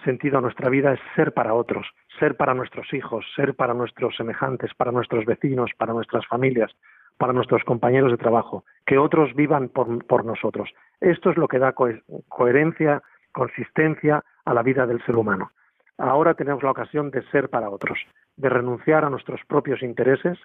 sentido 0.03 0.37
a 0.37 0.41
nuestra 0.41 0.69
vida 0.69 0.93
es 0.93 0.99
ser 1.15 1.33
para 1.33 1.53
otros, 1.53 1.87
ser 2.19 2.35
para 2.35 2.53
nuestros 2.53 2.93
hijos, 2.93 3.25
ser 3.35 3.55
para 3.55 3.73
nuestros 3.73 4.15
semejantes, 4.15 4.73
para 4.73 4.91
nuestros 4.91 5.25
vecinos, 5.25 5.71
para 5.77 5.93
nuestras 5.93 6.25
familias, 6.27 6.71
para 7.17 7.33
nuestros 7.33 7.63
compañeros 7.63 8.11
de 8.11 8.17
trabajo, 8.17 8.63
que 8.85 8.97
otros 8.97 9.33
vivan 9.35 9.69
por, 9.69 10.25
nosotros. 10.25 10.69
Esto 10.99 11.29
es 11.29 11.37
lo 11.37 11.47
que 11.47 11.59
da 11.59 11.73
coherencia, 11.73 13.01
consistencia 13.31 14.23
a 14.45 14.53
la 14.53 14.63
vida 14.63 14.87
del 14.87 15.03
ser 15.05 15.15
humano. 15.15 15.51
Ahora 15.97 16.33
tenemos 16.33 16.63
la 16.63 16.71
ocasión 16.71 17.11
de 17.11 17.21
ser 17.29 17.49
para 17.49 17.69
otros, 17.69 17.99
de 18.37 18.49
renunciar 18.49 19.05
a 19.05 19.09
nuestros 19.09 19.41
propios 19.45 19.83
intereses, 19.83 20.37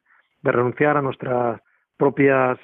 de 0.43 0.53
renunciar 0.53 0.97
a 0.97 1.03
nuestros 1.03 1.61
propios 1.97 2.59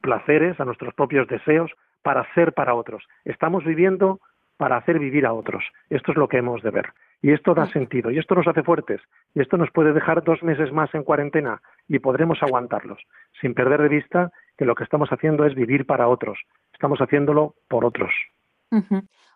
placeres, 0.00 0.58
a 0.58 0.64
nuestros 0.64 0.94
propios 0.94 1.28
deseos, 1.28 1.70
para 2.02 2.26
ser 2.34 2.54
para 2.54 2.74
otros. 2.74 3.04
Estamos 3.24 3.64
viviendo 3.64 4.20
para 4.56 4.76
hacer 4.76 4.98
vivir 4.98 5.26
a 5.26 5.32
otros. 5.32 5.64
Esto 5.90 6.12
es 6.12 6.18
lo 6.18 6.28
que 6.28 6.38
hemos 6.38 6.62
de 6.62 6.70
ver. 6.70 6.92
Y 7.22 7.32
esto 7.32 7.54
da 7.54 7.66
sentido, 7.66 8.10
y 8.10 8.18
esto 8.18 8.34
nos 8.34 8.46
hace 8.46 8.62
fuertes, 8.62 9.00
y 9.34 9.40
esto 9.40 9.56
nos 9.56 9.70
puede 9.70 9.92
dejar 9.92 10.22
dos 10.22 10.42
meses 10.42 10.70
más 10.72 10.94
en 10.94 11.02
cuarentena 11.02 11.62
y 11.88 11.98
podremos 11.98 12.42
aguantarlos, 12.42 13.02
sin 13.40 13.54
perder 13.54 13.82
de 13.82 13.88
vista 13.88 14.32
que 14.56 14.66
lo 14.66 14.74
que 14.74 14.84
estamos 14.84 15.08
haciendo 15.10 15.46
es 15.46 15.54
vivir 15.54 15.86
para 15.86 16.08
otros, 16.08 16.38
estamos 16.72 17.00
haciéndolo 17.00 17.54
por 17.68 17.84
otros. 17.84 18.12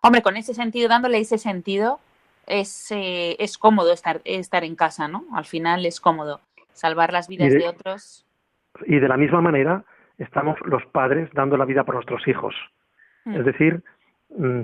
Hombre, 0.03 0.23
con 0.23 0.37
ese 0.37 0.55
sentido, 0.55 0.89
dándole 0.89 1.19
ese 1.19 1.39
sentido, 1.39 2.01
es, 2.47 2.91
eh, 2.91 3.37
es 3.39 3.57
cómodo 3.59 3.93
estar, 3.93 4.21
estar 4.25 4.65
en 4.65 4.77
casa, 4.77 5.09
¿no? 5.09 5.25
Al 5.35 5.45
final 5.45 5.87
es 5.87 6.01
cómodo 6.01 6.41
salvar 6.73 7.13
las 7.13 7.29
vidas 7.29 7.53
de, 7.53 7.67
otros. 7.67 8.27
Y 8.87 8.99
de 8.99 9.09
la 9.09 9.17
misma 9.17 9.41
manera, 9.41 9.85
estamos 10.19 10.59
los 10.65 10.85
padres 10.87 11.31
dando 11.33 11.57
la 11.57 11.65
vida 11.65 11.85
por 11.85 11.95
nuestros 11.95 12.27
hijos. 12.29 12.55
Mm. 13.25 13.37
Es 13.37 13.45
decir, 13.45 13.83
mm, 14.37 14.63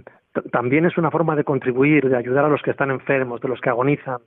también 0.50 0.86
es 0.86 0.96
una 0.98 1.10
forma 1.10 1.36
de 1.36 1.44
contribuir, 1.44 2.08
de 2.08 2.16
ayudar 2.16 2.44
a 2.44 2.48
los 2.48 2.62
que 2.62 2.70
están 2.70 2.90
enfermos, 2.90 3.40
de 3.40 3.48
los 3.48 3.60
que 3.60 3.70
agonizan, 3.70 4.18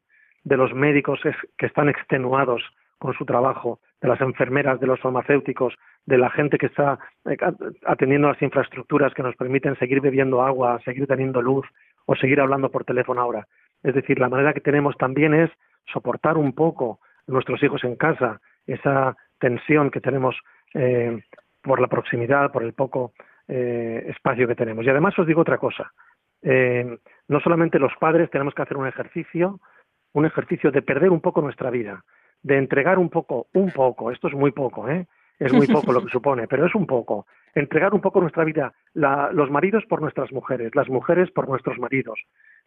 de 0.43 0.57
los 0.57 0.74
médicos 0.74 1.20
que 1.57 1.66
están 1.66 1.89
extenuados 1.89 2.64
con 2.97 3.14
su 3.14 3.26
trabajo, 3.26 3.80
de 4.01 4.10
las 4.10 4.22
enfermeras, 4.22 4.80
de 4.80 4.88
los 4.88 4.99
farmacéuticos, 4.99 5.74
de 6.05 6.18
la 6.18 6.30
gente 6.30 6.57
que 6.57 6.68
está 6.68 6.99
eh, 7.26 7.38
atendiendo 7.86 8.28
las 8.28 8.41
infraestructuras 8.41 9.14
que 9.14 9.24
nos 9.24 9.36
permiten 9.36 9.78
seguir 9.78 10.01
bebiendo 10.01 10.41
agua, 10.41 10.80
seguir 10.84 11.07
teniendo 11.07 11.41
luz 11.41 11.66
o 12.05 12.16
seguir 12.16 12.41
hablando 12.41 12.70
por 12.70 12.84
teléfono 12.84 13.22
ahora. 13.22 13.47
Es 13.84 13.95
decir, 13.95 14.20
la 14.20 14.30
manera 14.30 14.53
que 14.53 14.62
tenemos 14.62 14.97
también 14.97 15.34
es 15.34 15.49
soportar 15.91 16.38
un 16.38 16.53
poco 16.53 16.99
nuestros 17.28 17.62
hijos 17.64 17.84
en 17.84 17.95
casa, 17.95 18.41
esa 18.68 19.16
tensión 19.39 19.91
que 19.91 20.01
tenemos 20.01 20.36
eh, 20.74 21.24
por 21.62 21.80
la 21.80 21.88
proximidad, 21.88 22.51
por 22.51 22.64
el 22.64 22.74
poco 22.74 23.14
eh, 23.50 24.06
espacio 24.08 24.47
que 24.47 24.56
tenemos. 24.56 24.86
Y 24.86 24.89
además 24.89 25.18
os 25.18 25.26
digo 25.26 25.41
otra 25.41 25.58
cosa. 25.58 25.91
Eh, 26.41 27.00
no 27.28 27.39
solamente 27.39 27.80
los 27.80 27.93
padres 28.00 28.30
tenemos 28.30 28.54
que 28.54 28.62
hacer 28.62 28.78
un 28.78 28.88
ejercicio, 28.88 29.60
un 30.14 30.26
ejercicio 30.26 30.72
de 30.72 30.84
perder 30.84 31.10
un 31.10 31.20
poco 31.20 31.41
nuestra 31.41 31.70
vida, 31.70 32.06
de 32.43 32.58
entregar 32.58 33.00
un 33.00 33.10
poco, 33.10 33.47
un 33.54 33.72
poco, 33.72 34.12
esto 34.12 34.28
es 34.28 34.34
muy 34.36 34.52
poco, 34.52 34.88
¿eh? 34.88 35.08
es 35.39 35.52
muy 35.52 35.68
poco 35.68 35.91
lo 35.91 36.04
que 36.04 36.12
supone, 36.12 36.47
pero 36.47 36.66
es 36.66 36.76
un 36.76 36.86
poco, 36.86 37.26
entregar 37.56 37.93
un 37.93 38.02
poco 38.02 38.22
nuestra 38.22 38.43
vida, 38.43 38.74
los 38.93 39.50
maridos 39.50 39.84
por 39.88 40.02
nuestras 40.02 40.32
mujeres, 40.32 40.76
las 40.76 40.88
mujeres 40.88 41.32
por 41.32 41.47
nuestros 41.47 41.80
maridos, 41.80 42.20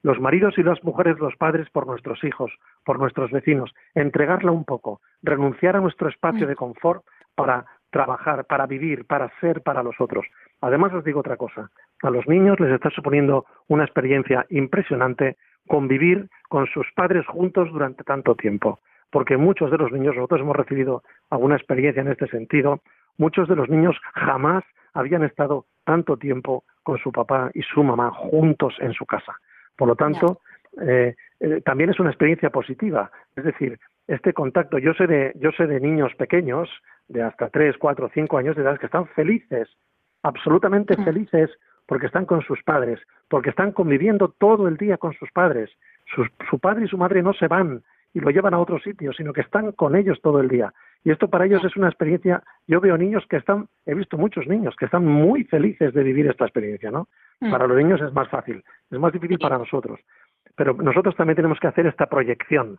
los 0.02 0.18
maridos 0.20 0.58
y 0.58 0.62
las 0.62 0.82
mujeres, 0.82 1.18
los 1.18 1.36
padres 1.36 1.68
por 1.70 1.86
nuestros 1.86 2.24
hijos, 2.24 2.52
por 2.84 2.98
nuestros 2.98 3.30
vecinos, 3.30 3.72
entregarla 3.94 4.50
un 4.50 4.64
poco, 4.64 5.00
renunciar 5.22 5.76
a 5.76 5.80
nuestro 5.80 6.08
espacio 6.08 6.46
de 6.46 6.56
confort 6.56 7.04
para 7.34 7.66
trabajar, 7.92 8.46
para 8.46 8.66
vivir, 8.66 9.04
para 9.04 9.30
ser 9.38 9.62
para 9.62 9.84
los 9.84 10.00
otros. 10.00 10.26
Además, 10.60 10.92
os 10.94 11.04
digo 11.04 11.20
otra 11.20 11.36
cosa. 11.36 11.70
A 12.02 12.10
los 12.10 12.26
niños 12.26 12.58
les 12.58 12.72
está 12.72 12.90
suponiendo 12.90 13.46
una 13.68 13.84
experiencia 13.84 14.44
impresionante 14.50 15.36
convivir 15.68 16.28
con 16.48 16.66
sus 16.66 16.86
padres 16.96 17.24
juntos 17.26 17.70
durante 17.70 18.02
tanto 18.02 18.34
tiempo. 18.34 18.80
Porque 19.10 19.36
muchos 19.36 19.70
de 19.70 19.78
los 19.78 19.92
niños, 19.92 20.16
nosotros 20.16 20.40
hemos 20.40 20.56
recibido 20.56 21.02
alguna 21.30 21.56
experiencia 21.56 22.00
en 22.00 22.08
este 22.08 22.26
sentido, 22.28 22.80
muchos 23.18 23.46
de 23.46 23.56
los 23.56 23.68
niños 23.68 23.94
jamás 24.14 24.64
habían 24.94 25.22
estado 25.22 25.66
tanto 25.84 26.16
tiempo 26.16 26.64
con 26.82 26.98
su 26.98 27.12
papá 27.12 27.50
y 27.54 27.62
su 27.62 27.84
mamá 27.84 28.10
juntos 28.10 28.74
en 28.80 28.92
su 28.94 29.04
casa. 29.06 29.36
Por 29.76 29.88
lo 29.88 29.96
tanto, 29.96 30.40
eh, 30.80 31.14
eh, 31.40 31.60
también 31.64 31.90
es 31.90 32.00
una 32.00 32.10
experiencia 32.10 32.50
positiva. 32.50 33.10
Es 33.36 33.44
decir, 33.44 33.78
este 34.14 34.32
contacto, 34.32 34.78
yo 34.78 34.94
sé 34.94 35.06
de, 35.06 35.32
yo 35.36 35.50
sé 35.52 35.66
de 35.66 35.80
niños 35.80 36.14
pequeños, 36.16 36.68
de 37.08 37.22
hasta 37.22 37.48
tres, 37.48 37.76
cuatro, 37.78 38.10
cinco 38.12 38.38
años 38.38 38.56
de 38.56 38.62
edad, 38.62 38.78
que 38.78 38.86
están 38.86 39.06
felices 39.08 39.68
absolutamente 40.22 40.96
mm. 40.96 41.04
felices 41.04 41.50
porque 41.86 42.06
están 42.06 42.26
con 42.26 42.42
sus 42.42 42.62
padres, 42.62 43.00
porque 43.28 43.50
están 43.50 43.72
conviviendo 43.72 44.28
todo 44.38 44.68
el 44.68 44.76
día 44.76 44.96
con 44.96 45.12
sus 45.14 45.30
padres. 45.32 45.70
su 46.48 46.58
padre 46.58 46.84
y 46.84 46.88
su 46.88 46.96
madre 46.96 47.22
no 47.22 47.32
se 47.32 47.48
van 47.48 47.82
y 48.14 48.20
lo 48.20 48.30
llevan 48.30 48.54
a 48.54 48.60
otro 48.60 48.78
sitio, 48.78 49.12
sino 49.12 49.32
que 49.32 49.40
están 49.40 49.72
con 49.72 49.96
ellos 49.96 50.20
todo 50.22 50.40
el 50.40 50.48
día. 50.48 50.72
Y 51.04 51.10
esto 51.10 51.28
para 51.28 51.46
ellos 51.46 51.64
es 51.64 51.76
una 51.76 51.88
experiencia, 51.88 52.42
yo 52.68 52.80
veo 52.80 52.96
niños 52.96 53.24
que 53.28 53.36
están, 53.36 53.68
he 53.86 53.94
visto 53.94 54.16
muchos 54.16 54.46
niños 54.46 54.76
que 54.76 54.84
están 54.84 55.04
muy 55.04 55.44
felices 55.44 55.92
de 55.92 56.02
vivir 56.02 56.28
esta 56.28 56.44
experiencia, 56.44 56.90
¿no? 56.90 57.08
Mm. 57.40 57.50
Para 57.50 57.66
los 57.66 57.76
niños 57.76 58.00
es 58.00 58.12
más 58.12 58.28
fácil, 58.28 58.62
es 58.90 58.98
más 58.98 59.12
difícil 59.12 59.38
para 59.38 59.58
nosotros. 59.58 59.98
Pero 60.54 60.74
nosotros 60.74 61.16
también 61.16 61.36
tenemos 61.36 61.58
que 61.58 61.66
hacer 61.66 61.86
esta 61.86 62.06
proyección, 62.06 62.78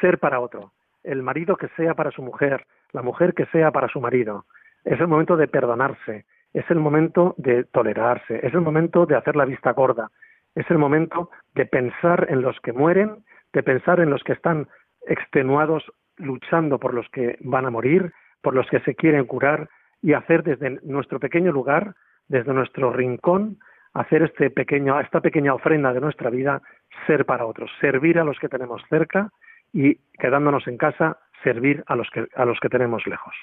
ser 0.00 0.18
para 0.18 0.40
otro. 0.40 0.72
El 1.02 1.22
marido 1.22 1.56
que 1.56 1.68
sea 1.76 1.94
para 1.94 2.10
su 2.10 2.22
mujer, 2.22 2.66
la 2.92 3.02
mujer 3.02 3.34
que 3.34 3.46
sea 3.46 3.70
para 3.70 3.88
su 3.88 4.00
marido. 4.00 4.46
Es 4.84 5.00
el 5.00 5.08
momento 5.08 5.36
de 5.36 5.48
perdonarse, 5.48 6.24
es 6.52 6.70
el 6.70 6.78
momento 6.78 7.34
de 7.38 7.64
tolerarse, 7.64 8.40
es 8.42 8.54
el 8.54 8.60
momento 8.60 9.06
de 9.06 9.16
hacer 9.16 9.36
la 9.36 9.44
vista 9.44 9.72
gorda, 9.72 10.10
es 10.54 10.68
el 10.70 10.78
momento 10.78 11.30
de 11.54 11.66
pensar 11.66 12.26
en 12.30 12.42
los 12.42 12.58
que 12.60 12.72
mueren, 12.72 13.24
de 13.52 13.62
pensar 13.62 14.00
en 14.00 14.10
los 14.10 14.22
que 14.24 14.32
están 14.32 14.68
extenuados 15.06 15.84
luchando 16.16 16.78
por 16.78 16.94
los 16.94 17.08
que 17.10 17.36
van 17.40 17.66
a 17.66 17.70
morir, 17.70 18.12
por 18.42 18.54
los 18.54 18.68
que 18.68 18.80
se 18.80 18.94
quieren 18.94 19.26
curar 19.26 19.68
y 20.02 20.14
hacer 20.14 20.42
desde 20.42 20.78
nuestro 20.82 21.20
pequeño 21.20 21.52
lugar, 21.52 21.94
desde 22.28 22.52
nuestro 22.52 22.92
rincón, 22.92 23.58
hacer 23.92 24.22
este 24.22 24.50
pequeño, 24.50 24.98
esta 25.00 25.20
pequeña 25.20 25.54
ofrenda 25.54 25.92
de 25.92 26.00
nuestra 26.00 26.30
vida, 26.30 26.62
ser 27.06 27.24
para 27.24 27.46
otros, 27.46 27.70
servir 27.80 28.18
a 28.18 28.24
los 28.24 28.38
que 28.38 28.48
tenemos 28.48 28.82
cerca 28.88 29.30
y 29.76 29.98
quedándonos 30.18 30.66
en 30.66 30.78
casa, 30.78 31.18
servir 31.44 31.84
a 31.86 31.94
los 31.94 32.08
que, 32.10 32.26
a 32.34 32.44
los 32.44 32.58
que 32.60 32.68
tenemos 32.68 33.06
lejos 33.06 33.34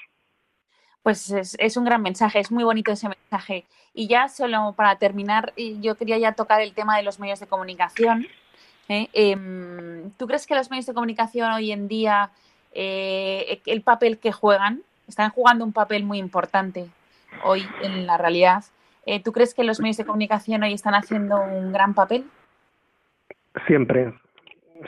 pues 1.04 1.30
es, 1.30 1.76
un 1.76 1.84
gran 1.84 2.00
mensaje, 2.00 2.40
es 2.40 2.50
muy 2.50 2.64
bonito 2.64 2.90
ese 2.90 3.10
mensaje. 3.10 3.66
Y 3.92 4.08
ya 4.08 4.28
solo 4.28 4.72
para 4.74 4.96
terminar, 4.96 5.52
yo 5.56 5.96
quería 5.96 6.16
ya 6.16 6.32
tocar 6.32 6.62
el 6.62 6.72
tema 6.72 6.96
de 6.96 7.02
los 7.02 7.20
medios 7.20 7.40
de 7.40 7.46
comunicación. 7.46 8.26
¿eh? 8.88 9.08
Em, 9.12 10.10
¿Tú 10.12 10.26
crees 10.26 10.46
que 10.46 10.54
los 10.54 10.70
medios 10.70 10.86
de 10.86 10.94
comunicación 10.94 11.52
hoy 11.52 11.72
en 11.72 11.88
día, 11.88 12.30
eh, 12.72 13.60
el 13.66 13.82
papel 13.82 14.16
que 14.18 14.32
juegan, 14.32 14.80
están 15.06 15.28
jugando 15.28 15.66
un 15.66 15.74
papel 15.74 16.04
muy 16.04 16.16
importante 16.16 16.86
hoy 17.42 17.68
en 17.82 18.06
la 18.06 18.16
realidad? 18.16 18.64
Eh, 19.04 19.22
¿Tú 19.22 19.32
crees 19.32 19.52
que 19.52 19.62
los 19.62 19.80
medios 19.80 19.98
de 19.98 20.06
comunicación 20.06 20.62
hoy 20.62 20.72
están 20.72 20.94
haciendo 20.94 21.38
un 21.38 21.70
gran 21.70 21.92
papel? 21.92 22.24
Siempre, 23.66 24.14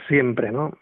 siempre, 0.09 0.51
¿no? 0.51 0.72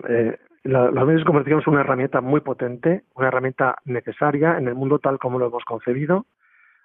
Los 0.65 1.07
medios 1.07 1.21
de 1.21 1.27
comunicación 1.27 1.63
son 1.63 1.75
una 1.75 1.83
herramienta 1.83 2.21
muy 2.21 2.41
potente, 2.41 3.05
una 3.15 3.29
herramienta 3.29 3.77
necesaria 3.85 4.57
en 4.57 4.67
el 4.67 4.75
mundo 4.75 4.99
tal 4.99 5.19
como 5.19 5.39
lo 5.39 5.47
hemos 5.47 5.65
concebido, 5.65 6.27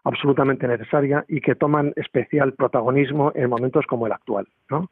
absolutamente 0.04 0.68
necesaria 0.68 1.24
y 1.28 1.42
que 1.42 1.56
toman 1.56 1.94
especial 1.96 2.54
protagonismo 2.54 3.32
en 3.36 3.50
momentos 3.50 3.86
como 3.86 4.06
el 4.06 4.14
actual. 4.14 4.48
¿no? 4.70 4.90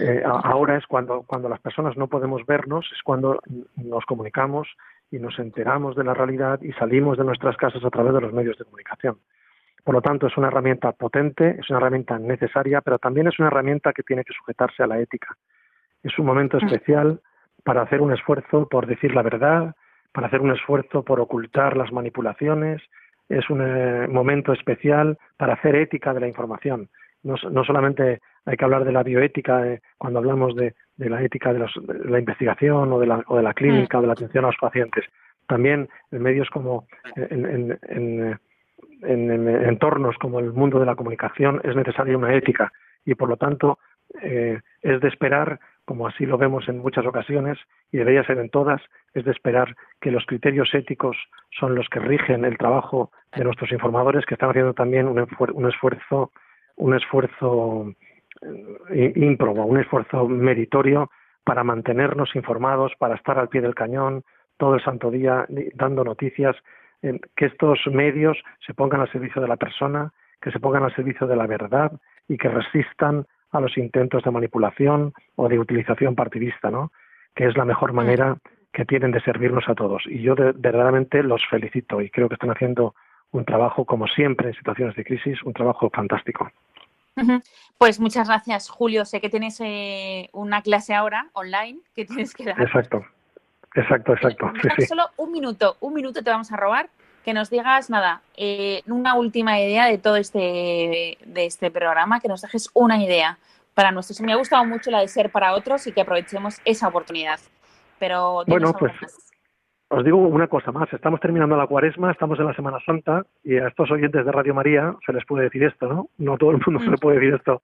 Eh, 0.00 0.22
ahora 0.24 0.76
es 0.76 0.86
cuando, 0.86 1.22
cuando 1.22 1.48
las 1.48 1.60
personas 1.60 1.96
no 1.96 2.08
podemos 2.08 2.44
vernos, 2.46 2.90
es 2.92 3.02
cuando 3.02 3.40
nos 3.76 4.04
comunicamos 4.06 4.68
y 5.10 5.18
nos 5.18 5.38
enteramos 5.38 5.94
de 5.94 6.04
la 6.04 6.14
realidad 6.14 6.60
y 6.62 6.72
salimos 6.72 7.18
de 7.18 7.24
nuestras 7.24 7.56
casas 7.56 7.84
a 7.84 7.90
través 7.90 8.14
de 8.14 8.20
los 8.20 8.32
medios 8.32 8.58
de 8.58 8.64
comunicación. 8.64 9.18
Por 9.84 9.94
lo 9.94 10.02
tanto, 10.02 10.26
es 10.26 10.36
una 10.36 10.48
herramienta 10.48 10.92
potente, 10.92 11.56
es 11.60 11.70
una 11.70 11.78
herramienta 11.78 12.18
necesaria, 12.18 12.80
pero 12.80 12.98
también 12.98 13.28
es 13.28 13.38
una 13.38 13.48
herramienta 13.48 13.92
que 13.92 14.02
tiene 14.02 14.24
que 14.24 14.34
sujetarse 14.34 14.82
a 14.82 14.86
la 14.86 14.98
ética. 14.98 15.36
Es 16.02 16.18
un 16.18 16.26
momento 16.26 16.58
especial 16.58 17.20
para 17.64 17.82
hacer 17.82 18.00
un 18.00 18.12
esfuerzo 18.12 18.68
por 18.68 18.86
decir 18.86 19.14
la 19.14 19.22
verdad, 19.22 19.74
para 20.12 20.26
hacer 20.26 20.40
un 20.40 20.52
esfuerzo 20.52 21.02
por 21.02 21.20
ocultar 21.20 21.76
las 21.76 21.92
manipulaciones. 21.92 22.82
Es 23.28 23.50
un 23.50 23.60
eh, 23.62 24.08
momento 24.08 24.52
especial 24.52 25.18
para 25.36 25.54
hacer 25.54 25.76
ética 25.76 26.14
de 26.14 26.20
la 26.20 26.28
información. 26.28 26.88
No, 27.22 27.36
solamente 27.64 28.20
hay 28.46 28.56
que 28.56 28.64
hablar 28.64 28.84
de 28.84 28.92
la 28.92 29.02
bioética 29.02 29.66
eh, 29.66 29.80
cuando 29.98 30.20
hablamos 30.20 30.54
de, 30.54 30.74
la 30.96 31.22
ética 31.22 31.52
de, 31.52 31.66
la 32.04 32.18
investigación 32.18 32.92
o 32.92 32.98
de 32.98 33.06
la, 33.06 33.22
o 33.26 33.36
de 33.36 33.42
la 33.42 33.54
clínica 33.54 33.98
o 33.98 34.00
de 34.00 34.06
la 34.06 34.12
atención 34.14 34.44
a 34.44 34.48
los 34.48 34.56
pacientes. 34.56 35.04
También 35.46 35.88
en 36.10 36.22
medios 36.22 36.48
como 36.50 36.86
en, 37.16 37.76
en, 37.88 38.38
en 39.02 39.48
entornos 39.48 40.16
como 40.18 40.40
el 40.40 40.52
mundo 40.52 40.78
de 40.78 40.86
la 40.86 40.96
comunicación 40.96 41.60
es 41.64 41.74
necesaria 41.76 42.16
una 42.16 42.34
ética 42.34 42.72
y 43.04 43.14
por 43.14 43.28
lo 43.28 43.36
tanto 43.36 43.78
eh, 44.22 44.60
es 44.82 45.00
de 45.00 45.08
esperar, 45.08 45.60
como 45.88 46.06
así 46.06 46.26
lo 46.26 46.36
vemos 46.36 46.68
en 46.68 46.80
muchas 46.80 47.06
ocasiones, 47.06 47.56
y 47.90 47.96
debería 47.96 48.22
ser 48.22 48.36
en 48.36 48.50
todas, 48.50 48.82
es 49.14 49.24
de 49.24 49.30
esperar 49.30 49.74
que 50.02 50.10
los 50.10 50.26
criterios 50.26 50.68
éticos 50.74 51.16
son 51.58 51.74
los 51.74 51.88
que 51.88 51.98
rigen 51.98 52.44
el 52.44 52.58
trabajo 52.58 53.10
de 53.34 53.42
nuestros 53.42 53.72
informadores, 53.72 54.26
que 54.26 54.34
están 54.34 54.50
haciendo 54.50 54.74
también 54.74 55.08
un, 55.08 55.18
esfuerzo, 55.66 56.30
un 56.76 56.94
esfuerzo 56.94 57.94
eh, 58.90 59.12
ímprobo, 59.16 59.64
un 59.64 59.80
esfuerzo 59.80 60.28
meritorio 60.28 61.10
para 61.42 61.64
mantenernos 61.64 62.36
informados, 62.36 62.92
para 62.98 63.14
estar 63.14 63.38
al 63.38 63.48
pie 63.48 63.62
del 63.62 63.74
cañón 63.74 64.24
todo 64.58 64.74
el 64.74 64.84
santo 64.84 65.10
día 65.10 65.46
dando 65.72 66.04
noticias, 66.04 66.54
que 67.00 67.46
estos 67.46 67.78
medios 67.90 68.36
se 68.66 68.74
pongan 68.74 69.00
al 69.00 69.10
servicio 69.10 69.40
de 69.40 69.48
la 69.48 69.56
persona, 69.56 70.12
que 70.42 70.50
se 70.50 70.60
pongan 70.60 70.82
al 70.82 70.94
servicio 70.94 71.26
de 71.26 71.36
la 71.36 71.46
verdad 71.46 71.92
y 72.28 72.36
que 72.36 72.50
resistan 72.50 73.24
a 73.50 73.60
los 73.60 73.76
intentos 73.78 74.22
de 74.22 74.30
manipulación 74.30 75.12
o 75.36 75.48
de 75.48 75.58
utilización 75.58 76.14
partidista, 76.14 76.70
¿no? 76.70 76.92
Que 77.34 77.46
es 77.46 77.56
la 77.56 77.64
mejor 77.64 77.92
manera 77.92 78.36
que 78.72 78.84
tienen 78.84 79.12
de 79.12 79.20
servirnos 79.22 79.68
a 79.68 79.74
todos. 79.74 80.02
Y 80.06 80.22
yo 80.22 80.34
verdaderamente 80.36 81.22
los 81.22 81.42
felicito 81.48 82.00
y 82.00 82.10
creo 82.10 82.28
que 82.28 82.34
están 82.34 82.50
haciendo 82.50 82.94
un 83.30 83.44
trabajo, 83.44 83.84
como 83.84 84.06
siempre 84.06 84.48
en 84.48 84.54
situaciones 84.54 84.96
de 84.96 85.04
crisis, 85.04 85.42
un 85.42 85.52
trabajo 85.52 85.90
fantástico. 85.90 86.50
Pues 87.76 87.98
muchas 87.98 88.28
gracias, 88.28 88.68
Julio. 88.68 89.04
Sé 89.04 89.20
que 89.20 89.28
tienes 89.28 89.60
eh, 89.60 90.28
una 90.32 90.62
clase 90.62 90.94
ahora 90.94 91.28
online 91.32 91.80
que 91.94 92.04
tienes 92.04 92.32
que 92.32 92.44
dar. 92.44 92.60
Exacto, 92.60 93.04
exacto, 93.74 94.12
exacto. 94.12 94.52
Solo 94.86 95.04
un 95.16 95.32
minuto, 95.32 95.76
un 95.80 95.94
minuto 95.94 96.22
te 96.22 96.30
vamos 96.30 96.52
a 96.52 96.56
robar 96.56 96.88
que 97.28 97.34
nos 97.34 97.50
digas 97.50 97.90
nada, 97.90 98.22
eh, 98.38 98.80
una 98.86 99.14
última 99.14 99.60
idea 99.60 99.84
de 99.84 99.98
todo 99.98 100.16
este 100.16 101.18
de 101.26 101.44
este 101.44 101.70
programa, 101.70 102.20
que 102.20 102.28
nos 102.28 102.40
dejes 102.40 102.70
una 102.72 103.04
idea 103.04 103.36
para 103.74 103.90
nuestros. 103.90 104.22
Me 104.22 104.32
ha 104.32 104.36
gustado 104.36 104.64
mucho 104.64 104.90
la 104.90 105.00
de 105.00 105.08
ser 105.08 105.30
para 105.30 105.52
otros 105.52 105.86
y 105.86 105.92
que 105.92 106.00
aprovechemos 106.00 106.58
esa 106.64 106.88
oportunidad. 106.88 107.38
Pero 107.98 108.44
bueno, 108.46 108.72
pues 108.72 108.92
os 109.88 110.04
digo 110.06 110.16
una 110.16 110.46
cosa 110.46 110.72
más. 110.72 110.90
Estamos 110.90 111.20
terminando 111.20 111.54
la 111.54 111.66
cuaresma, 111.66 112.12
estamos 112.12 112.38
en 112.38 112.46
la 112.46 112.54
Semana 112.54 112.78
Santa 112.86 113.26
y 113.44 113.58
a 113.58 113.68
estos 113.68 113.90
oyentes 113.90 114.24
de 114.24 114.32
Radio 114.32 114.54
María 114.54 114.96
se 115.04 115.12
les 115.12 115.26
puede 115.26 115.44
decir 115.44 115.64
esto, 115.64 115.86
¿no? 115.86 116.08
No 116.16 116.38
todo 116.38 116.52
el 116.52 116.62
mundo 116.66 116.80
se 116.82 116.90
le 116.92 116.96
puede 116.96 117.18
decir 117.18 117.34
esto. 117.34 117.60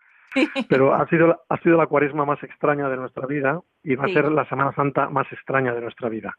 Pero 0.68 0.92
ha 0.92 1.08
sido, 1.08 1.40
ha 1.48 1.56
sido 1.62 1.78
la 1.78 1.86
cuaresma 1.86 2.26
más 2.26 2.42
extraña 2.42 2.90
de 2.90 2.98
nuestra 2.98 3.26
vida 3.26 3.62
y 3.82 3.94
va 3.94 4.04
a 4.04 4.08
ser 4.08 4.30
la 4.30 4.44
Semana 4.44 4.74
Santa 4.74 5.08
más 5.08 5.26
extraña 5.32 5.72
de 5.72 5.80
nuestra 5.80 6.10
vida. 6.10 6.36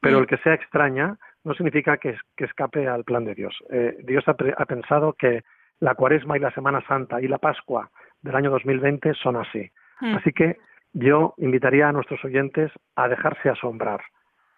Pero 0.00 0.20
el 0.20 0.28
que 0.28 0.36
sea 0.36 0.54
extraña 0.54 1.18
no 1.48 1.54
significa 1.54 1.96
que, 1.96 2.14
escape 2.36 2.86
al 2.86 3.04
plan 3.04 3.24
de 3.24 3.34
Dios. 3.34 3.56
Eh, 3.70 3.96
Dios 4.04 4.22
ha, 4.28 4.34
pensado 4.34 5.14
que 5.14 5.42
la 5.80 5.94
Cuaresma 5.94 6.36
y 6.36 6.40
la 6.40 6.52
Semana 6.52 6.84
Santa 6.86 7.22
y 7.22 7.26
la 7.26 7.38
Pascua 7.38 7.90
del 8.20 8.36
año 8.36 8.50
2020 8.50 9.14
son 9.14 9.36
así. 9.36 9.70
Hmm. 10.00 10.14
Así 10.16 10.32
que 10.32 10.58
yo 10.92 11.34
invitaría 11.38 11.88
a 11.88 11.92
nuestros 11.92 12.22
oyentes 12.22 12.70
a 12.96 13.08
dejarse 13.08 13.48
asombrar. 13.48 14.02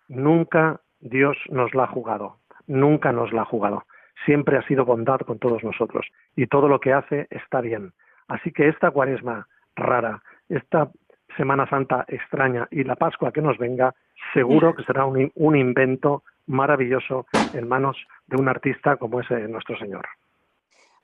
Nunca 0.09 0.80
Dios 0.99 1.36
nos 1.49 1.72
la 1.74 1.84
ha 1.84 1.86
jugado, 1.86 2.38
nunca 2.66 3.12
nos 3.12 3.32
la 3.32 3.43
ha 3.43 3.45
jugado. 3.45 3.84
Siempre 4.26 4.59
ha 4.59 4.66
sido 4.66 4.84
bondad 4.84 5.20
con 5.20 5.38
todos 5.38 5.62
nosotros 5.62 6.07
y 6.34 6.49
todo 6.49 6.66
lo 6.66 6.80
que 6.80 6.93
hace 6.93 7.28
está 7.30 7.61
bien. 7.61 7.93
Así 8.26 8.51
que 8.51 8.68
esta 8.68 8.91
Cuaresma 8.91 9.47
rara, 9.76 10.22
esta 10.49 10.91
Semana 11.36 11.68
Santa 11.68 12.05
extraña 12.09 12.66
y 12.72 12.82
la 12.82 12.97
Pascua 12.97 13.30
que 13.30 13.43
nos 13.43 13.59
venga, 13.59 13.95
seguro 14.34 14.74
que 14.76 14.82
será 14.82 15.05
un 15.05 15.57
invento 15.57 16.24
maravilloso 16.51 17.26
en 17.55 17.68
manos 17.68 17.96
de 18.26 18.36
un 18.36 18.48
artista 18.48 18.96
como 18.96 19.20
es 19.20 19.30
nuestro 19.48 19.78
Señor. 19.78 20.07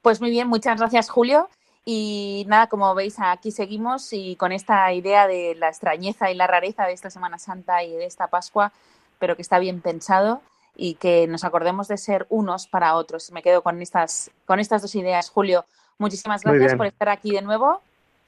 Pues 0.02 0.20
muy 0.20 0.30
bien, 0.30 0.48
muchas 0.48 0.78
gracias 0.78 1.08
Julio. 1.08 1.48
Y 1.88 2.44
nada, 2.48 2.66
como 2.66 2.92
veis, 2.96 3.16
aquí 3.20 3.52
seguimos 3.52 4.12
y 4.12 4.34
con 4.34 4.50
esta 4.50 4.92
idea 4.92 5.28
de 5.28 5.54
la 5.54 5.68
extrañeza 5.68 6.32
y 6.32 6.34
la 6.34 6.48
rareza 6.48 6.84
de 6.84 6.92
esta 6.92 7.10
Semana 7.10 7.38
Santa 7.38 7.84
y 7.84 7.92
de 7.92 8.06
esta 8.06 8.26
Pascua, 8.26 8.72
pero 9.20 9.36
que 9.36 9.42
está 9.42 9.60
bien 9.60 9.80
pensado 9.80 10.42
y 10.74 10.94
que 10.94 11.28
nos 11.28 11.44
acordemos 11.44 11.86
de 11.86 11.96
ser 11.96 12.26
unos 12.28 12.66
para 12.66 12.96
otros. 12.96 13.30
Me 13.30 13.40
quedo 13.40 13.62
con 13.62 13.80
estas, 13.80 14.32
con 14.46 14.58
estas 14.58 14.82
dos 14.82 14.96
ideas. 14.96 15.30
Julio, 15.30 15.64
muchísimas 15.98 16.42
gracias 16.42 16.74
por 16.74 16.86
estar 16.86 17.08
aquí 17.08 17.30
de 17.30 17.42
nuevo 17.42 17.80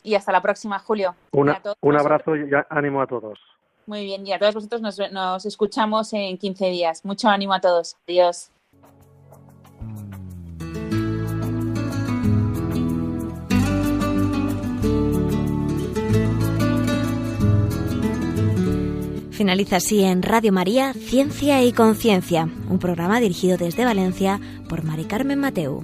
y 0.04 0.14
hasta 0.14 0.30
la 0.30 0.40
próxima, 0.40 0.78
Julio. 0.78 1.16
un 1.32 1.96
abrazo 1.98 2.36
y 2.36 2.48
ánimo 2.70 3.02
a 3.02 3.08
todos. 3.08 3.40
Muy 3.88 4.04
bien, 4.04 4.26
y 4.26 4.32
a 4.34 4.38
todos 4.38 4.52
vosotros 4.52 4.82
nos, 4.82 5.46
escuchamos 5.46 6.12
en 6.12 6.36
15 6.36 6.66
días. 6.66 7.06
Mucho 7.06 7.26
ánimo 7.28 7.54
a 7.54 7.60
todos. 7.62 7.96
Adiós. 8.06 8.50
Finaliza 19.30 19.76
así 19.76 20.04
en 20.04 20.22
Radio 20.22 20.52
María 20.52 20.92
Ciencia 20.92 21.64
y 21.64 21.72
Conciencia, 21.72 22.46
un 22.68 22.78
programa 22.78 23.20
dirigido 23.20 23.56
desde 23.56 23.86
Valencia 23.86 24.38
por 24.68 24.84
Mari 24.84 25.04
Carmen 25.04 25.40
Mateu. 25.40 25.82